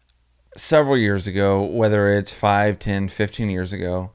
several 0.56 0.96
years 0.96 1.26
ago, 1.26 1.62
whether 1.64 2.12
it's 2.16 2.32
5, 2.32 2.78
10, 2.78 3.08
15 3.08 3.50
years 3.50 3.72
ago? 3.72 4.10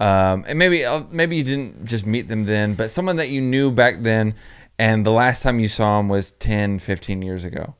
Um, 0.00 0.44
and 0.48 0.58
maybe 0.58 0.84
uh, 0.84 1.04
maybe 1.10 1.36
you 1.36 1.44
didn't 1.44 1.84
just 1.86 2.04
meet 2.04 2.28
them 2.28 2.46
then, 2.46 2.74
but 2.74 2.90
someone 2.90 3.16
that 3.16 3.28
you 3.28 3.40
knew 3.40 3.70
back 3.70 4.02
then, 4.02 4.34
and 4.78 5.06
the 5.06 5.12
last 5.12 5.42
time 5.42 5.60
you 5.60 5.68
saw 5.68 5.98
them 5.98 6.08
was 6.08 6.32
10, 6.32 6.80
15 6.80 7.22
years 7.22 7.44
ago. 7.44 7.76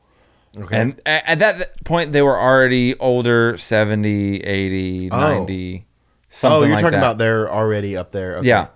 okay. 0.57 0.81
And 0.81 1.01
at 1.05 1.41
that 1.41 1.83
point, 1.85 2.13
they 2.13 2.23
were 2.23 2.39
already 2.39 2.97
older 2.99 3.57
70, 3.59 4.37
80, 4.45 5.11
Oh. 5.11 5.19
90, 5.19 5.87
something 6.29 6.57
oh, 6.57 6.61
you're 6.63 6.71
like 6.71 6.81
talking 6.83 6.93
that. 6.93 6.99
about 6.99 7.19
they're 7.19 7.51
already 7.53 7.97
up 7.97 8.13
there. 8.13 8.37
Okay. 8.39 8.47
Yeah. 8.49 8.69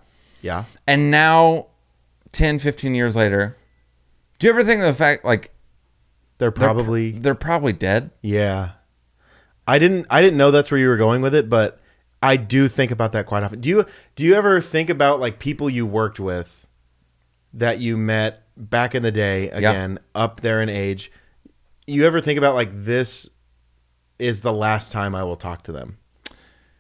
Yeah. 0.42 0.64
And 0.88 1.12
now, 1.12 1.67
10, 2.32 2.58
15 2.58 2.94
years 2.94 3.16
later, 3.16 3.56
do 4.38 4.46
you 4.46 4.52
ever 4.52 4.64
think 4.64 4.80
of 4.80 4.86
the 4.86 4.94
fact, 4.94 5.24
like, 5.24 5.52
They're 6.38 6.50
they're 6.50 6.52
probably 6.52 7.10
they're 7.12 7.34
probably 7.34 7.72
dead. 7.72 8.10
Yeah. 8.22 8.70
I 9.66 9.78
didn't 9.78 10.06
I 10.08 10.22
didn't 10.22 10.38
know 10.38 10.50
that's 10.50 10.70
where 10.70 10.80
you 10.80 10.88
were 10.88 10.96
going 10.96 11.20
with 11.20 11.34
it, 11.34 11.48
but 11.48 11.80
I 12.22 12.36
do 12.36 12.68
think 12.68 12.90
about 12.90 13.12
that 13.12 13.26
quite 13.26 13.42
often. 13.42 13.60
Do 13.60 13.68
you 13.68 13.86
do 14.14 14.24
you 14.24 14.34
ever 14.34 14.60
think 14.60 14.88
about 14.90 15.20
like 15.20 15.38
people 15.38 15.68
you 15.68 15.86
worked 15.86 16.18
with 16.20 16.66
that 17.52 17.78
you 17.78 17.96
met 17.96 18.44
back 18.56 18.94
in 18.94 19.02
the 19.02 19.12
day 19.12 19.50
again, 19.50 19.98
up 20.14 20.40
there 20.40 20.62
in 20.62 20.68
age? 20.68 21.10
You 21.86 22.06
ever 22.06 22.20
think 22.20 22.38
about 22.38 22.54
like 22.54 22.70
this 22.72 23.28
is 24.18 24.40
the 24.42 24.52
last 24.52 24.90
time 24.92 25.14
I 25.14 25.22
will 25.24 25.36
talk 25.36 25.62
to 25.64 25.72
them? 25.72 25.98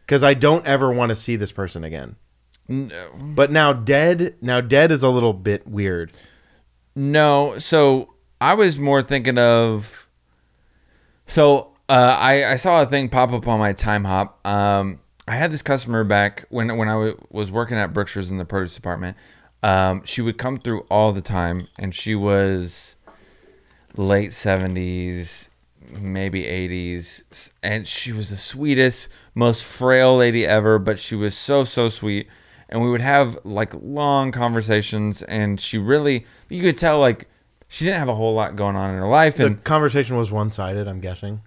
Cuz 0.06 0.22
I 0.22 0.34
don't 0.34 0.64
ever 0.66 0.90
want 0.92 1.10
to 1.10 1.16
see 1.16 1.36
this 1.36 1.52
person 1.52 1.84
again. 1.84 2.16
No, 2.68 3.10
But 3.34 3.50
now 3.50 3.72
dead, 3.72 4.34
now 4.42 4.60
dead 4.60 4.92
is 4.92 5.02
a 5.02 5.08
little 5.08 5.32
bit 5.32 5.66
weird. 5.66 6.12
no. 6.94 7.56
So 7.58 8.14
I 8.40 8.54
was 8.54 8.78
more 8.78 9.02
thinking 9.02 9.38
of. 9.38 10.08
So 11.26 11.72
Uh, 11.88 12.14
I, 12.18 12.52
I 12.52 12.56
saw 12.56 12.82
a 12.82 12.86
thing 12.86 13.08
pop 13.08 13.32
up 13.32 13.48
on 13.48 13.58
my 13.58 13.72
Timehop. 13.72 14.46
Um, 14.46 15.00
I 15.26 15.36
had 15.36 15.50
this 15.50 15.62
customer 15.62 16.04
back 16.04 16.44
when 16.50 16.76
when 16.76 16.88
I 16.88 16.92
w- 16.92 17.18
was 17.30 17.50
working 17.50 17.78
at 17.78 17.94
Brookshire's 17.94 18.30
in 18.30 18.36
the 18.38 18.44
produce 18.44 18.74
department. 18.74 19.16
Um, 19.62 20.02
she 20.04 20.20
would 20.20 20.36
come 20.38 20.58
through 20.58 20.80
all 20.90 21.12
the 21.12 21.20
time, 21.22 21.66
and 21.78 21.94
she 21.94 22.14
was 22.14 22.96
late 23.96 24.32
seventies, 24.34 25.48
maybe 25.90 26.46
eighties, 26.46 27.24
and 27.62 27.86
she 27.86 28.12
was 28.12 28.28
the 28.30 28.36
sweetest, 28.36 29.08
most 29.34 29.64
frail 29.64 30.16
lady 30.18 30.46
ever. 30.46 30.78
But 30.78 30.98
she 30.98 31.14
was 31.16 31.34
so 31.36 31.64
so 31.64 31.88
sweet, 31.88 32.28
and 32.68 32.82
we 32.82 32.90
would 32.90 33.00
have 33.00 33.38
like 33.44 33.72
long 33.80 34.32
conversations, 34.32 35.22
and 35.22 35.60
she 35.60 35.78
really 35.78 36.26
you 36.48 36.62
could 36.62 36.78
tell 36.78 36.98
like 37.00 37.28
she 37.68 37.84
didn't 37.84 37.98
have 38.00 38.08
a 38.08 38.14
whole 38.14 38.34
lot 38.34 38.56
going 38.56 38.76
on 38.76 38.90
in 38.90 38.96
her 39.00 39.08
life, 39.08 39.36
The 39.36 39.46
and 39.46 39.64
conversation 39.64 40.16
was 40.16 40.30
one 40.32 40.50
sided. 40.50 40.88
I'm 40.88 41.00
guessing. 41.00 41.42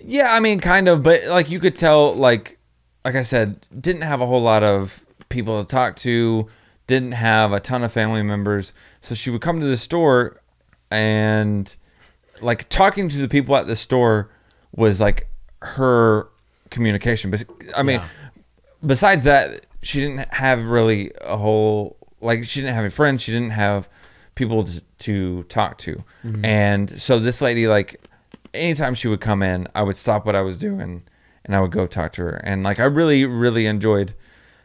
yeah, 0.00 0.28
I 0.32 0.40
mean, 0.40 0.60
kind 0.60 0.88
of, 0.88 1.02
but 1.02 1.26
like 1.28 1.50
you 1.50 1.60
could 1.60 1.76
tell, 1.76 2.14
like, 2.14 2.58
like 3.04 3.14
I 3.16 3.22
said, 3.22 3.66
didn't 3.78 4.02
have 4.02 4.20
a 4.20 4.26
whole 4.26 4.40
lot 4.42 4.62
of 4.62 5.04
people 5.28 5.62
to 5.62 5.68
talk 5.68 5.96
to, 5.96 6.46
didn't 6.86 7.12
have 7.12 7.52
a 7.52 7.60
ton 7.60 7.82
of 7.84 7.92
family 7.92 8.22
members. 8.22 8.72
So 9.02 9.14
she 9.14 9.28
would 9.30 9.40
come 9.42 9.60
to 9.60 9.66
the 9.66 9.76
store, 9.76 10.40
and 10.90 11.74
like 12.40 12.68
talking 12.68 13.08
to 13.08 13.18
the 13.18 13.28
people 13.28 13.56
at 13.56 13.66
the 13.66 13.76
store 13.76 14.30
was 14.74 15.00
like 15.00 15.28
her 15.62 16.28
communication. 16.70 17.30
But 17.30 17.44
I 17.76 17.82
mean, 17.82 18.00
Yeah. 18.00 18.08
besides 18.84 19.24
that, 19.24 19.66
she 19.86 20.00
didn't 20.00 20.32
have 20.34 20.64
really 20.64 21.12
a 21.22 21.36
whole 21.36 21.96
like 22.20 22.44
she 22.44 22.60
didn't 22.60 22.74
have 22.74 22.84
any 22.84 22.90
friends. 22.90 23.22
She 23.22 23.32
didn't 23.32 23.50
have 23.50 23.88
people 24.34 24.64
to, 24.64 24.82
to 24.98 25.42
talk 25.44 25.78
to, 25.78 26.02
and 26.44 26.90
so 26.90 27.18
this 27.18 27.40
lady 27.40 27.66
like 27.66 28.00
anytime 28.54 28.94
she 28.94 29.08
would 29.08 29.20
come 29.20 29.42
in, 29.42 29.68
I 29.74 29.82
would 29.82 29.96
stop 29.96 30.26
what 30.26 30.34
I 30.34 30.40
was 30.42 30.56
doing 30.56 31.02
and 31.44 31.54
I 31.54 31.60
would 31.60 31.70
go 31.72 31.86
talk 31.86 32.12
to 32.12 32.22
her. 32.22 32.36
And 32.36 32.62
like 32.62 32.80
I 32.80 32.84
really, 32.84 33.24
really 33.26 33.66
enjoyed 33.66 34.14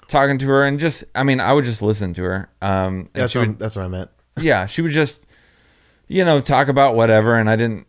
talking 0.07 0.37
to 0.39 0.47
her 0.47 0.63
and 0.63 0.79
just 0.79 1.03
I 1.13 1.23
mean, 1.23 1.39
I 1.39 1.53
would 1.53 1.65
just 1.65 1.81
listen 1.81 2.13
to 2.15 2.23
her. 2.23 2.49
Um 2.61 3.07
That's 3.13 3.35
what, 3.35 3.47
would 3.47 3.59
that's 3.59 3.75
what 3.75 3.85
I 3.85 3.87
meant. 3.89 4.09
yeah, 4.37 4.65
she 4.65 4.81
would 4.81 4.91
just 4.91 5.25
you 6.07 6.25
know, 6.25 6.41
talk 6.41 6.67
about 6.67 6.95
whatever 6.95 7.37
and 7.37 7.49
I 7.49 7.55
didn't 7.55 7.87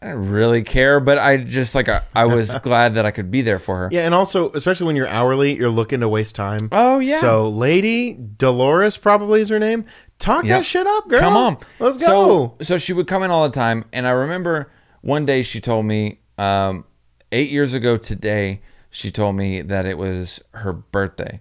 I 0.00 0.06
didn't 0.06 0.30
really 0.30 0.62
care, 0.62 1.00
but 1.00 1.18
I 1.18 1.38
just 1.38 1.74
like 1.74 1.88
I, 1.88 2.02
I 2.14 2.26
was 2.26 2.54
glad 2.62 2.94
that 2.94 3.04
I 3.04 3.10
could 3.10 3.30
be 3.30 3.42
there 3.42 3.58
for 3.58 3.76
her. 3.78 3.88
Yeah, 3.90 4.02
and 4.06 4.14
also, 4.14 4.52
especially 4.52 4.86
when 4.86 4.94
you're 4.96 5.08
hourly, 5.08 5.56
you're 5.56 5.68
looking 5.70 6.00
to 6.00 6.08
waste 6.08 6.34
time. 6.36 6.68
Oh, 6.70 7.00
yeah. 7.00 7.18
So, 7.18 7.48
lady 7.48 8.14
Dolores 8.14 8.96
probably 8.96 9.40
is 9.40 9.48
her 9.48 9.58
name. 9.58 9.84
Talk 10.20 10.44
Yep. 10.44 10.58
that 10.60 10.64
shit 10.64 10.86
up, 10.86 11.08
girl. 11.08 11.18
Come 11.18 11.36
on. 11.36 11.56
let's 11.80 11.96
go. 11.98 12.54
So, 12.60 12.64
so 12.64 12.78
she 12.78 12.92
would 12.92 13.08
come 13.08 13.22
in 13.24 13.30
all 13.32 13.48
the 13.48 13.54
time. 13.54 13.84
And 13.92 14.06
I 14.06 14.10
remember 14.10 14.70
one 15.00 15.26
day 15.26 15.42
she 15.42 15.60
told 15.60 15.84
me, 15.86 16.20
um, 16.38 16.84
eight 17.32 17.50
years 17.50 17.74
ago 17.74 17.96
today, 17.96 18.60
she 18.90 19.10
told 19.10 19.34
me 19.36 19.62
that 19.62 19.84
it 19.84 19.98
was 19.98 20.40
her 20.52 20.72
birthday. 20.72 21.40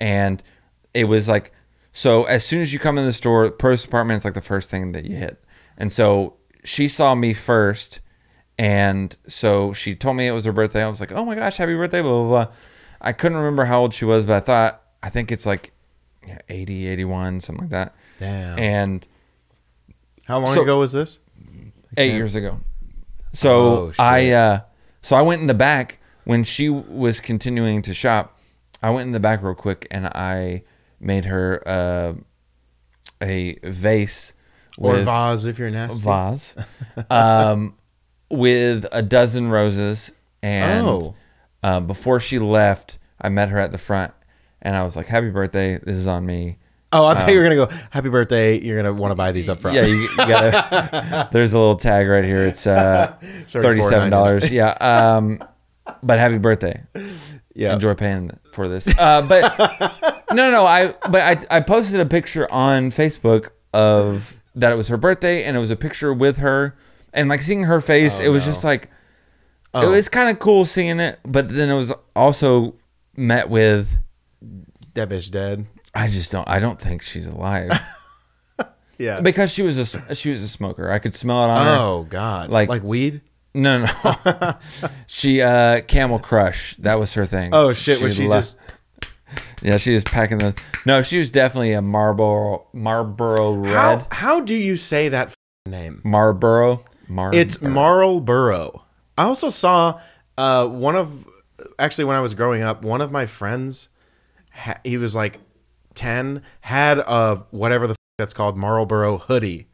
And 0.00 0.42
it 0.94 1.04
was 1.04 1.28
like, 1.28 1.52
so 1.92 2.24
as 2.24 2.42
soon 2.44 2.62
as 2.62 2.72
you 2.72 2.78
come 2.78 2.96
in 2.96 3.04
the 3.04 3.12
store, 3.12 3.50
produce 3.50 3.82
department 3.82 4.16
is 4.18 4.24
like 4.24 4.34
the 4.34 4.40
first 4.40 4.70
thing 4.70 4.92
that 4.92 5.04
you 5.04 5.16
hit. 5.16 5.44
And 5.76 5.92
so 5.92 6.37
she 6.68 6.86
saw 6.88 7.14
me 7.14 7.32
first. 7.34 8.00
And 8.58 9.16
so 9.28 9.72
she 9.72 9.94
told 9.94 10.16
me 10.16 10.26
it 10.26 10.32
was 10.32 10.44
her 10.44 10.52
birthday. 10.52 10.82
I 10.82 10.88
was 10.88 11.00
like, 11.00 11.12
oh 11.12 11.24
my 11.24 11.34
gosh, 11.36 11.56
happy 11.58 11.74
birthday, 11.74 12.02
blah, 12.02 12.10
blah, 12.24 12.44
blah. 12.44 12.54
I 13.00 13.12
couldn't 13.12 13.38
remember 13.38 13.64
how 13.66 13.80
old 13.80 13.94
she 13.94 14.04
was, 14.04 14.24
but 14.24 14.34
I 14.34 14.40
thought, 14.40 14.82
I 15.02 15.10
think 15.10 15.30
it's 15.30 15.46
like 15.46 15.72
yeah, 16.26 16.38
80, 16.48 16.88
81, 16.88 17.40
something 17.40 17.62
like 17.66 17.70
that. 17.70 17.94
Damn. 18.18 18.58
And 18.58 19.06
How 20.26 20.40
long 20.40 20.54
so- 20.54 20.62
ago 20.62 20.78
was 20.78 20.92
this? 20.92 21.20
eight 21.96 22.12
years 22.14 22.34
ago. 22.34 22.60
So 23.32 23.50
Oh. 23.50 23.92
I 23.98 24.30
uh 24.32 24.60
so 25.02 25.16
I 25.16 25.22
went 25.22 25.40
in 25.40 25.46
the 25.46 25.54
back 25.54 25.98
when 26.24 26.44
she 26.44 26.68
was 26.68 27.20
continuing 27.20 27.80
to 27.82 27.94
shop. 27.94 28.38
I 28.82 28.90
went 28.90 29.06
in 29.06 29.12
the 29.12 29.20
back 29.20 29.42
real 29.42 29.54
quick 29.54 29.86
and 29.90 30.06
I 30.06 30.64
made 31.00 31.24
her 31.26 31.62
uh, 31.66 32.14
a 33.22 33.56
vase 33.62 34.34
Or 34.80 34.92
with 34.94 35.04
vase 35.04 35.46
if 35.46 35.58
you're 35.58 35.70
nasty. 35.70 36.02
vase 36.02 36.54
um, 37.10 37.74
with 38.30 38.86
a 38.92 39.02
dozen 39.02 39.48
roses. 39.50 40.12
And 40.42 40.86
Oh. 40.86 41.14
uh, 41.64 41.80
before 41.80 42.20
she 42.20 42.38
left, 42.38 42.98
I 43.20 43.28
met 43.28 43.48
her 43.48 43.58
at 43.58 43.72
the 43.72 43.78
front 43.78 44.12
and 44.62 44.76
I 44.76 44.84
was 44.84 44.96
like, 44.96 45.06
"Happy 45.06 45.30
birthday! 45.30 45.78
This 45.78 45.96
is 45.96 46.06
on 46.06 46.24
me." 46.24 46.58
Oh, 46.92 47.04
I 47.04 47.14
thought 47.14 47.28
you 47.30 47.36
were 47.38 47.42
gonna 47.42 47.56
go. 47.56 47.68
Happy 47.90 48.08
birthday! 48.08 48.58
You're 48.60 48.76
gonna 48.80 48.92
want 48.94 49.10
to 49.10 49.14
buy 49.16 49.32
these 49.32 49.48
up 49.48 49.58
front. 49.58 49.76
Yeah, 49.76 49.84
you, 49.86 49.96
you 49.96 50.16
gotta. 50.16 51.28
there's 51.32 51.52
a 51.52 51.58
little 51.58 51.76
tag 51.76 52.06
right 52.08 52.24
here. 52.24 52.46
It's 52.46 52.66
uh, 52.66 53.14
thirty-seven 53.48 54.10
dollars. 54.10 54.50
Yeah. 54.50 54.70
Um, 54.80 55.42
but 56.02 56.18
happy 56.18 56.38
birthday. 56.38 56.82
yeah. 57.54 57.72
Enjoy 57.72 57.94
paying 57.94 58.30
for 58.52 58.68
this. 58.68 58.86
Uh, 58.96 59.22
but 59.22 60.24
no, 60.32 60.50
no, 60.52 60.64
I. 60.64 60.92
But 61.10 61.50
I, 61.50 61.56
I 61.58 61.60
posted 61.60 61.98
a 62.00 62.06
picture 62.06 62.50
on 62.52 62.90
Facebook 62.92 63.50
of 63.74 64.37
that 64.58 64.72
it 64.72 64.76
was 64.76 64.88
her 64.88 64.96
birthday, 64.96 65.44
and 65.44 65.56
it 65.56 65.60
was 65.60 65.70
a 65.70 65.76
picture 65.76 66.12
with 66.12 66.38
her, 66.38 66.76
and 67.12 67.28
like 67.28 67.42
seeing 67.42 67.64
her 67.64 67.80
face, 67.80 68.20
Oh, 68.20 68.24
it 68.24 68.28
was 68.28 68.44
no. 68.46 68.52
just 68.52 68.64
like, 68.64 68.84
it 68.84 68.88
Oh. 69.74 69.90
was 69.90 70.08
kind 70.08 70.28
of 70.30 70.38
cool 70.38 70.64
seeing 70.64 71.00
it, 71.00 71.18
but 71.24 71.48
then 71.48 71.68
it 71.70 71.76
was 71.76 71.92
also 72.16 72.74
met 73.16 73.48
with, 73.48 73.96
That 74.94 75.08
bitch 75.08 75.30
dead. 75.30 75.66
I 75.94 76.08
just 76.08 76.30
don't, 76.32 76.48
I 76.48 76.58
don't 76.60 76.80
think 76.80 77.02
she's 77.02 77.26
alive 77.26 77.70
Yeah. 78.98 79.20
because 79.20 79.52
she 79.52 79.62
was 79.62 79.78
a 79.94 80.14
she 80.14 80.30
was 80.30 80.42
a 80.42 80.48
smoker. 80.48 80.90
I 80.90 80.98
could 80.98 81.14
smell 81.14 81.44
it 81.44 81.48
on 81.50 81.66
her. 81.66 81.72
oh 81.80 82.06
God. 82.08 82.50
Like- 82.50 82.68
like 82.68 82.82
weed. 82.82 83.20
No, 83.54 83.78
no. 83.86 84.54
she 85.06 85.40
uh 85.40 85.80
Camel 85.82 86.18
Crush. 86.18 86.76
That 86.78 86.98
was 86.98 87.14
her 87.14 87.24
thing. 87.26 87.50
Oh 87.52 87.72
shit. 87.72 88.02
was 88.02 88.16
she 88.16 88.26
just? 88.26 88.56
Yeah, 89.62 89.76
she 89.76 89.94
was 89.94 90.04
packing 90.04 90.38
the 90.38 90.54
No, 90.86 91.02
she 91.02 91.18
was 91.18 91.30
definitely 91.30 91.72
a 91.72 91.82
Marlboro 91.82 92.66
Marlboro 92.72 93.52
Red. 93.54 93.72
How 93.72 94.06
how 94.10 94.40
do 94.40 94.54
you 94.54 94.76
say 94.76 95.08
that 95.08 95.28
f- 95.28 95.34
name? 95.66 96.00
Marlboro. 96.04 96.84
Mar 97.08 97.34
It's 97.34 97.60
Marlboro. 97.62 98.84
I 99.16 99.24
also 99.24 99.48
saw 99.48 100.00
uh, 100.36 100.66
one 100.66 100.94
of 100.94 101.26
actually 101.78 102.04
when 102.04 102.16
I 102.16 102.20
was 102.20 102.34
growing 102.34 102.62
up, 102.62 102.84
one 102.84 103.00
of 103.00 103.10
my 103.10 103.26
friends, 103.26 103.88
ha- 104.52 104.78
he 104.84 104.96
was 104.96 105.16
like 105.16 105.40
ten, 105.94 106.42
had 106.60 106.98
a 106.98 107.44
whatever 107.50 107.86
the 107.86 107.92
f- 107.92 107.96
that's 108.18 108.32
called 108.34 108.56
Marlboro 108.56 109.18
hoodie. 109.18 109.66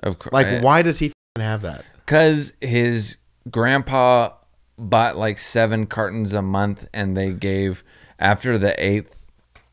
of 0.00 0.18
course. 0.18 0.32
Like, 0.32 0.62
why 0.62 0.82
does 0.82 0.98
he 0.98 1.12
have 1.38 1.62
that? 1.62 1.84
Cuz 2.06 2.52
his 2.60 3.16
grandpa 3.50 4.30
bought 4.78 5.16
like 5.16 5.38
7 5.38 5.86
cartons 5.86 6.34
a 6.34 6.42
month 6.42 6.88
and 6.92 7.16
they 7.16 7.32
gave 7.32 7.84
after 8.18 8.58
the 8.58 8.74
8th 8.78 9.19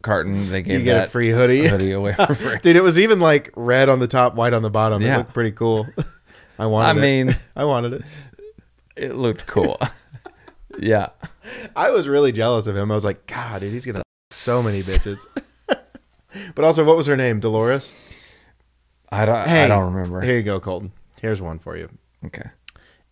carton 0.07 0.49
they 0.49 0.61
gave 0.61 0.79
You 0.79 0.85
get 0.85 0.93
that 0.95 1.07
a 1.07 1.11
free 1.11 1.29
hoodie. 1.31 1.67
hoodie 1.67 1.91
away 1.91 2.13
for 2.13 2.33
free. 2.33 2.57
Dude, 2.63 2.75
it 2.75 2.83
was 2.83 2.97
even 2.97 3.19
like 3.19 3.51
red 3.55 3.89
on 3.89 3.99
the 3.99 4.07
top, 4.07 4.35
white 4.35 4.53
on 4.53 4.61
the 4.61 4.69
bottom. 4.69 5.01
It 5.01 5.05
Yeah. 5.07 5.17
looked 5.17 5.33
pretty 5.33 5.51
cool. 5.51 5.85
I 6.59 6.65
wanted 6.65 6.87
I 6.87 6.97
it. 6.97 7.01
mean- 7.25 7.35
I 7.55 7.65
wanted 7.65 7.93
it. 7.93 8.01
It 8.95 9.15
looked 9.15 9.45
cool. 9.45 9.77
yeah. 10.79 11.09
I 11.75 11.91
was 11.91 12.07
really 12.07 12.31
jealous 12.31 12.65
of 12.65 12.75
him. 12.75 12.89
I 12.91 12.95
was 12.95 13.05
like, 13.05 13.27
God, 13.27 13.61
dude, 13.61 13.71
he's 13.73 13.85
gonna 13.85 14.01
so 14.31 14.63
many 14.63 14.79
bitches. 14.79 15.19
but 15.67 16.65
also, 16.65 16.83
what 16.83 16.97
was 16.97 17.05
her 17.07 17.15
name? 17.17 17.39
Dolores. 17.39 17.91
I 19.11 19.25
don't 19.25 19.47
Hey, 19.47 19.65
I 19.65 19.67
don't 19.67 19.93
remember. 19.93 20.21
Here 20.21 20.35
you 20.37 20.43
go, 20.43 20.59
Colton. 20.59 20.91
Here's 21.21 21.41
one 21.41 21.59
for 21.59 21.77
you. 21.77 21.89
Okay. 22.25 22.49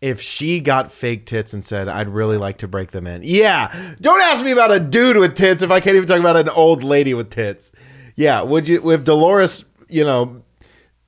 If 0.02 0.22
she 0.22 0.60
got 0.60 0.92
fake 0.92 1.26
tits 1.26 1.54
and 1.54 1.64
said, 1.64 1.88
"I'd 1.88 2.10
really 2.10 2.38
like 2.38 2.58
to 2.60 2.68
break 2.68 2.92
them 2.92 3.08
in," 3.08 3.22
yeah. 3.24 3.96
Don't 4.02 4.22
ask 4.22 4.44
me 4.44 4.52
about 4.52 4.72
a 4.72 4.80
dude 4.80 5.18
with 5.18 5.36
tits 5.36 5.62
if 5.62 5.72
I 5.72 5.80
can't 5.80 5.96
even 5.96 6.08
talk 6.08 6.20
about 6.20 6.38
an 6.38 6.50
old 6.50 6.84
lady 6.84 7.14
with 7.14 7.30
tits. 7.32 7.72
Yeah. 8.16 8.42
Would 8.44 8.68
you? 8.68 8.92
If 8.92 9.04
Dolores, 9.04 9.66
you 9.90 10.04
know, 10.04 10.44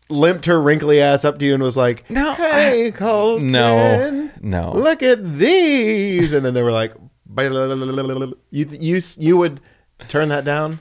limped 0.10 0.46
her 0.46 0.60
wrinkly 0.62 1.02
ass 1.02 1.26
up 1.26 1.38
to 1.40 1.46
you 1.46 1.54
and 1.54 1.62
was 1.62 1.78
like, 1.78 2.10
No, 2.10 2.34
hey, 2.34 2.92
Colton, 2.96 3.52
No. 3.52 4.30
No. 4.42 4.72
look 4.74 5.04
at 5.04 5.38
these," 5.38 6.32
and 6.34 6.46
then 6.46 6.54
they 6.54 6.64
were 6.64 6.72
like, 6.72 6.94
you 7.38 8.66
you 8.80 9.02
you 9.20 9.38
would 9.38 9.62
turn 10.08 10.30
that 10.30 10.46
down. 10.46 10.80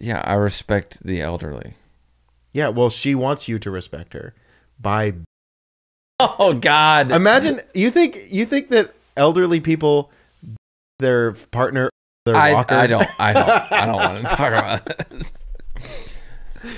Yeah, 0.00 0.22
I 0.24 0.34
respect 0.34 1.02
the 1.04 1.20
elderly. 1.20 1.74
Yeah, 2.52 2.68
well, 2.68 2.90
she 2.90 3.14
wants 3.14 3.48
you 3.48 3.58
to 3.58 3.70
respect 3.70 4.12
her 4.12 4.34
by 4.80 5.14
Oh 6.40 6.52
God! 6.52 7.12
imagine 7.12 7.60
you 7.74 7.92
think 7.92 8.24
you 8.28 8.44
think 8.44 8.70
that 8.70 8.92
elderly 9.16 9.60
people 9.60 10.10
their 10.98 11.32
partner 11.32 11.90
their 12.28 12.36
I, 12.36 12.52
walker. 12.52 12.74
I 12.74 12.86
don't. 12.86 13.08
I 13.18 13.32
don't. 13.32 13.48
I 13.72 13.86
don't 13.86 13.96
want 13.96 14.26
to 14.26 14.36
talk 14.36 14.52
about 14.52 15.08
this. 15.10 15.32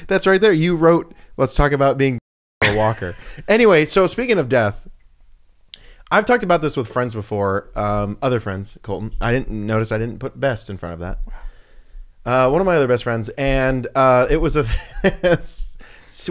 That's 0.06 0.26
right 0.26 0.40
there. 0.40 0.52
You 0.52 0.76
wrote. 0.76 1.14
Let's 1.36 1.54
talk 1.54 1.72
about 1.72 1.98
being 1.98 2.18
a 2.62 2.76
walker. 2.76 3.16
anyway, 3.48 3.84
so 3.84 4.06
speaking 4.06 4.38
of 4.38 4.48
death, 4.48 4.88
I've 6.10 6.24
talked 6.24 6.42
about 6.42 6.60
this 6.60 6.76
with 6.76 6.86
friends 6.86 7.14
before. 7.14 7.70
Um, 7.74 8.18
other 8.22 8.40
friends, 8.40 8.76
Colton. 8.82 9.12
I 9.20 9.32
didn't 9.32 9.50
notice. 9.50 9.92
I 9.92 9.98
didn't 9.98 10.18
put 10.18 10.38
best 10.38 10.70
in 10.70 10.76
front 10.76 10.94
of 10.94 11.00
that. 11.00 11.18
Uh, 12.24 12.50
one 12.50 12.60
of 12.60 12.66
my 12.66 12.76
other 12.76 12.88
best 12.88 13.04
friends, 13.04 13.28
and 13.30 13.86
uh, 13.94 14.26
it 14.30 14.36
was 14.36 14.56
a. 14.56 14.66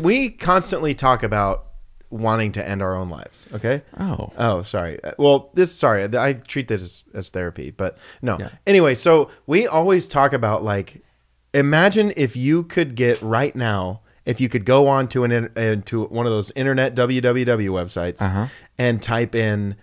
we 0.01 0.29
constantly 0.29 0.93
talk 0.93 1.23
about 1.23 1.68
wanting 2.11 2.51
to 2.53 2.67
end 2.67 2.81
our 2.81 2.95
own 2.95 3.09
lives. 3.09 3.45
Okay. 3.53 3.83
Oh. 3.99 4.31
Oh, 4.37 4.63
sorry. 4.63 5.03
Uh, 5.03 5.11
Well, 5.17 5.51
this 5.53 5.73
sorry. 5.73 6.03
I 6.17 6.33
treat 6.33 6.67
this 6.67 6.81
as, 6.83 7.05
as 7.13 7.29
therapy, 7.29 7.71
but 7.71 7.97
no. 8.21 8.37
Yeah. 8.39 8.49
Anyway, 8.65 8.95
so 8.95 9.29
we 9.45 9.67
always 9.67 10.07
talk 10.07 10.33
about 10.33 10.63
like, 10.63 11.03
imagine 11.53 12.11
if 12.17 12.35
you 12.35 12.63
could 12.63 12.95
get 12.95 13.21
right 13.21 13.55
now, 13.55 14.01
if 14.25 14.41
you 14.41 14.49
could 14.49 14.65
go 14.65 14.87
on 14.87 15.07
to 15.09 15.23
an 15.23 15.31
into 15.55 16.05
one 16.05 16.25
of 16.25 16.31
those 16.31 16.51
internet 16.55 16.95
www 16.95 17.69
websites 17.69 18.21
Uh-huh. 18.21 18.47
and 18.77 19.01
type 19.01 19.35
in 19.35 19.75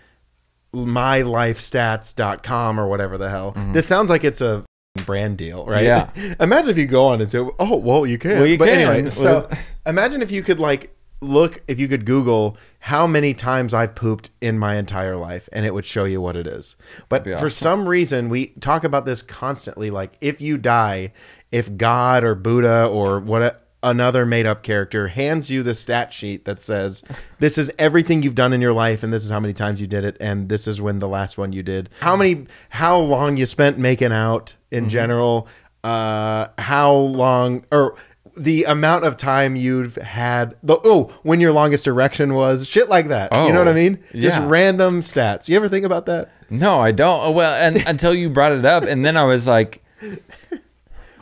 mylifestats.com 0.74 2.80
or 2.80 2.86
whatever 2.88 3.16
the 3.18 3.30
hell. 3.30 3.52
This 3.72 3.86
sounds 3.86 4.10
like 4.10 4.24
it's 4.24 4.40
a 4.40 4.64
brand 5.04 5.38
deal, 5.38 5.64
right? 5.66 5.84
Yeah. 5.84 6.10
imagine 6.40 6.70
if 6.70 6.78
you 6.78 6.86
go 6.86 7.06
on 7.08 7.20
and 7.20 7.30
say, 7.30 7.38
"Oh, 7.58 7.76
well, 7.76 8.06
you 8.06 8.18
can." 8.18 8.32
Well, 8.38 8.46
you 8.46 8.58
but 8.58 8.68
can. 8.68 8.78
anyway, 8.88 9.10
so 9.24 9.48
imagine 9.86 10.22
if 10.22 10.30
you 10.30 10.42
could 10.42 10.58
like 10.58 10.95
look 11.20 11.62
if 11.66 11.80
you 11.80 11.88
could 11.88 12.04
google 12.04 12.56
how 12.80 13.06
many 13.06 13.32
times 13.32 13.72
i've 13.72 13.94
pooped 13.94 14.30
in 14.40 14.58
my 14.58 14.76
entire 14.76 15.16
life 15.16 15.48
and 15.52 15.64
it 15.64 15.72
would 15.72 15.84
show 15.84 16.04
you 16.04 16.20
what 16.20 16.36
it 16.36 16.46
is 16.46 16.76
but 17.08 17.24
for 17.24 17.34
awesome. 17.34 17.50
some 17.50 17.88
reason 17.88 18.28
we 18.28 18.48
talk 18.60 18.84
about 18.84 19.06
this 19.06 19.22
constantly 19.22 19.90
like 19.90 20.12
if 20.20 20.40
you 20.40 20.58
die 20.58 21.10
if 21.50 21.76
god 21.76 22.22
or 22.22 22.34
buddha 22.34 22.86
or 22.86 23.18
what 23.18 23.62
another 23.82 24.26
made 24.26 24.46
up 24.46 24.62
character 24.62 25.08
hands 25.08 25.48
you 25.50 25.62
the 25.62 25.74
stat 25.74 26.12
sheet 26.12 26.44
that 26.44 26.60
says 26.60 27.02
this 27.38 27.56
is 27.56 27.70
everything 27.78 28.22
you've 28.22 28.34
done 28.34 28.52
in 28.52 28.60
your 28.60 28.72
life 28.72 29.02
and 29.02 29.12
this 29.12 29.24
is 29.24 29.30
how 29.30 29.38
many 29.40 29.54
times 29.54 29.80
you 29.80 29.86
did 29.86 30.04
it 30.04 30.16
and 30.20 30.48
this 30.48 30.66
is 30.66 30.80
when 30.80 30.98
the 30.98 31.08
last 31.08 31.38
one 31.38 31.52
you 31.52 31.62
did 31.62 31.88
how 32.00 32.16
many 32.16 32.46
how 32.70 32.98
long 32.98 33.36
you 33.36 33.46
spent 33.46 33.78
making 33.78 34.12
out 34.12 34.54
in 34.70 34.84
Mm-hmm. 34.84 34.90
general 34.90 35.48
uh 35.84 36.48
how 36.58 36.92
long 36.92 37.64
or 37.70 37.94
the 38.36 38.64
amount 38.64 39.04
of 39.04 39.16
time 39.16 39.56
you've 39.56 39.96
had 39.96 40.54
the 40.62 40.78
oh 40.84 41.04
when 41.22 41.40
your 41.40 41.52
longest 41.52 41.86
erection 41.86 42.34
was 42.34 42.66
shit 42.68 42.88
like 42.88 43.08
that 43.08 43.32
you 43.32 43.38
know 43.52 43.60
Oh, 43.60 43.64
what 43.64 43.68
i 43.68 43.72
mean 43.72 43.98
just 44.12 44.38
yeah. 44.38 44.46
random 44.48 45.00
stats 45.00 45.48
you 45.48 45.56
ever 45.56 45.68
think 45.68 45.84
about 45.86 46.06
that 46.06 46.30
No, 46.50 46.78
I 46.80 46.92
don't. 46.92 47.20
Oh, 47.26 47.30
Well, 47.32 47.54
and 47.54 47.76
until 47.88 48.14
you 48.14 48.28
brought 48.30 48.52
it 48.52 48.64
up, 48.64 48.84
and 48.84 49.04
then 49.04 49.16
I 49.16 49.24
was 49.24 49.46
like, 49.48 49.82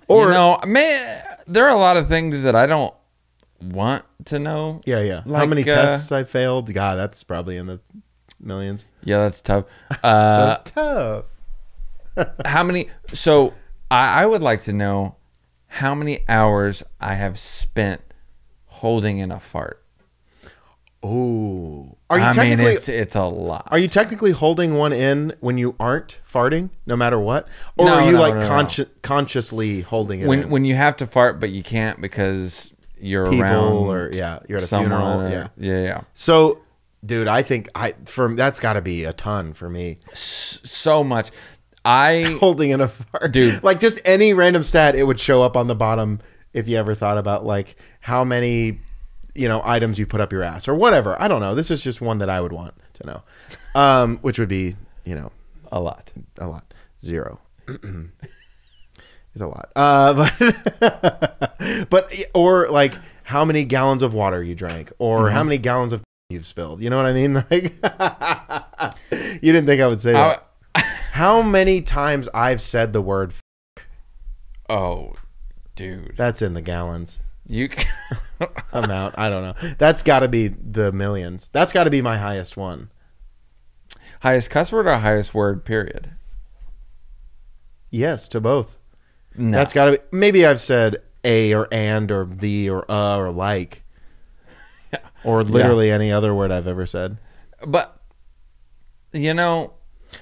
Or- 0.09 0.25
you 0.27 0.31
know, 0.33 0.59
man, 0.67 1.23
there 1.47 1.65
are 1.65 1.71
a 1.75 1.79
lot 1.79 1.97
of 1.97 2.09
things 2.09 2.43
that 2.43 2.55
I 2.55 2.67
don't 2.67 2.93
want 3.63 4.05
to 4.27 4.39
know. 4.39 4.81
yeah 4.85 5.01
yeah 5.01 5.23
how 5.23 5.47
many 5.47 5.63
uh, 5.63 5.67
tests 5.75 6.13
i 6.13 6.23
failed 6.25 6.71
god 6.75 6.97
that's 6.97 7.23
probably 7.25 7.57
in 7.57 7.67
the 7.67 7.81
millions 8.41 8.85
Yeah, 9.03 9.19
that's 9.19 9.41
tough. 9.41 9.65
Uh, 10.03 10.47
that's 10.49 10.71
tough 10.73 11.25
how 12.45 12.63
many? 12.63 12.89
So 13.13 13.55
I, 13.91 14.23
I 14.23 14.27
would 14.27 14.43
like 14.43 14.63
to 14.65 14.73
know 14.73 15.17
how 15.79 15.95
many 15.95 16.21
hours 16.29 16.83
I 17.01 17.15
have 17.15 17.39
spent 17.39 18.01
holding 18.67 19.19
in 19.19 19.31
a 19.33 19.41
fart. 19.41 19.83
oh 21.03 21.97
are 22.11 22.19
you 22.19 22.25
I 22.25 22.27
mean, 22.29 22.35
technically 22.35 22.73
it's 22.75 22.89
it's 22.89 23.15
a 23.17 23.25
lot. 23.25 23.69
are 23.71 23.79
you 23.79 23.89
technically 23.89 24.31
holding 24.33 24.75
one 24.75 24.93
in 24.93 25.35
when 25.41 25.59
you 25.59 25.75
aren't 25.81 26.21
farting 26.31 26.71
no 26.87 26.97
matter 26.97 27.19
what 27.19 27.49
or 27.77 27.87
No, 27.87 27.95
are 27.95 28.07
you 28.07 28.13
no, 28.13 28.21
like 28.21 28.35
no, 28.37 28.49
consci- 28.49 28.89
consciously 29.03 29.81
holding 29.83 30.21
it 30.21 30.27
when 30.29 30.43
in? 30.45 30.51
when 30.51 30.65
you 30.65 30.75
have 30.75 30.97
to 30.99 31.07
fart 31.07 31.41
but 31.41 31.51
you 31.51 31.63
can't 31.63 32.01
because 32.01 32.75
you're 32.99 33.27
people 33.27 33.43
around 33.43 33.73
or 33.89 34.11
yeah 34.13 34.39
you're 34.49 34.59
at 34.59 34.65
a 34.65 34.67
funeral 34.69 35.23
or- 35.23 35.29
yeah 35.29 35.49
yeah 35.59 35.83
yeah 35.83 36.01
so 36.15 36.61
dude 37.05 37.29
i 37.29 37.43
think 37.43 37.69
i 37.75 37.93
for 38.07 38.33
that's 38.35 38.61
got 38.61 38.75
to 38.75 38.81
be 38.83 39.05
a 39.05 39.13
ton 39.13 39.53
for 39.53 39.69
me 39.69 39.97
S- 40.13 40.61
so 40.65 41.05
much. 41.05 41.31
I 41.85 42.23
holding 42.41 42.71
in 42.71 42.81
a 42.81 42.89
fart. 42.89 43.33
Dude. 43.33 43.63
Like 43.63 43.81
just 43.81 44.01
any 44.05 44.33
random 44.35 44.63
stat, 44.65 44.95
it 44.95 45.05
would 45.05 45.21
show 45.21 45.43
up 45.43 45.57
on 45.57 45.67
the 45.67 45.75
bottom 45.75 46.21
if 46.53 46.69
you 46.69 46.77
ever 46.77 46.95
thought 46.95 47.19
about 47.19 47.45
like 47.45 47.77
how 48.01 48.25
many, 48.25 48.79
you 49.35 49.49
know, 49.49 49.61
items 49.65 49.99
you 49.99 50.07
put 50.07 50.21
up 50.21 50.33
your 50.33 50.43
ass 50.43 50.69
or 50.69 50.75
whatever. 50.75 51.21
I 51.21 51.29
don't 51.29 51.41
know. 51.41 51.55
This 51.55 51.71
is 51.71 51.83
just 51.83 52.01
one 52.01 52.19
that 52.19 52.31
I 52.31 52.41
would 52.41 52.53
want 52.53 52.75
to 52.95 53.07
know. 53.07 53.23
Um, 53.75 54.19
which 54.19 54.39
would 54.39 54.49
be, 54.49 54.77
you 55.05 55.15
know, 55.15 55.33
a 55.73 55.81
lot. 55.81 56.13
a 56.39 56.47
lot. 56.47 56.73
Zero. 57.03 57.41
it's 57.69 59.41
a 59.41 59.47
lot. 59.47 59.71
Uh, 59.75 60.31
but 60.39 61.91
but 61.91 62.25
or 62.35 62.69
like 62.69 62.95
how 63.25 63.45
many 63.45 63.65
gallons 63.65 64.03
of 64.03 64.15
water 64.15 64.43
you 64.43 64.55
drank 64.55 64.93
or 64.99 65.23
Mm-hmm. 65.25 65.35
how 65.35 65.45
many 65.45 65.59
gallons 65.59 65.93
of 65.93 66.03
you've 66.31 66.47
spilled. 66.47 66.81
You 66.81 66.91
know 66.91 66.97
what 66.97 67.07
I 67.07 67.13
mean? 67.13 67.35
Like 67.35 67.73
you 69.43 69.53
didn't 69.53 69.67
think 69.67 69.81
I 69.83 69.87
would 69.87 70.01
say 70.01 70.13
that. 70.13 70.47
How 71.15 71.43
many 71.43 71.81
times 71.81 72.29
I've 72.35 72.61
said 72.61 72.93
the 72.93 73.01
word 73.01 73.33
f- 73.77 73.87
Oh, 74.69 75.13
dude, 75.77 76.15
that's 76.17 76.43
in 76.43 76.55
the 76.55 76.63
gallons 76.63 77.19
you. 77.47 77.69
amount. 78.73 79.15
I 79.17 79.29
don't 79.29 79.43
know. 79.43 79.75
That's 79.79 80.03
got 80.03 80.21
to 80.21 80.29
be 80.29 80.49
the 80.49 80.91
millions. 80.91 81.51
That's 81.53 81.73
got 81.73 81.85
to 81.85 81.91
be 81.91 82.03
my 82.03 82.19
highest 82.19 82.57
one. 82.57 82.91
highest 84.23 84.51
cuss 84.51 84.73
word 84.73 84.87
or 84.89 84.97
highest 84.99 85.35
word? 85.35 85.65
Period. 85.65 86.11
Yes, 87.91 88.27
to 88.29 88.41
both. 88.41 88.79
No. 89.37 89.57
That's 89.57 89.73
got 89.73 89.85
to 89.85 89.93
be. 89.93 89.99
Maybe 90.11 90.45
I've 90.45 90.61
said 90.61 90.97
a 91.23 91.55
or 91.55 91.69
and 91.71 92.11
or 92.11 92.25
the 92.25 92.71
or 92.71 92.91
uh 92.91 93.19
or 93.19 93.31
like, 93.31 93.85
or 95.25 95.45
literally 95.45 95.91
any 95.93 96.11
other 96.11 96.35
word 96.35 96.51
I've 96.51 96.67
ever 96.67 96.87
said. 96.87 97.19
but 97.65 98.01
you 99.13 99.33
know, 99.35 99.75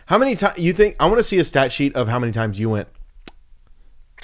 How 0.07 0.19
many 0.19 0.37
times 0.37 0.59
you 0.59 0.73
think? 0.73 0.97
I 1.01 1.07
want 1.07 1.19
to 1.19 1.23
see 1.23 1.39
a 1.39 1.45
stat 1.45 1.73
sheet 1.73 1.95
of 1.95 2.09
how 2.09 2.19
many 2.19 2.33
times 2.33 2.59
you 2.59 2.71
went. 2.71 2.89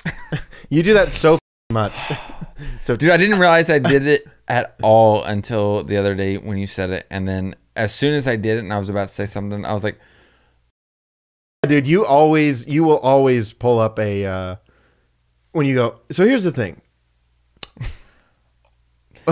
you 0.68 0.82
do 0.82 0.94
that 0.94 1.12
so 1.12 1.38
much. 1.72 1.94
so 2.80 2.96
dude, 2.96 3.10
I 3.10 3.16
didn't 3.16 3.38
realize 3.38 3.70
I 3.70 3.78
did 3.78 4.06
it 4.06 4.26
at 4.46 4.76
all 4.82 5.24
until 5.24 5.84
the 5.84 5.96
other 5.96 6.14
day 6.14 6.38
when 6.38 6.58
you 6.58 6.66
said 6.66 6.90
it, 6.90 7.06
and 7.10 7.26
then 7.28 7.54
as 7.76 7.94
soon 7.94 8.14
as 8.14 8.26
I 8.26 8.36
did 8.36 8.56
it 8.56 8.60
and 8.60 8.72
I 8.72 8.78
was 8.78 8.88
about 8.88 9.08
to 9.08 9.14
say 9.14 9.26
something, 9.26 9.64
I 9.64 9.72
was 9.72 9.84
like, 9.84 9.98
dude 11.66 11.86
you 11.86 12.04
always 12.04 12.66
you 12.66 12.84
will 12.84 12.98
always 12.98 13.52
pull 13.52 13.78
up 13.78 13.98
a 13.98 14.24
uh 14.24 14.56
when 15.52 15.66
you 15.66 15.74
go 15.74 16.00
so 16.10 16.24
here's 16.24 16.44
the 16.44 16.52
thing 16.52 16.80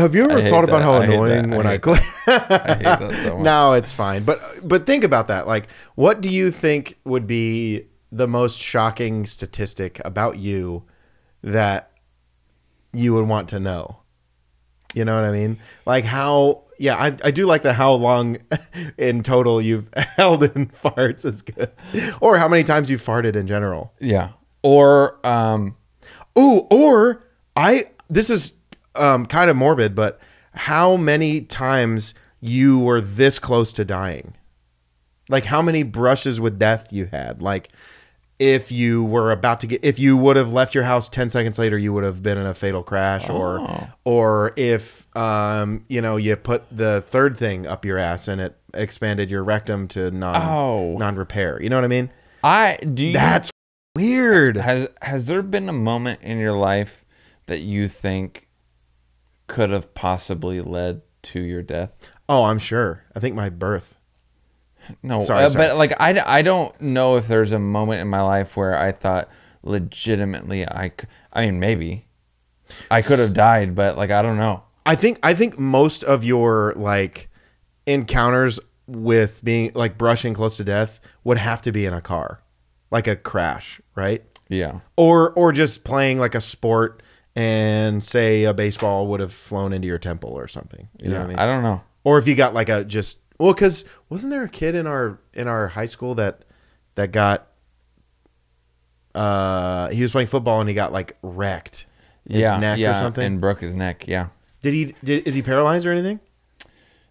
have 0.01 0.15
you 0.15 0.31
ever 0.31 0.49
thought 0.49 0.65
about 0.65 0.79
that. 0.79 0.85
how 0.85 0.95
I 0.95 1.05
annoying. 1.05 1.53
I 1.53 1.57
when 1.57 1.67
i 1.67 1.79
click? 1.79 2.03
I 2.27 2.75
that 2.75 3.21
so 3.23 3.39
no 3.43 3.73
it's 3.73 3.93
fine. 3.93 4.25
But 4.25 4.41
but 4.63 4.87
think 4.87 5.05
about 5.05 5.29
that. 5.29 5.47
Like 5.47 5.71
what 5.95 6.21
do 6.21 6.31
you 6.31 6.51
think 6.51 6.99
would 7.05 7.27
be 7.27 7.87
the 8.13 8.29
most 8.29 8.59
shocking 8.59 9.27
statistic 9.27 10.01
about 10.05 10.39
you 10.39 10.85
that 11.43 11.91
you 12.93 13.15
would 13.15 13.29
want 13.29 13.49
to 13.51 13.61
know? 13.61 14.01
You 14.95 15.05
know 15.05 15.15
what 15.15 15.25
i 15.25 15.33
mean? 15.33 15.59
Like 15.85 16.05
how 16.05 16.65
yeah 16.79 16.97
i, 16.97 17.07
I 17.25 17.31
do 17.31 17.47
like 17.47 17.63
the 17.63 17.73
how 17.73 17.93
long 17.93 18.39
in 18.99 19.23
total 19.23 19.63
you've 19.63 19.89
held 19.97 20.43
in 20.43 20.67
farts 20.67 21.25
is 21.25 21.43
good. 21.43 21.71
Or 22.21 22.39
how 22.39 22.49
many 22.49 22.65
times 22.65 22.91
you've 22.91 23.05
farted 23.05 23.35
in 23.35 23.47
general. 23.47 23.95
Yeah, 23.99 24.31
or 24.63 25.27
um, 25.27 25.77
Ooh, 26.39 26.67
or 26.71 27.25
I 27.57 27.87
this 28.11 28.31
is 28.31 28.53
um 28.99 29.27
kind 29.27 29.51
of 29.51 29.57
morbid, 29.57 29.95
but 29.95 30.21
how 30.53 30.97
many 30.97 31.41
times 31.43 32.15
you 32.41 32.79
were 32.79 33.01
this 33.01 33.39
close 33.39 33.73
to 33.75 33.85
dying? 33.85 34.35
Like 35.29 35.45
how 35.45 35.61
many 35.63 35.83
brushes 35.83 36.41
with 36.41 36.59
death 36.59 36.89
you 36.93 37.07
had? 37.07 37.43
Like 37.43 37.69
if 38.39 38.71
you 38.71 39.03
were 39.03 39.33
about 39.33 39.61
to 39.61 39.67
get 39.67 39.83
if 39.83 39.99
you 39.99 40.17
would 40.17 40.37
have 40.37 40.53
left 40.53 40.75
your 40.75 40.85
house 40.85 41.09
10 41.09 41.31
seconds 41.31 41.59
later 41.59 41.79
you 41.79 41.91
would 41.91 42.05
have 42.05 42.23
been 42.23 42.37
in 42.37 42.45
a 42.47 42.53
fatal 42.53 42.83
crash 42.83 43.31
or 43.31 43.61
Oh. 43.61 43.89
or 44.05 44.53
if 44.57 45.07
um 45.17 45.87
you 45.89 46.03
know 46.03 46.19
you 46.19 46.37
put 46.37 46.65
the 46.71 47.01
third 47.01 47.39
thing 47.39 47.67
up 47.67 47.87
your 47.87 47.97
ass 47.97 48.29
and 48.29 48.39
it 48.43 48.55
expanded 48.75 49.31
your 49.31 49.43
rectum 49.43 49.89
to 49.89 50.11
non 50.11 50.37
Oh. 50.43 50.97
non 50.99 51.17
repair. 51.17 51.61
You 51.63 51.71
know 51.71 51.77
what 51.79 51.85
I 51.85 51.89
mean? 51.89 52.11
I 52.45 52.77
do. 52.77 53.05
You, 53.07 53.13
That's 53.15 53.51
weird. 53.97 54.57
Has 54.59 54.87
has 55.01 55.25
there 55.27 55.43
been 55.43 55.69
a 55.71 55.73
moment 55.73 56.21
in 56.21 56.37
your 56.39 56.53
life 56.53 57.07
that 57.47 57.61
you 57.61 57.89
think 57.89 58.46
could 59.47 59.71
have 59.71 59.95
possibly 59.95 60.61
led 60.61 61.03
to 61.23 61.41
your 61.41 61.63
death? 61.63 61.93
Oh, 62.29 62.45
I'm 62.45 62.59
sure. 62.59 63.05
I 63.15 63.21
think 63.21 63.35
my 63.35 63.49
birth. 63.49 63.95
No, 65.03 65.21
Sorry, 65.21 65.45
uh, 65.45 65.49
sorry. 65.51 65.67
but 65.69 65.77
like 65.77 65.93
I, 66.01 66.21
I 66.39 66.43
don't 66.43 66.79
know 66.81 67.17
if 67.17 67.27
there's 67.27 67.53
a 67.53 67.59
moment 67.59 68.01
in 68.01 68.09
my 68.09 68.23
life 68.23 68.57
where 68.57 68.79
I 68.79 68.93
thought 68.93 69.29
legitimately 69.65 70.67
I 70.67 70.89
c- 70.89 71.09
I 71.33 71.47
mean 71.47 71.59
maybe 71.59 72.07
I 72.91 73.03
could 73.03 73.19
have 73.19 73.35
died, 73.35 73.75
but 73.75 73.97
like 73.97 74.11
I 74.11 74.23
don't 74.23 74.37
know. 74.37 74.63
I 74.85 74.95
think 74.95 75.19
I 75.25 75.35
think 75.35 75.59
most 75.59 76.05
of 76.05 76.23
your 76.25 76.73
like 76.77 77.29
encounters 77.87 78.61
with 78.87 79.43
being 79.45 79.73
like 79.75 79.99
brushing 79.99 80.35
close 80.35 80.57
to 80.59 80.65
death 80.65 81.01
would 81.25 81.39
have 81.39 81.63
to 81.63 81.73
be 81.73 81.85
in 81.85 81.93
a 81.93 82.01
car, 82.01 82.41
like 82.93 83.07
a 83.09 83.17
crash, 83.17 83.81
right? 83.97 84.23
Yeah. 84.49 84.81
Or 84.97 85.33
or 85.33 85.51
just 85.53 85.83
playing 85.83 86.19
like 86.21 86.35
a 86.37 86.41
sport 86.41 87.03
and 87.37 88.03
say 88.03 88.45
a 88.45 88.55
baseball 88.55 89.07
would 89.09 89.21
have 89.21 89.33
flown 89.33 89.75
into 89.75 89.87
your 89.87 89.99
temple 89.99 90.31
or 90.31 90.49
something. 90.49 90.89
You 90.99 91.11
know 91.11 91.15
yeah. 91.15 91.19
what 91.21 91.25
I 91.25 91.29
mean? 91.29 91.39
I 91.39 91.45
don't 91.45 91.63
know. 91.63 91.83
or 92.03 92.19
if 92.19 92.27
you 92.27 92.35
got 92.35 92.55
like 92.55 92.71
a 92.71 92.85
just 92.85 93.19
well, 93.39 93.53
because 93.53 93.85
wasn't 94.09 94.31
there 94.33 94.43
a 94.43 94.49
kid 94.49 94.75
in 94.75 94.87
our 94.87 95.21
in 95.35 95.47
our 95.47 95.69
high 95.69 95.87
school 95.87 96.15
that 96.17 96.43
that 96.95 97.13
got 97.13 97.49
uh 99.15 99.91
he 99.91 100.03
was 100.03 100.11
playing 100.11 100.27
football 100.27 100.61
and 100.61 100.69
he 100.69 100.75
got 100.75 100.93
like 100.93 101.17
wrecked 101.23 101.87
his 102.27 102.41
yeah. 102.41 102.59
neck 102.59 102.79
yeah, 102.79 102.99
or 102.99 103.03
something. 103.03 103.25
and 103.25 103.41
broke 103.41 103.61
his 103.61 103.75
neck. 103.75 104.09
Yeah. 104.09 104.29
did 104.63 104.73
he 104.73 104.95
did 105.05 105.29
is 105.29 105.35
he 105.35 105.43
paralyzed 105.43 105.85
or 105.85 105.93
anything? 105.93 106.21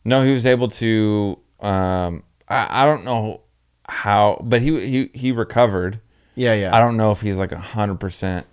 No, 0.04 0.24
he 0.24 0.34
was 0.34 0.46
able 0.46 0.70
to. 0.70 1.40
Um, 1.60 2.24
I, 2.48 2.84
I 2.84 2.86
don't 2.86 3.06
know 3.06 3.42
how, 3.88 4.40
but 4.44 4.62
he 4.62 4.80
he 4.88 5.10
he 5.14 5.32
recovered. 5.32 6.00
Yeah, 6.36 6.54
yeah. 6.54 6.76
I 6.76 6.80
don't 6.80 6.98
know 6.98 7.12
if 7.12 7.22
he's 7.22 7.40
like 7.40 7.52
a 7.52 7.60
hundred 7.60 8.00
percent. 8.00 8.46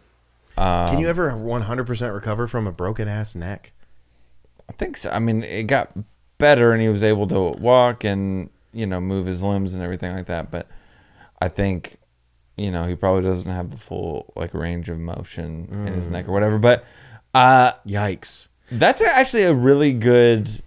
Can 0.89 0.99
you 0.99 1.09
ever 1.09 1.31
100% 1.33 2.15
recover 2.15 2.47
from 2.47 2.67
a 2.67 2.73
broken 2.73 3.09
ass 3.09 3.35
neck? 3.35 3.73
I 4.69 4.73
think 4.73 4.97
so. 4.97 5.11
I 5.11 5.19
mean, 5.19 5.43
it 5.43 5.65
got 5.65 5.93
better, 6.39 6.73
and 6.73 6.81
he 6.83 6.89
was 6.89 7.03
able 7.03 7.27
to 7.29 7.41
walk 7.61 8.05
and 8.05 8.51
you 8.73 8.87
know 8.87 9.01
move 9.01 9.27
his 9.27 9.43
limbs 9.43 9.75
and 9.75 9.83
everything 9.83 10.15
like 10.15 10.27
that. 10.27 10.51
But 10.51 10.67
I 11.41 11.49
think 11.49 11.99
you 12.57 12.71
know 12.71 12.85
he 12.87 12.95
probably 12.95 13.23
doesn't 13.23 13.51
have 13.51 13.71
the 13.71 13.77
full 13.77 14.33
like 14.37 14.55
range 14.55 14.89
of 14.89 14.99
motion 14.99 15.69
in 15.71 15.93
his 15.93 16.09
neck 16.09 16.29
or 16.29 16.33
whatever. 16.33 16.59
But 16.59 16.85
uh, 17.35 17.73
Yikes. 17.87 18.49
That's 18.71 19.03
actually 19.03 19.43
a 19.43 19.55
really 19.55 19.93
good. 19.93 20.63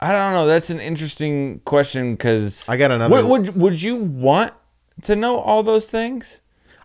I 0.00 0.12
don't 0.12 0.32
know. 0.34 0.46
That's 0.46 0.70
an 0.70 0.80
interesting 0.80 1.60
question 1.60 2.14
because 2.14 2.68
I 2.68 2.76
got 2.76 2.90
another- 2.90 3.14
Would, 3.14 3.26
would 3.48 3.56
would 3.56 3.82
you 3.82 3.96
want 3.96 4.52
to 5.02 5.16
know 5.16 5.38
all 5.38 5.62
those 5.62 5.90
things? 5.90 6.40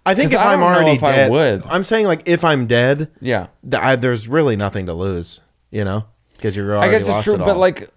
I 0.06 0.16
think 0.16 0.32
if 0.32 0.40
I 0.40 0.54
I'm 0.54 0.64
already 0.64 0.92
if 0.92 1.04
I 1.04 1.16
dead, 1.16 1.32
would. 1.32 1.64
I'm 1.70 1.84
saying 1.84 2.08
like 2.08 2.28
if 2.28 2.44
I'm 2.44 2.66
dead, 2.68 3.12
Yeah, 3.22 3.48
th- 3.70 3.82
I, 3.82 3.96
there's 3.96 4.28
really 4.28 4.56
nothing 4.56 4.88
to 4.88 4.94
lose, 4.94 5.42
you 5.70 5.84
know, 5.84 6.06
because 6.34 6.56
you're 6.56 6.76
already. 6.76 6.88
I 6.88 6.92
guess 6.98 7.08
it's 7.08 7.24
true. 7.24 7.36
it 7.36 7.40
But 7.40 7.58
like, 7.58 7.90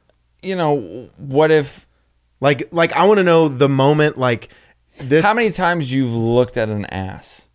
you 0.43 0.55
know, 0.57 1.09
what 1.17 1.51
if? 1.51 1.87
like, 2.41 2.69
like 2.73 2.93
I 2.93 3.07
want 3.07 3.19
to 3.19 3.25
know 3.25 3.49
the 3.49 3.69
moment, 3.71 4.19
like 4.19 4.51
this. 5.01 5.25
How 5.25 5.33
many 5.35 5.51
times 5.51 5.91
you've 5.91 6.13
looked 6.13 6.57
at 6.59 6.69
an 6.69 6.85
ass? 6.87 7.49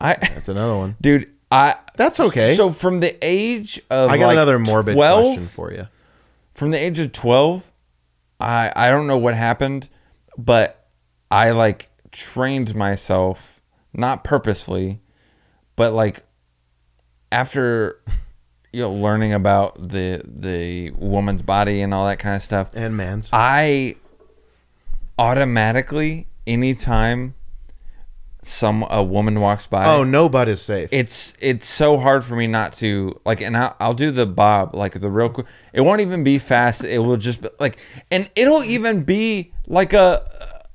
I, 0.00 0.14
That's 0.20 0.48
another 0.48 0.76
one. 0.76 0.96
dude, 1.00 1.28
I. 1.50 1.74
That's 1.96 2.20
okay. 2.20 2.54
So 2.54 2.70
from 2.72 3.00
the 3.00 3.16
age 3.20 3.80
of 3.90 4.10
I 4.10 4.18
got 4.18 4.26
like 4.28 4.34
another 4.34 4.58
morbid 4.60 4.94
12, 4.94 5.24
question 5.24 5.46
for 5.48 5.72
you. 5.72 5.88
from 6.54 6.70
the 6.70 6.78
age 6.78 6.98
of 7.00 7.10
12 7.12 7.64
i 8.40 8.72
i 8.76 8.88
don't 8.88 9.08
know 9.08 9.18
what 9.18 9.34
happened 9.34 9.88
but 10.36 10.86
i 11.28 11.50
like 11.50 11.87
trained 12.12 12.74
myself 12.74 13.60
not 13.92 14.24
purposefully 14.24 15.00
but 15.76 15.92
like 15.92 16.22
after 17.32 18.00
you 18.72 18.82
know 18.82 18.92
learning 18.92 19.32
about 19.32 19.88
the 19.88 20.22
the 20.24 20.90
woman's 20.92 21.42
body 21.42 21.80
and 21.80 21.92
all 21.94 22.06
that 22.06 22.18
kind 22.18 22.36
of 22.36 22.42
stuff 22.42 22.70
And 22.74 22.96
man's. 22.96 23.30
i 23.32 23.96
automatically 25.18 26.26
anytime 26.46 27.34
some 28.42 28.86
a 28.88 29.02
woman 29.02 29.40
walks 29.40 29.66
by 29.66 29.84
oh, 29.84 30.04
no 30.04 30.28
butt 30.28 30.48
is 30.48 30.62
safe. 30.62 30.88
it's 30.92 31.34
it's 31.40 31.66
so 31.66 31.98
hard 31.98 32.24
for 32.24 32.36
me 32.36 32.46
not 32.46 32.72
to 32.72 33.20
like 33.26 33.40
and 33.40 33.56
I'll, 33.56 33.76
I'll 33.80 33.94
do 33.94 34.10
the 34.10 34.26
bob 34.26 34.74
like 34.74 34.98
the 35.00 35.10
real 35.10 35.28
quick 35.28 35.46
it 35.72 35.80
won't 35.80 36.00
even 36.00 36.22
be 36.22 36.38
fast 36.38 36.84
it 36.84 36.98
will 36.98 37.16
just 37.16 37.42
be 37.42 37.48
like 37.58 37.78
and 38.10 38.30
it'll 38.36 38.62
even 38.62 39.02
be 39.02 39.52
like 39.66 39.92
a 39.92 40.24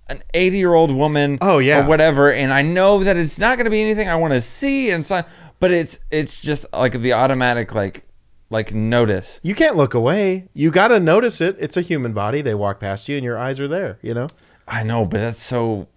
an 0.09 0.21
80 0.33 0.57
year 0.57 0.73
old 0.73 0.91
woman 0.91 1.37
Oh, 1.41 1.59
yeah. 1.59 1.85
or 1.85 1.87
whatever 1.87 2.31
and 2.31 2.53
i 2.53 2.61
know 2.61 3.03
that 3.03 3.15
it's 3.17 3.39
not 3.39 3.57
going 3.57 3.65
to 3.65 3.71
be 3.71 3.81
anything 3.81 4.09
i 4.09 4.15
want 4.15 4.33
to 4.33 4.41
see 4.41 4.89
and 4.91 5.05
so 5.05 5.23
but 5.59 5.71
it's 5.71 5.99
it's 6.11 6.39
just 6.41 6.65
like 6.73 6.91
the 6.99 7.13
automatic 7.13 7.73
like 7.73 8.03
like 8.49 8.73
notice 8.73 9.39
you 9.43 9.55
can't 9.55 9.75
look 9.75 9.93
away. 9.95 10.47
You 10.53 10.69
got 10.69 10.89
to 10.89 10.99
notice 10.99 11.41
it. 11.41 11.55
It's 11.59 11.75
a 11.75 11.81
human 11.81 12.13
body. 12.13 12.41
They 12.43 12.53
walk 12.53 12.79
past 12.79 13.09
you, 13.09 13.15
and 13.15 13.23
your 13.25 13.35
eyes 13.37 13.59
are 13.59 13.67
there. 13.67 13.97
You 14.03 14.13
know. 14.13 14.27
i 14.67 14.83
know 14.83 15.05
but 15.05 15.19
that's 15.21 15.41
so 15.41 15.87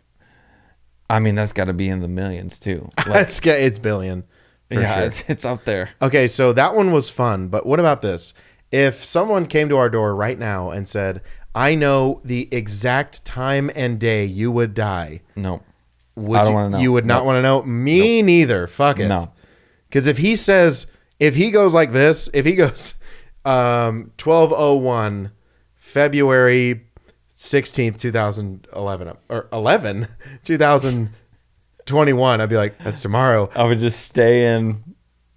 i 1.10 1.18
mean 1.18 1.34
that's 1.34 1.52
got 1.52 1.64
to 1.64 1.72
be 1.74 1.88
in 1.88 2.00
the 2.00 2.08
millions 2.08 2.58
too 2.58 2.88
like, 3.06 3.26
It's 3.26 3.40
ge- 3.40 3.48
it's 3.48 3.78
billion. 3.78 4.24
Yeah 4.70 4.94
sure. 4.96 5.04
it's, 5.06 5.24
it's 5.28 5.44
up 5.44 5.64
there 5.64 5.90
Okay, 6.00 6.26
so 6.28 6.52
that 6.54 6.74
one 6.74 6.92
was 6.92 7.10
fun, 7.10 7.48
but 7.48 7.66
what 7.66 7.78
about 7.80 8.00
this? 8.02 8.32
If 8.72 8.94
someone 8.96 9.46
came 9.46 9.68
to 9.68 9.76
our 9.76 9.88
door 9.90 10.14
right 10.14 10.38
now 10.38 10.70
and 10.70 10.88
said, 10.88 11.22
"I 11.56 11.74
know 11.74 12.20
the 12.24 12.48
exact 12.52 13.24
time 13.24 13.70
and 13.74 13.98
day 13.98 14.24
you 14.24 14.52
would 14.52 14.74
die," 14.74 15.22
no 15.34 15.62
would 16.16 16.40
I 16.40 16.44
don't 16.44 16.50
you, 16.50 16.54
wanna 16.54 16.70
know. 16.70 16.78
you 16.78 16.92
would 16.92 17.06
not 17.06 17.24
want 17.24 17.36
to 17.36 17.42
know? 17.42 17.62
Me 17.62 18.22
neither. 18.22 18.66
Fuck 18.66 18.98
it. 18.98 19.08
No. 19.08 19.32
Because 19.88 20.06
if 20.06 20.18
he 20.18 20.34
says, 20.34 20.86
if 21.20 21.36
he 21.36 21.50
goes 21.50 21.74
like 21.74 21.92
this, 21.92 22.28
if 22.32 22.44
he 22.46 22.54
goes, 22.54 22.94
um, 23.44 24.12
twelve 24.16 24.52
oh 24.54 24.74
one, 24.74 25.32
February 25.76 26.86
sixteenth, 27.34 28.00
two 28.00 28.10
thousand 28.10 28.66
eleven, 28.74 29.12
or 29.28 29.48
11, 29.52 30.08
2021, 30.44 32.40
I'd 32.40 32.48
be 32.48 32.56
like, 32.56 32.78
that's 32.78 33.02
tomorrow. 33.02 33.50
i 33.54 33.64
would 33.64 33.78
just 33.78 34.04
stay 34.06 34.56
in 34.56 34.74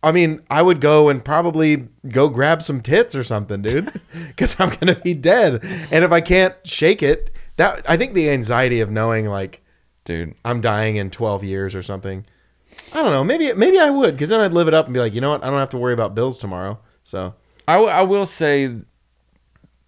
I 0.02 0.12
mean, 0.14 0.42
I 0.50 0.62
would 0.62 0.80
go 0.80 1.10
and 1.10 1.24
probably 1.24 1.88
go 2.08 2.30
grab 2.30 2.64
some 2.64 2.82
tits 2.82 3.16
or 3.16 3.24
something, 3.24 3.62
dude, 3.62 3.92
because 4.28 4.58
I'm 4.60 4.70
gonna 4.70 4.96
be 4.96 5.14
dead. 5.14 5.60
And 5.92 6.06
if 6.06 6.12
I 6.12 6.22
can't 6.22 6.56
shake 6.66 7.04
it, 7.04 7.36
that 7.58 7.82
I 7.90 7.98
think 7.98 8.14
the 8.14 8.30
anxiety 8.30 8.80
of 8.80 8.90
knowing 8.90 9.26
like 9.28 9.62
dude 10.06 10.36
I'm 10.46 10.62
dying 10.62 10.96
in 10.96 11.10
12 11.12 11.44
years 11.44 11.76
or 11.76 11.84
something. 11.84 12.26
I 12.94 13.02
don't 13.04 13.12
know. 13.12 13.24
Maybe 13.24 13.52
maybe 13.54 13.78
I 13.80 13.90
would, 13.90 14.14
because 14.16 14.30
then 14.30 14.40
I'd 14.40 14.54
live 14.54 14.68
it 14.68 14.74
up 14.74 14.86
and 14.86 14.94
be 14.94 15.00
like, 15.00 15.14
you 15.14 15.22
know 15.22 15.32
what? 15.32 15.44
I 15.44 15.50
don't 15.50 15.60
have 15.60 15.70
to 15.70 15.78
worry 15.78 15.94
about 15.94 16.16
bills 16.16 16.40
tomorrow. 16.40 16.80
So 17.04 17.34
I, 17.68 17.74
w- 17.74 17.92
I 17.92 18.04
will 18.04 18.26
say 18.26 18.76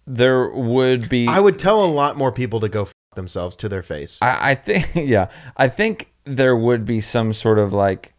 there 0.06 0.48
would 0.50 1.08
be 1.08 1.28
I 1.28 1.40
would 1.40 1.58
tell 1.58 1.84
a 1.84 1.86
lot 1.86 2.16
more 2.16 2.32
people 2.32 2.60
to 2.60 2.68
go 2.68 2.82
f- 2.82 2.92
themselves 3.14 3.56
to 3.56 3.68
their 3.68 3.82
face. 3.82 4.18
I, 4.20 4.50
I 4.50 4.54
think 4.56 4.88
yeah 4.94 5.28
i 5.56 5.68
think 5.68 6.12
there 6.24 6.56
would 6.56 6.84
be 6.84 7.00
some 7.00 7.32
sort 7.32 7.58
of 7.58 7.72
like 7.72 8.14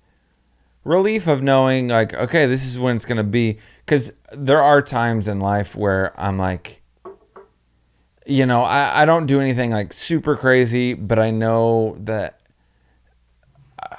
relief 0.83 1.27
of 1.27 1.41
knowing 1.41 1.87
like 1.87 2.13
okay 2.13 2.45
this 2.45 2.65
is 2.65 2.77
when 2.77 2.95
it's 2.95 3.05
gonna 3.05 3.23
be 3.23 3.57
because 3.85 4.11
there 4.33 4.61
are 4.61 4.81
times 4.81 5.27
in 5.27 5.39
life 5.39 5.75
where 5.75 6.13
i'm 6.19 6.37
like 6.37 6.81
you 8.25 8.45
know 8.45 8.63
I, 8.63 9.03
I 9.03 9.05
don't 9.05 9.25
do 9.25 9.39
anything 9.39 9.71
like 9.71 9.93
super 9.93 10.35
crazy 10.35 10.93
but 10.93 11.19
i 11.19 11.29
know 11.31 11.95
that 12.01 12.39
uh, 13.81 13.95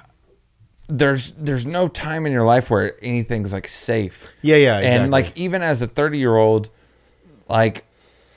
there's 0.88 1.32
there's 1.32 1.64
no 1.64 1.88
time 1.88 2.26
in 2.26 2.32
your 2.32 2.44
life 2.44 2.68
where 2.70 2.94
anything's 3.02 3.52
like 3.52 3.66
safe 3.68 4.32
Yeah, 4.42 4.56
yeah, 4.56 4.78
exactly. 4.78 5.02
and 5.04 5.10
like 5.12 5.32
even 5.38 5.62
as 5.62 5.80
a 5.82 5.86
30 5.86 6.18
year 6.18 6.36
old 6.36 6.68
like 7.48 7.84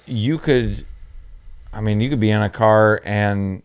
you 0.06 0.38
could 0.38 0.86
i 1.74 1.82
mean 1.82 2.00
you 2.00 2.10
could 2.10 2.20
be 2.22 2.32
in 2.32 2.42
a 2.42 2.50
car 2.50 3.02
and 3.04 3.62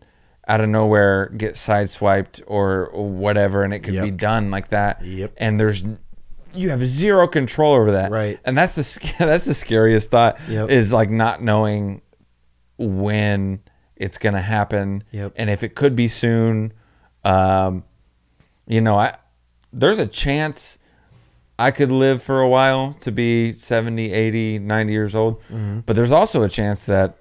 out 0.47 0.59
of 0.61 0.69
nowhere 0.69 1.27
get 1.37 1.53
sideswiped 1.55 2.41
or 2.47 2.89
whatever 2.93 3.63
and 3.63 3.73
it 3.73 3.79
could 3.79 3.93
be 4.01 4.11
done 4.11 4.51
like 4.51 4.69
that 4.69 5.03
Yep. 5.05 5.33
and 5.37 5.59
there's 5.59 5.83
you 6.53 6.69
have 6.69 6.85
zero 6.85 7.27
control 7.27 7.73
over 7.73 7.91
that 7.93 8.11
Right. 8.11 8.39
and 8.43 8.57
that's 8.57 8.75
the 8.75 9.13
that's 9.19 9.45
the 9.45 9.53
scariest 9.53 10.11
thought 10.11 10.37
Yep. 10.49 10.69
is 10.69 10.91
like 10.91 11.09
not 11.09 11.41
knowing 11.41 12.01
when 12.77 13.61
it's 13.95 14.17
gonna 14.17 14.41
happen 14.41 15.03
Yep. 15.11 15.33
and 15.35 15.49
if 15.49 15.63
it 15.63 15.75
could 15.75 15.95
be 15.95 16.07
soon 16.07 16.73
um 17.23 17.83
you 18.67 18.81
know 18.81 18.97
i 18.97 19.15
there's 19.71 19.99
a 19.99 20.07
chance 20.07 20.77
I 21.59 21.69
could 21.69 21.91
live 21.91 22.21
for 22.21 22.41
a 22.41 22.49
while 22.49 22.95
to 23.01 23.11
be 23.11 23.51
70, 23.51 24.11
80, 24.11 24.57
90 24.57 24.91
years 24.91 25.15
old. 25.15 25.39
Mm-hmm. 25.43 25.81
But 25.81 25.95
there's 25.95 26.11
also 26.11 26.41
a 26.41 26.49
chance 26.49 26.83
that 26.85 27.15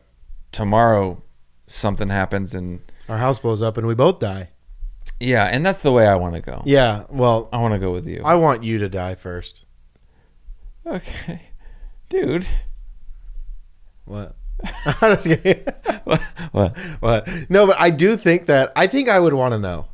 tomorrow 0.53 1.23
something 1.67 2.09
happens 2.09 2.55
and 2.55 2.81
Our 3.13 3.19
house 3.19 3.39
blows 3.39 3.61
up 3.61 3.77
and 3.77 3.87
we 3.87 3.95
both 3.95 4.21
die. 4.21 4.49
yeah, 5.21 5.45
and 5.45 5.67
that's 5.67 5.83
the 5.83 5.93
way 5.93 6.07
I 6.07 6.15
want 6.15 6.35
to 6.35 6.41
go. 6.41 6.63
Yeah. 6.65 7.05
Well, 7.11 7.51
I 7.53 7.59
want 7.59 7.75
to 7.75 7.79
go 7.79 7.93
with 7.93 8.07
you. 8.07 8.23
I 8.25 8.37
want 8.37 8.65
you 8.65 8.79
to 8.79 8.89
die 8.89 9.17
first. 9.17 9.67
okay. 10.87 11.43
Dude. 12.09 12.47
What? 14.07 14.35
I'm 14.87 15.15
just 15.15 15.27
kidding. 15.27 15.63
What? 16.05 16.23
what? 16.53 16.79
What? 17.01 17.29
No, 17.51 17.67
but 17.67 17.79
I 17.79 17.91
do 17.91 18.17
think 18.17 18.47
that 18.47 18.73
I 18.75 18.87
think 18.87 19.11
I 19.11 19.21
would 19.21 19.35
want 19.35 19.53
to 19.53 19.59
know. 19.59 19.89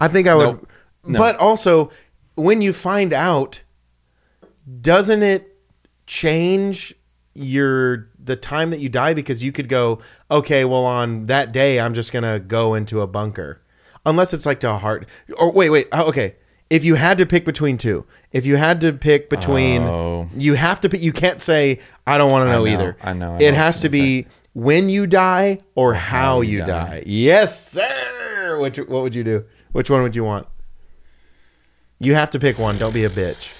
I 0.00 0.08
think 0.08 0.26
I 0.26 0.34
would. 0.34 0.46
Nope. 0.46 0.68
No. 1.04 1.18
But 1.20 1.36
also, 1.36 1.90
when 2.34 2.60
you 2.60 2.72
find 2.72 3.12
out, 3.12 3.60
doesn't 4.80 5.22
it 5.22 5.56
change 6.06 6.92
your 7.34 8.08
the 8.24 8.36
time 8.36 8.70
that 8.70 8.80
you 8.80 8.88
die 8.88 9.14
because 9.14 9.42
you 9.44 9.52
could 9.52 9.68
go, 9.68 9.98
okay, 10.30 10.64
well 10.64 10.84
on 10.84 11.26
that 11.26 11.52
day 11.52 11.78
I'm 11.80 11.94
just 11.94 12.12
gonna 12.12 12.38
go 12.40 12.74
into 12.74 13.00
a 13.00 13.06
bunker, 13.06 13.60
unless 14.06 14.32
it's 14.34 14.46
like 14.46 14.60
to 14.60 14.70
a 14.70 14.78
heart. 14.78 15.08
Or 15.38 15.52
wait, 15.52 15.70
wait, 15.70 15.88
oh, 15.92 16.08
okay. 16.08 16.36
If 16.70 16.82
you 16.82 16.94
had 16.94 17.18
to 17.18 17.26
pick 17.26 17.44
between 17.44 17.76
two, 17.76 18.06
if 18.32 18.46
you 18.46 18.56
had 18.56 18.80
to 18.80 18.92
pick 18.94 19.28
between, 19.28 19.82
Oh. 19.82 20.26
you 20.34 20.54
have 20.54 20.80
to 20.80 20.88
pick. 20.88 21.02
You 21.02 21.12
can't 21.12 21.40
say 21.40 21.78
I 22.06 22.16
don't 22.18 22.30
want 22.32 22.46
to 22.48 22.52
know, 22.52 22.64
know, 22.64 22.66
either. 22.66 22.96
I 23.02 23.12
know, 23.12 23.34
I 23.34 23.38
it 23.38 23.44
what 23.50 23.54
has 23.54 23.80
to 23.82 23.88
be 23.90 24.26
when 24.54 24.88
you 24.88 25.06
die 25.06 25.58
or 25.74 25.92
how, 25.94 26.40
you, 26.40 26.52
you 26.52 26.58
die. 26.60 26.66
die. 26.66 27.02
Yes, 27.06 27.70
sir. 27.72 28.58
Which 28.58 28.78
what 28.78 29.02
would 29.02 29.14
you 29.14 29.22
do? 29.24 29.44
Which 29.72 29.90
one 29.90 30.02
would 30.02 30.16
you 30.16 30.24
want? 30.24 30.46
You 32.00 32.14
have 32.14 32.30
to 32.30 32.38
pick 32.38 32.58
one. 32.58 32.78
Don't 32.78 32.94
be 32.94 33.04
a 33.04 33.10
bitch. 33.10 33.50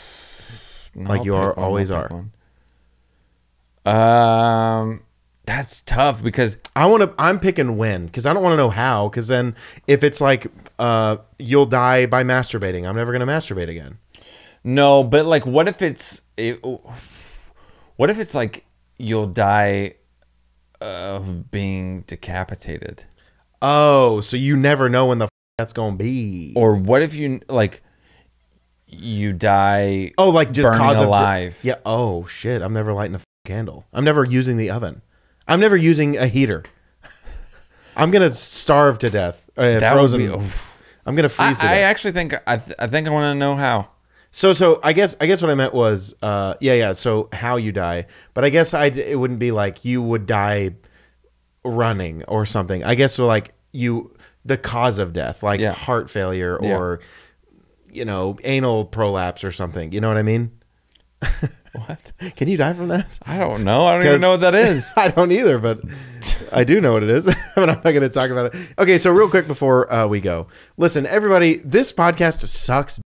Like 0.96 1.20
I'll 1.20 1.24
you 1.26 1.34
are- 1.36 1.58
always 1.58 1.90
are. 1.90 2.08
one. 2.08 2.32
Um, 3.84 5.02
that's 5.46 5.82
tough 5.82 6.22
because 6.22 6.56
I 6.74 6.86
want 6.86 7.02
to. 7.02 7.14
I'm 7.18 7.38
picking 7.38 7.76
when 7.76 8.06
because 8.06 8.24
I 8.26 8.32
don't 8.32 8.42
want 8.42 8.54
to 8.54 8.56
know 8.56 8.70
how. 8.70 9.08
Because 9.08 9.28
then 9.28 9.54
if 9.86 10.02
it's 10.02 10.20
like 10.20 10.46
uh, 10.78 11.18
you'll 11.38 11.66
die 11.66 12.06
by 12.06 12.24
masturbating, 12.24 12.88
I'm 12.88 12.96
never 12.96 13.12
gonna 13.12 13.26
masturbate 13.26 13.68
again. 13.68 13.98
no, 14.64 15.04
but 15.04 15.26
like, 15.26 15.44
what 15.44 15.68
if 15.68 15.82
it's 15.82 16.22
it, 16.36 16.64
What 17.96 18.10
if 18.10 18.18
it's 18.18 18.34
like 18.34 18.64
you'll 18.98 19.26
die 19.26 19.94
of 20.80 21.50
being 21.50 22.02
decapitated? 22.02 23.04
Oh, 23.60 24.20
so 24.20 24.36
you 24.36 24.56
never 24.56 24.88
know 24.88 25.06
when 25.06 25.18
the 25.18 25.24
f- 25.26 25.30
that's 25.58 25.72
gonna 25.72 25.96
be. 25.96 26.52
Or 26.56 26.74
what 26.74 27.02
if 27.02 27.14
you 27.14 27.40
like 27.48 27.82
you 28.86 29.32
die 29.32 30.12
oh, 30.18 30.30
like 30.30 30.52
just 30.52 30.66
burning 30.66 30.78
cause 30.80 30.96
of 30.96 31.02
de- 31.02 31.08
alive? 31.08 31.58
yeah. 31.62 31.76
Oh 31.84 32.26
shit! 32.26 32.62
I'm 32.62 32.72
never 32.72 32.92
lighting 32.92 33.14
a 33.14 33.18
f- 33.18 33.24
candle. 33.48 33.84
I'm 33.92 34.04
never 34.04 34.24
using 34.24 34.56
the 34.56 34.70
oven. 34.70 35.02
I'm 35.46 35.60
never 35.60 35.76
using 35.76 36.16
a 36.16 36.26
heater. 36.26 36.64
I'm 37.96 38.10
gonna 38.10 38.32
starve 38.32 38.98
to 39.00 39.10
death. 39.10 39.48
Uh, 39.56 39.78
That 39.78 39.92
frozen. 39.92 40.20
would 40.20 40.26
be 40.40 40.44
oof. 40.44 40.82
I'm 41.06 41.14
gonna 41.14 41.26
I, 41.26 41.28
freeze 41.28 41.58
to 41.58 41.64
I 41.66 41.74
death. 41.74 41.84
actually 41.84 42.12
think 42.12 42.34
I, 42.46 42.56
th- 42.56 42.76
I 42.78 42.86
think 42.88 43.06
I 43.06 43.10
want 43.10 43.34
to 43.34 43.38
know 43.38 43.54
how. 43.54 43.90
So 44.32 44.52
so 44.52 44.80
I 44.82 44.92
guess 44.94 45.16
I 45.20 45.26
guess 45.26 45.42
what 45.42 45.50
I 45.50 45.54
meant 45.54 45.72
was 45.74 46.14
uh 46.22 46.54
yeah 46.60 46.72
yeah 46.72 46.92
so 46.94 47.28
how 47.32 47.56
you 47.56 47.70
die 47.70 48.06
but 48.32 48.44
I 48.44 48.48
guess 48.48 48.74
I 48.74 48.86
it 48.86 49.16
wouldn't 49.16 49.38
be 49.38 49.52
like 49.52 49.84
you 49.84 50.02
would 50.02 50.26
die 50.26 50.74
running 51.64 52.24
or 52.24 52.44
something 52.44 52.82
I 52.82 52.96
guess 52.96 53.14
so 53.14 53.26
like 53.26 53.52
you 53.72 54.12
the 54.44 54.56
cause 54.56 54.98
of 54.98 55.12
death 55.12 55.44
like 55.44 55.60
Yeah. 55.60 55.72
heart 55.72 56.10
failure 56.10 56.58
Yeah. 56.60 56.76
or 56.76 57.00
you 57.92 58.04
know 58.04 58.36
anal 58.42 58.86
prolapse 58.86 59.44
or 59.44 59.52
something 59.52 59.92
you 59.92 60.00
know 60.00 60.08
what 60.08 60.16
I 60.16 60.22
mean 60.22 60.50
What? 61.86 62.12
can 62.36 62.48
you 62.48 62.56
die 62.56 62.72
from 62.72 62.88
that 62.88 63.06
I 63.22 63.38
don't 63.38 63.64
know. 63.64 63.84
I 63.86 63.98
don't 63.98 64.06
even 64.06 64.20
know 64.20 64.30
what 64.30 64.40
that 64.42 64.54
is. 64.54 64.86
I 64.96 65.08
don't 65.08 65.32
either 65.32 65.58
but 65.58 65.80
I 66.52 66.64
do 66.64 66.80
know 66.80 66.92
what 66.92 67.02
it 67.02 67.10
is 67.10 67.24
but 67.54 67.68
I'm 67.68 67.76
not 67.76 67.82
going 67.82 68.00
to 68.00 68.08
talk 68.08 68.30
about 68.30 68.54
it 68.54 68.68
okay 68.78 68.98
so 68.98 69.10
real 69.10 69.28
quick 69.28 69.46
before 69.46 69.92
uh, 69.92 70.06
we 70.06 70.20
go 70.20 70.46
listen 70.76 71.04
everybody 71.06 71.56
this 71.56 71.92
podcast 71.92 72.46
sucks 72.46 73.00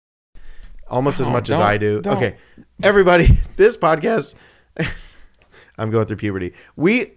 almost 0.89 1.21
as 1.21 1.27
No, 1.27 1.33
much 1.33 1.51
as 1.51 1.59
don't- 1.59 1.67
I 1.67 1.77
do. 1.79 2.01
don't. 2.01 2.17
Okay, 2.17 2.37
everybody, 2.83 3.27
this 3.57 3.77
podcast. 3.77 4.35
I'm 5.79 5.91
going 5.91 6.07
through 6.07 6.17
puberty. 6.19 6.53
We 6.77 7.13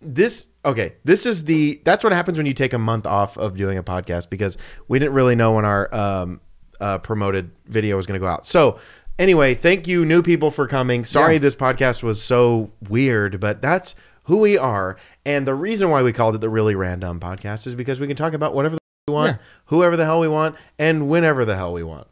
this 0.00 0.48
okay. 0.64 0.96
This 1.04 1.24
is 1.26 1.44
the 1.44 1.80
that's 1.84 2.04
what 2.04 2.12
happens 2.12 2.36
when 2.38 2.46
you 2.46 2.52
take 2.52 2.72
a 2.72 2.78
month 2.78 3.06
off 3.06 3.38
of 3.38 3.56
doing 3.56 3.78
a 3.78 3.82
podcast 3.82 4.30
because 4.30 4.58
we 4.88 4.98
didn't 4.98 5.14
really 5.14 5.36
know 5.36 5.52
when 5.52 5.64
our 5.64 5.94
um, 5.94 6.40
uh, 6.80 6.98
promoted 6.98 7.50
video 7.66 7.96
was 7.96 8.06
going 8.06 8.18
to 8.18 8.24
go 8.24 8.28
out. 8.28 8.44
So 8.46 8.78
anyway, 9.18 9.54
thank 9.54 9.86
you, 9.86 10.04
new 10.04 10.22
people, 10.22 10.50
for 10.50 10.66
coming. 10.66 11.04
Sorry 11.04 11.34
Yeah. 11.34 11.38
this 11.40 11.56
podcast 11.56 12.02
was 12.02 12.22
so 12.22 12.70
weird, 12.88 13.40
but 13.40 13.60
that's 13.62 13.94
who 14.24 14.38
we 14.38 14.56
are. 14.56 14.96
And 15.26 15.46
the 15.46 15.54
reason 15.54 15.90
why 15.90 16.02
we 16.02 16.12
called 16.12 16.34
it 16.34 16.40
the 16.40 16.48
really 16.48 16.74
random 16.74 17.20
podcast 17.20 17.66
is 17.66 17.74
because 17.74 18.00
we 18.00 18.06
can 18.06 18.16
talk 18.16 18.32
about 18.32 18.54
whatever 18.54 18.76
the 18.76 18.78
we 19.08 19.12
want, 19.14 19.32
Yeah. 19.32 19.36
whoever 19.66 19.96
the 19.96 20.04
hell 20.06 20.20
we 20.20 20.28
want, 20.28 20.56
and 20.78 21.08
whenever 21.08 21.44
the 21.44 21.56
hell 21.56 21.72
we 21.72 21.82
want 21.82 22.06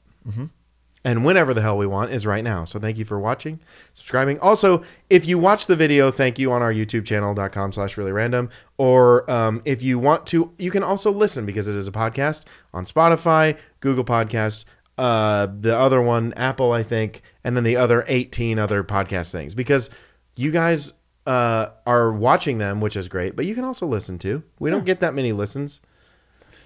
and 1.05 1.25
whenever 1.25 1.53
the 1.53 1.63
hell 1.63 1.77
we 1.77 1.87
want 1.87 2.13
is 2.13 2.25
right 2.25 2.45
now. 2.45 2.65
So 2.65 2.79
thank 2.79 2.97
you 2.97 3.05
for 3.05 3.19
watching, 3.19 3.59
subscribing. 3.93 4.39
Also, 4.39 4.85
if 5.11 5.27
you 5.27 5.37
watch 5.37 5.67
the 5.67 5.75
video, 5.75 6.13
thank 6.13 6.39
you 6.39 6.53
on 6.53 6.63
our 6.63 6.73
YouTube 6.73 7.05
channel.com 7.05 7.73
slash 7.73 7.97
really 7.97 8.13
random. 8.13 8.51
Or 8.79 9.29
um, 9.29 9.63
if 9.65 9.83
you 9.83 9.99
want 9.99 10.27
to, 10.29 10.53
you 10.59 10.71
can 10.71 10.85
also 10.85 11.11
listen 11.11 11.45
because 11.45 11.67
it 11.67 11.75
is 11.75 11.89
a 11.89 11.93
podcast 11.93 12.45
on 12.73 12.85
Spotify, 12.85 13.59
Google 13.81 14.05
Podcasts, 14.05 14.65
uh, 15.03 15.47
the 15.47 15.77
other 15.77 16.01
one, 16.01 16.33
Apple, 16.35 16.71
I 16.73 16.83
think, 16.85 17.23
and 17.43 17.57
then 17.57 17.65
the 17.65 17.77
other 17.77 18.05
18 18.07 18.59
other 18.59 18.85
podcast 18.85 19.33
things 19.33 19.55
because 19.55 19.91
you 20.37 20.51
guys 20.53 20.93
uh, 21.27 21.67
are 21.87 22.13
watching 22.13 22.59
them, 22.59 22.81
which 22.81 22.95
is 22.97 23.09
great, 23.09 23.35
but 23.35 23.45
you 23.45 23.55
can 23.55 23.65
also 23.65 23.85
listen 23.87 24.19
to. 24.21 24.43
We 24.61 24.71
don't 24.71 24.85
get 24.85 25.01
that 25.01 25.15
many 25.15 25.33
listens. 25.33 25.81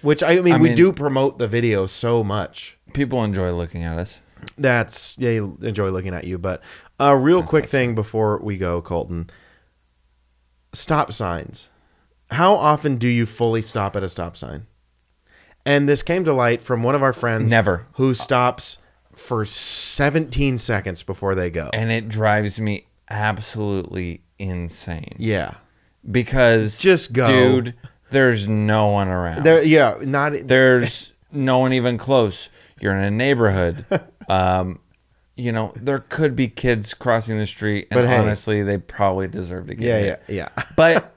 Which 0.03 0.21
I 0.21 0.39
mean, 0.41 0.53
I 0.53 0.57
we 0.57 0.69
mean- 0.69 0.75
do 0.75 0.93
promote 0.93 1.39
the 1.39 1.47
video 1.47 1.87
so 1.87 2.23
much 2.23 2.77
People 2.93 3.23
enjoy 3.23 3.51
looking 3.51 3.83
at 3.83 3.97
us. 3.97 4.21
that's 4.57 5.15
they 5.15 5.37
enjoy 5.37 5.89
looking 5.89 6.13
at 6.13 6.23
you. 6.25 6.37
But 6.37 6.61
a 6.99 7.17
real 7.17 7.41
quick 7.41 7.65
thing 7.65 7.95
before 7.95 8.37
we 8.41 8.57
go, 8.57 8.81
Colton. 8.81 9.29
Stop 10.73 11.11
signs. 11.11 11.69
How 12.29 12.53
often 12.55 12.97
do 12.97 13.07
you 13.07 13.25
fully 13.25 13.61
stop 13.63 13.95
at 13.95 14.03
a 14.03 14.09
stop 14.09 14.37
sign? 14.37 14.67
And 15.67 15.87
this 15.87 16.01
came 16.01 16.23
to 16.23 16.33
light 16.33 16.61
from 16.61 16.81
one 16.81 16.95
of 16.95 17.03
our 17.03 17.11
friends. 17.13 17.51
Never. 17.51 17.85
Who 17.93 18.13
stops 18.13 18.77
for 19.13 19.43
17 19.45 20.57
seconds 20.57 21.03
before 21.03 21.35
they 21.35 21.49
go. 21.49 21.69
And 21.73 21.91
it 21.91 22.07
drives 22.07 22.59
me 22.59 22.85
absolutely 23.09 24.21
insane. 24.39 25.15
Yeah. 25.17 25.55
Because 26.09 26.79
Just 26.79 27.11
go. 27.11 27.27
Dude, 27.27 27.73
there's 28.11 28.47
no 28.47 28.87
one 28.87 29.09
around. 29.09 29.43
There. 29.43 29.61
Yeah. 29.61 29.97
Not. 30.01 30.33
there's 30.47 31.11
no 31.31 31.57
one 31.59 31.73
even 31.73 31.97
close. 31.97 32.49
You're 32.79 32.95
in 32.95 33.03
a 33.03 33.11
neighborhood. 33.11 33.85
Um, 34.29 34.81
you 35.37 35.53
know, 35.53 35.71
there 35.77 35.99
could 35.99 36.35
be 36.35 36.49
kids 36.49 36.93
crossing 36.93 37.37
the 37.37 37.45
street, 37.47 37.87
and 37.91 38.05
hey. 38.05 38.17
honestly, 38.17 38.61
they 38.61 38.77
probably 38.77 39.29
deserve 39.29 39.67
to 39.67 39.75
get 39.75 39.85
Yeah. 39.87 39.99
hit. 39.99 40.23
Yeah. 40.27 40.49
Yeah. 40.57 40.63
But 40.75 41.15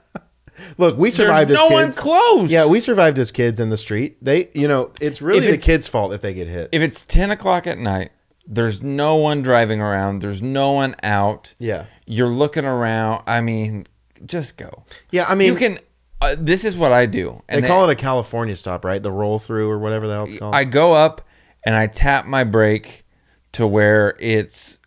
Look, 0.77 0.97
we 0.97 1.09
there's 1.09 1.15
survived 1.15 1.51
as 1.51 1.57
no 1.57 1.67
one 1.69 1.85
kids. 1.85 1.99
close. 1.99 2.49
Yeah, 2.51 2.65
we 2.67 2.79
survived 2.79 3.17
as 3.19 3.31
kids 3.31 3.59
in 3.59 3.69
the 3.69 3.77
street. 3.77 4.17
They, 4.23 4.49
you 4.53 4.67
know, 4.67 4.91
it's 5.01 5.21
really 5.21 5.39
If 5.39 5.43
the 5.45 5.49
it's- 5.53 5.65
kids' 5.65 5.87
fault 5.87 6.13
if 6.13 6.21
they 6.21 6.33
get 6.33 6.47
hit. 6.47 6.69
if 6.71 6.81
it's 6.81 7.05
10 7.05 7.31
o'clock 7.31 7.67
at 7.67 7.77
night, 7.77 8.11
there's 8.47 8.81
no 8.81 9.15
one 9.17 9.41
driving 9.41 9.79
around, 9.81 10.19
there's 10.19 10.41
no 10.41 10.71
one 10.73 10.95
out. 11.03 11.53
Yeah. 11.59 11.85
You're 12.05 12.27
looking 12.29 12.65
around. 12.65 13.23
I 13.27 13.39
mean, 13.41 13.85
just 14.25 14.57
go. 14.57 14.83
Yeah, 15.11 15.25
I 15.27 15.35
mean, 15.35 15.47
you 15.47 15.55
can. 15.55 15.77
Uh, 16.21 16.35
this 16.37 16.65
is 16.65 16.77
what 16.77 16.91
I 16.91 17.05
do. 17.07 17.41
They 17.49 17.61
call 17.63 17.89
it 17.89 17.93
a 17.93 17.95
California 17.95 18.55
stop, 18.55 18.85
right? 18.85 19.01
The 19.01 19.11
roll 19.11 19.39
through 19.39 19.69
or 19.69 19.79
whatever 19.79 20.07
the 20.07 20.13
hell 20.13 20.23
it's 20.25 20.37
called. 20.37 20.53
I 20.53 20.65
go 20.65 20.93
up 20.93 21.21
and 21.65 21.73
I 21.75 21.87
tap 21.87 22.25
my 22.27 22.43
brake 22.43 23.05
to 23.53 23.65
where 23.65 24.15
it's 24.19 24.77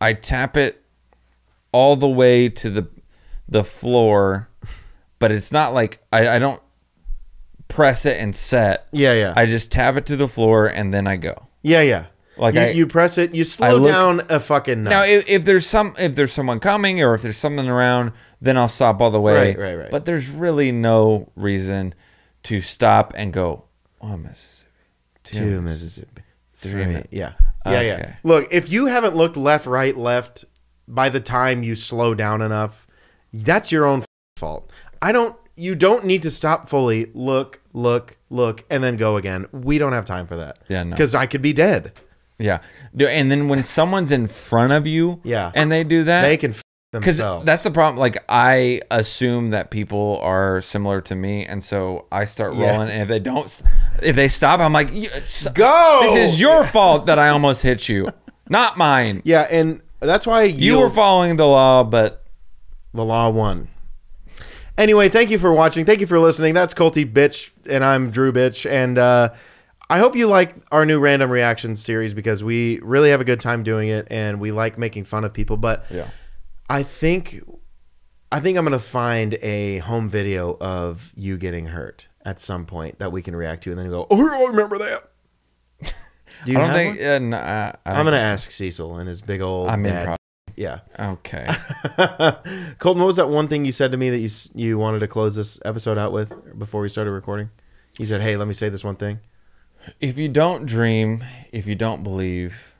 I 0.00 0.12
tap 0.12 0.56
it 0.56 0.84
all 1.72 1.96
the 1.96 2.08
way 2.08 2.48
to 2.48 2.70
the 2.70 2.88
the 3.48 3.64
floor, 3.64 4.47
but 5.18 5.30
it's 5.32 5.52
not 5.52 5.74
like 5.74 6.00
I, 6.12 6.28
I 6.28 6.38
don't 6.38 6.60
press 7.68 8.06
it 8.06 8.18
and 8.18 8.34
set. 8.34 8.86
yeah, 8.92 9.12
yeah, 9.14 9.34
I 9.36 9.46
just 9.46 9.70
tap 9.70 9.96
it 9.96 10.06
to 10.06 10.16
the 10.16 10.28
floor 10.28 10.66
and 10.66 10.92
then 10.92 11.06
I 11.06 11.16
go. 11.16 11.46
yeah, 11.62 11.82
yeah. 11.82 12.06
Like 12.36 12.54
you, 12.54 12.60
I- 12.60 12.68
you 12.70 12.86
press 12.86 13.18
it, 13.18 13.34
you 13.34 13.42
slow 13.42 13.78
look- 13.78 13.90
down 13.90 14.22
a 14.28 14.38
fucking 14.38 14.84
nut. 14.84 14.90
Now, 14.90 15.02
if, 15.04 15.28
if 15.28 15.44
there's 15.44 15.66
some, 15.66 15.94
if 15.98 16.14
there's 16.14 16.30
someone 16.32 16.60
coming, 16.60 17.02
or 17.02 17.14
if 17.14 17.22
there's 17.22 17.36
something 17.36 17.68
around, 17.68 18.12
then 18.40 18.56
I'll 18.56 18.68
stop 18.68 19.00
all 19.00 19.10
the 19.10 19.20
way. 19.20 19.48
Right, 19.48 19.58
right, 19.58 19.74
right. 19.74 19.90
But 19.90 20.04
there's 20.04 20.30
really 20.30 20.70
no 20.70 21.32
reason 21.34 21.94
to 22.44 22.60
stop 22.60 23.12
and 23.16 23.32
go. 23.32 23.64
Oh, 24.00 24.16
Mississippi, 24.16 24.70
two, 25.24 25.36
Two 25.38 25.60
Mississippi, 25.62 26.22
three. 26.54 26.84
three. 26.84 27.04
Yeah, 27.10 27.32
yeah, 27.66 27.80
yeah. 27.80 28.14
Look, 28.22 28.46
if 28.52 28.70
you 28.70 28.86
haven't 28.86 29.16
looked 29.16 29.36
left, 29.36 29.66
right, 29.66 29.96
left 29.96 30.44
by 30.86 31.08
the 31.08 31.18
time 31.20 31.64
you 31.64 31.74
slow 31.74 32.14
down 32.14 32.40
enough, 32.40 32.86
that's 33.32 33.72
your 33.72 33.84
own 33.84 34.04
fault. 34.36 34.70
I 35.02 35.12
don't. 35.12 35.36
You 35.56 35.74
don't 35.74 36.04
need 36.04 36.22
to 36.22 36.30
stop 36.30 36.68
fully. 36.68 37.10
Look, 37.14 37.60
look, 37.72 38.16
look, 38.30 38.64
and 38.70 38.82
then 38.82 38.96
go 38.96 39.16
again. 39.16 39.46
We 39.52 39.78
don't 39.78 39.92
have 39.92 40.06
time 40.06 40.26
for 40.28 40.36
that. 40.36 40.60
Yeah, 40.68 40.84
no. 40.84 40.90
Because 40.90 41.14
I 41.16 41.26
could 41.26 41.42
be 41.42 41.52
dead. 41.52 41.92
Yeah, 42.38 42.58
and 42.96 43.28
then 43.32 43.48
when 43.48 43.64
someone's 43.64 44.12
in 44.12 44.28
front 44.28 44.72
of 44.72 44.86
you, 44.86 45.20
Yeah. 45.24 45.50
and 45.56 45.72
they 45.72 45.82
do 45.82 46.04
that, 46.04 46.22
They 46.22 46.36
can 46.36 46.52
f- 46.52 46.62
because 46.92 47.18
that's 47.44 47.64
the 47.64 47.72
problem. 47.72 47.98
Like 47.98 48.22
I 48.28 48.80
assume 48.92 49.50
that 49.50 49.72
people 49.72 50.20
are 50.22 50.60
similar 50.62 51.00
to 51.00 51.16
me, 51.16 51.44
and 51.44 51.64
so 51.64 52.06
I 52.12 52.24
start 52.26 52.54
Yeah. 52.54 52.70
rolling. 52.74 52.90
And 52.90 53.02
if 53.02 53.08
they 53.08 53.18
don't, 53.18 53.62
if 54.00 54.14
they 54.14 54.28
stop, 54.28 54.60
I'm 54.60 54.72
like, 54.72 54.90
uh, 54.92 55.50
go. 55.52 55.98
This 56.02 56.34
is 56.34 56.40
your 56.40 56.64
fault 56.68 57.06
that 57.06 57.18
I 57.18 57.30
almost 57.30 57.62
hit 57.62 57.88
you, 57.88 58.08
not 58.48 58.76
mine. 58.76 59.20
Yeah, 59.24 59.48
and 59.50 59.80
that's 59.98 60.24
why 60.24 60.42
You 60.44 60.78
were 60.78 60.90
following 60.90 61.34
the 61.36 61.46
law, 61.48 61.82
but 61.82 62.22
The 62.94 63.04
law 63.04 63.28
won. 63.30 63.66
Anyway, 64.78 65.08
thank 65.08 65.28
you 65.28 65.40
for 65.40 65.52
watching. 65.52 65.84
Thank 65.84 66.00
you 66.00 66.06
for 66.06 66.20
listening. 66.20 66.54
That's 66.54 66.72
Colty 66.72 67.04
Bitch, 67.04 67.50
and 67.68 67.84
I'm 67.84 68.10
Drew 68.12 68.32
Bitch. 68.32 68.64
And 68.70 68.96
uh, 68.96 69.30
I 69.90 69.98
hope 69.98 70.14
you 70.14 70.28
like 70.28 70.54
our 70.70 70.86
new 70.86 71.00
random 71.00 71.30
reactions 71.30 71.82
series 71.82 72.14
because 72.14 72.44
we 72.44 72.78
really 72.80 73.10
have 73.10 73.20
a 73.20 73.24
good 73.24 73.40
time 73.40 73.64
doing 73.64 73.88
it, 73.88 74.06
and 74.08 74.38
we 74.38 74.52
like 74.52 74.78
making 74.78 75.02
fun 75.04 75.24
of 75.24 75.34
people. 75.34 75.56
But 75.56 75.84
Yeah. 75.90 76.06
I 76.70 76.84
think, 76.84 77.40
I 78.30 78.38
think 78.38 78.56
I'm 78.56 78.64
gonna 78.64 78.78
find 78.78 79.34
a 79.42 79.78
home 79.78 80.08
video 80.08 80.56
of 80.60 81.12
you 81.16 81.36
getting 81.38 81.66
hurt 81.66 82.06
at 82.24 82.38
some 82.38 82.64
point 82.64 83.00
that 83.00 83.10
we 83.10 83.20
can 83.20 83.34
react 83.34 83.64
to, 83.64 83.70
and 83.70 83.78
then 83.80 83.88
go, 83.90 84.06
"Oh, 84.10 84.44
I 84.46 84.48
remember 84.50 84.78
that." 84.78 85.10
Do 86.44 86.52
you 86.52 86.58
I 86.58 86.60
don't 86.66 86.72
think. 86.72 86.98
one? 87.00 87.08
Uh, 87.08 87.18
no, 87.18 87.36
I, 87.36 87.74
I 87.84 87.98
I'm 87.98 88.04
gonna 88.04 88.16
ask 88.18 88.52
Cecil 88.52 88.96
and 88.98 89.08
his 89.08 89.22
big 89.22 89.40
old 89.40 89.70
I'm 89.70 89.82
dad. 89.82 90.17
Yeah. 90.58 90.80
Okay. 90.98 91.46
Colton, 92.80 93.00
what 93.00 93.06
was 93.06 93.16
that 93.16 93.28
one 93.28 93.46
thing 93.46 93.64
you 93.64 93.70
said 93.70 93.92
to 93.92 93.96
me 93.96 94.10
that 94.10 94.18
you 94.18 94.28
you 94.56 94.76
wanted 94.76 94.98
to 94.98 95.06
close 95.06 95.36
this 95.36 95.60
episode 95.64 95.98
out 95.98 96.10
with 96.10 96.58
before 96.58 96.80
we 96.80 96.88
started 96.88 97.12
recording? 97.12 97.50
You 97.96 98.06
said, 98.06 98.22
"Hey, 98.22 98.36
let 98.36 98.48
me 98.48 98.54
say 98.54 98.68
this 98.68 98.82
one 98.82 98.96
thing." 98.96 99.20
if 100.00 100.18
you 100.18 100.28
don't 100.28 100.66
dream, 100.66 101.24
if 101.52 101.68
you 101.68 101.76
don't 101.76 102.02
believe, 102.02 102.74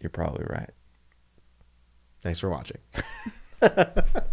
you're 0.00 0.10
probably 0.10 0.44
right. 0.48 0.70
Thanks 2.20 2.38
for 2.38 2.48
watching. 2.48 2.78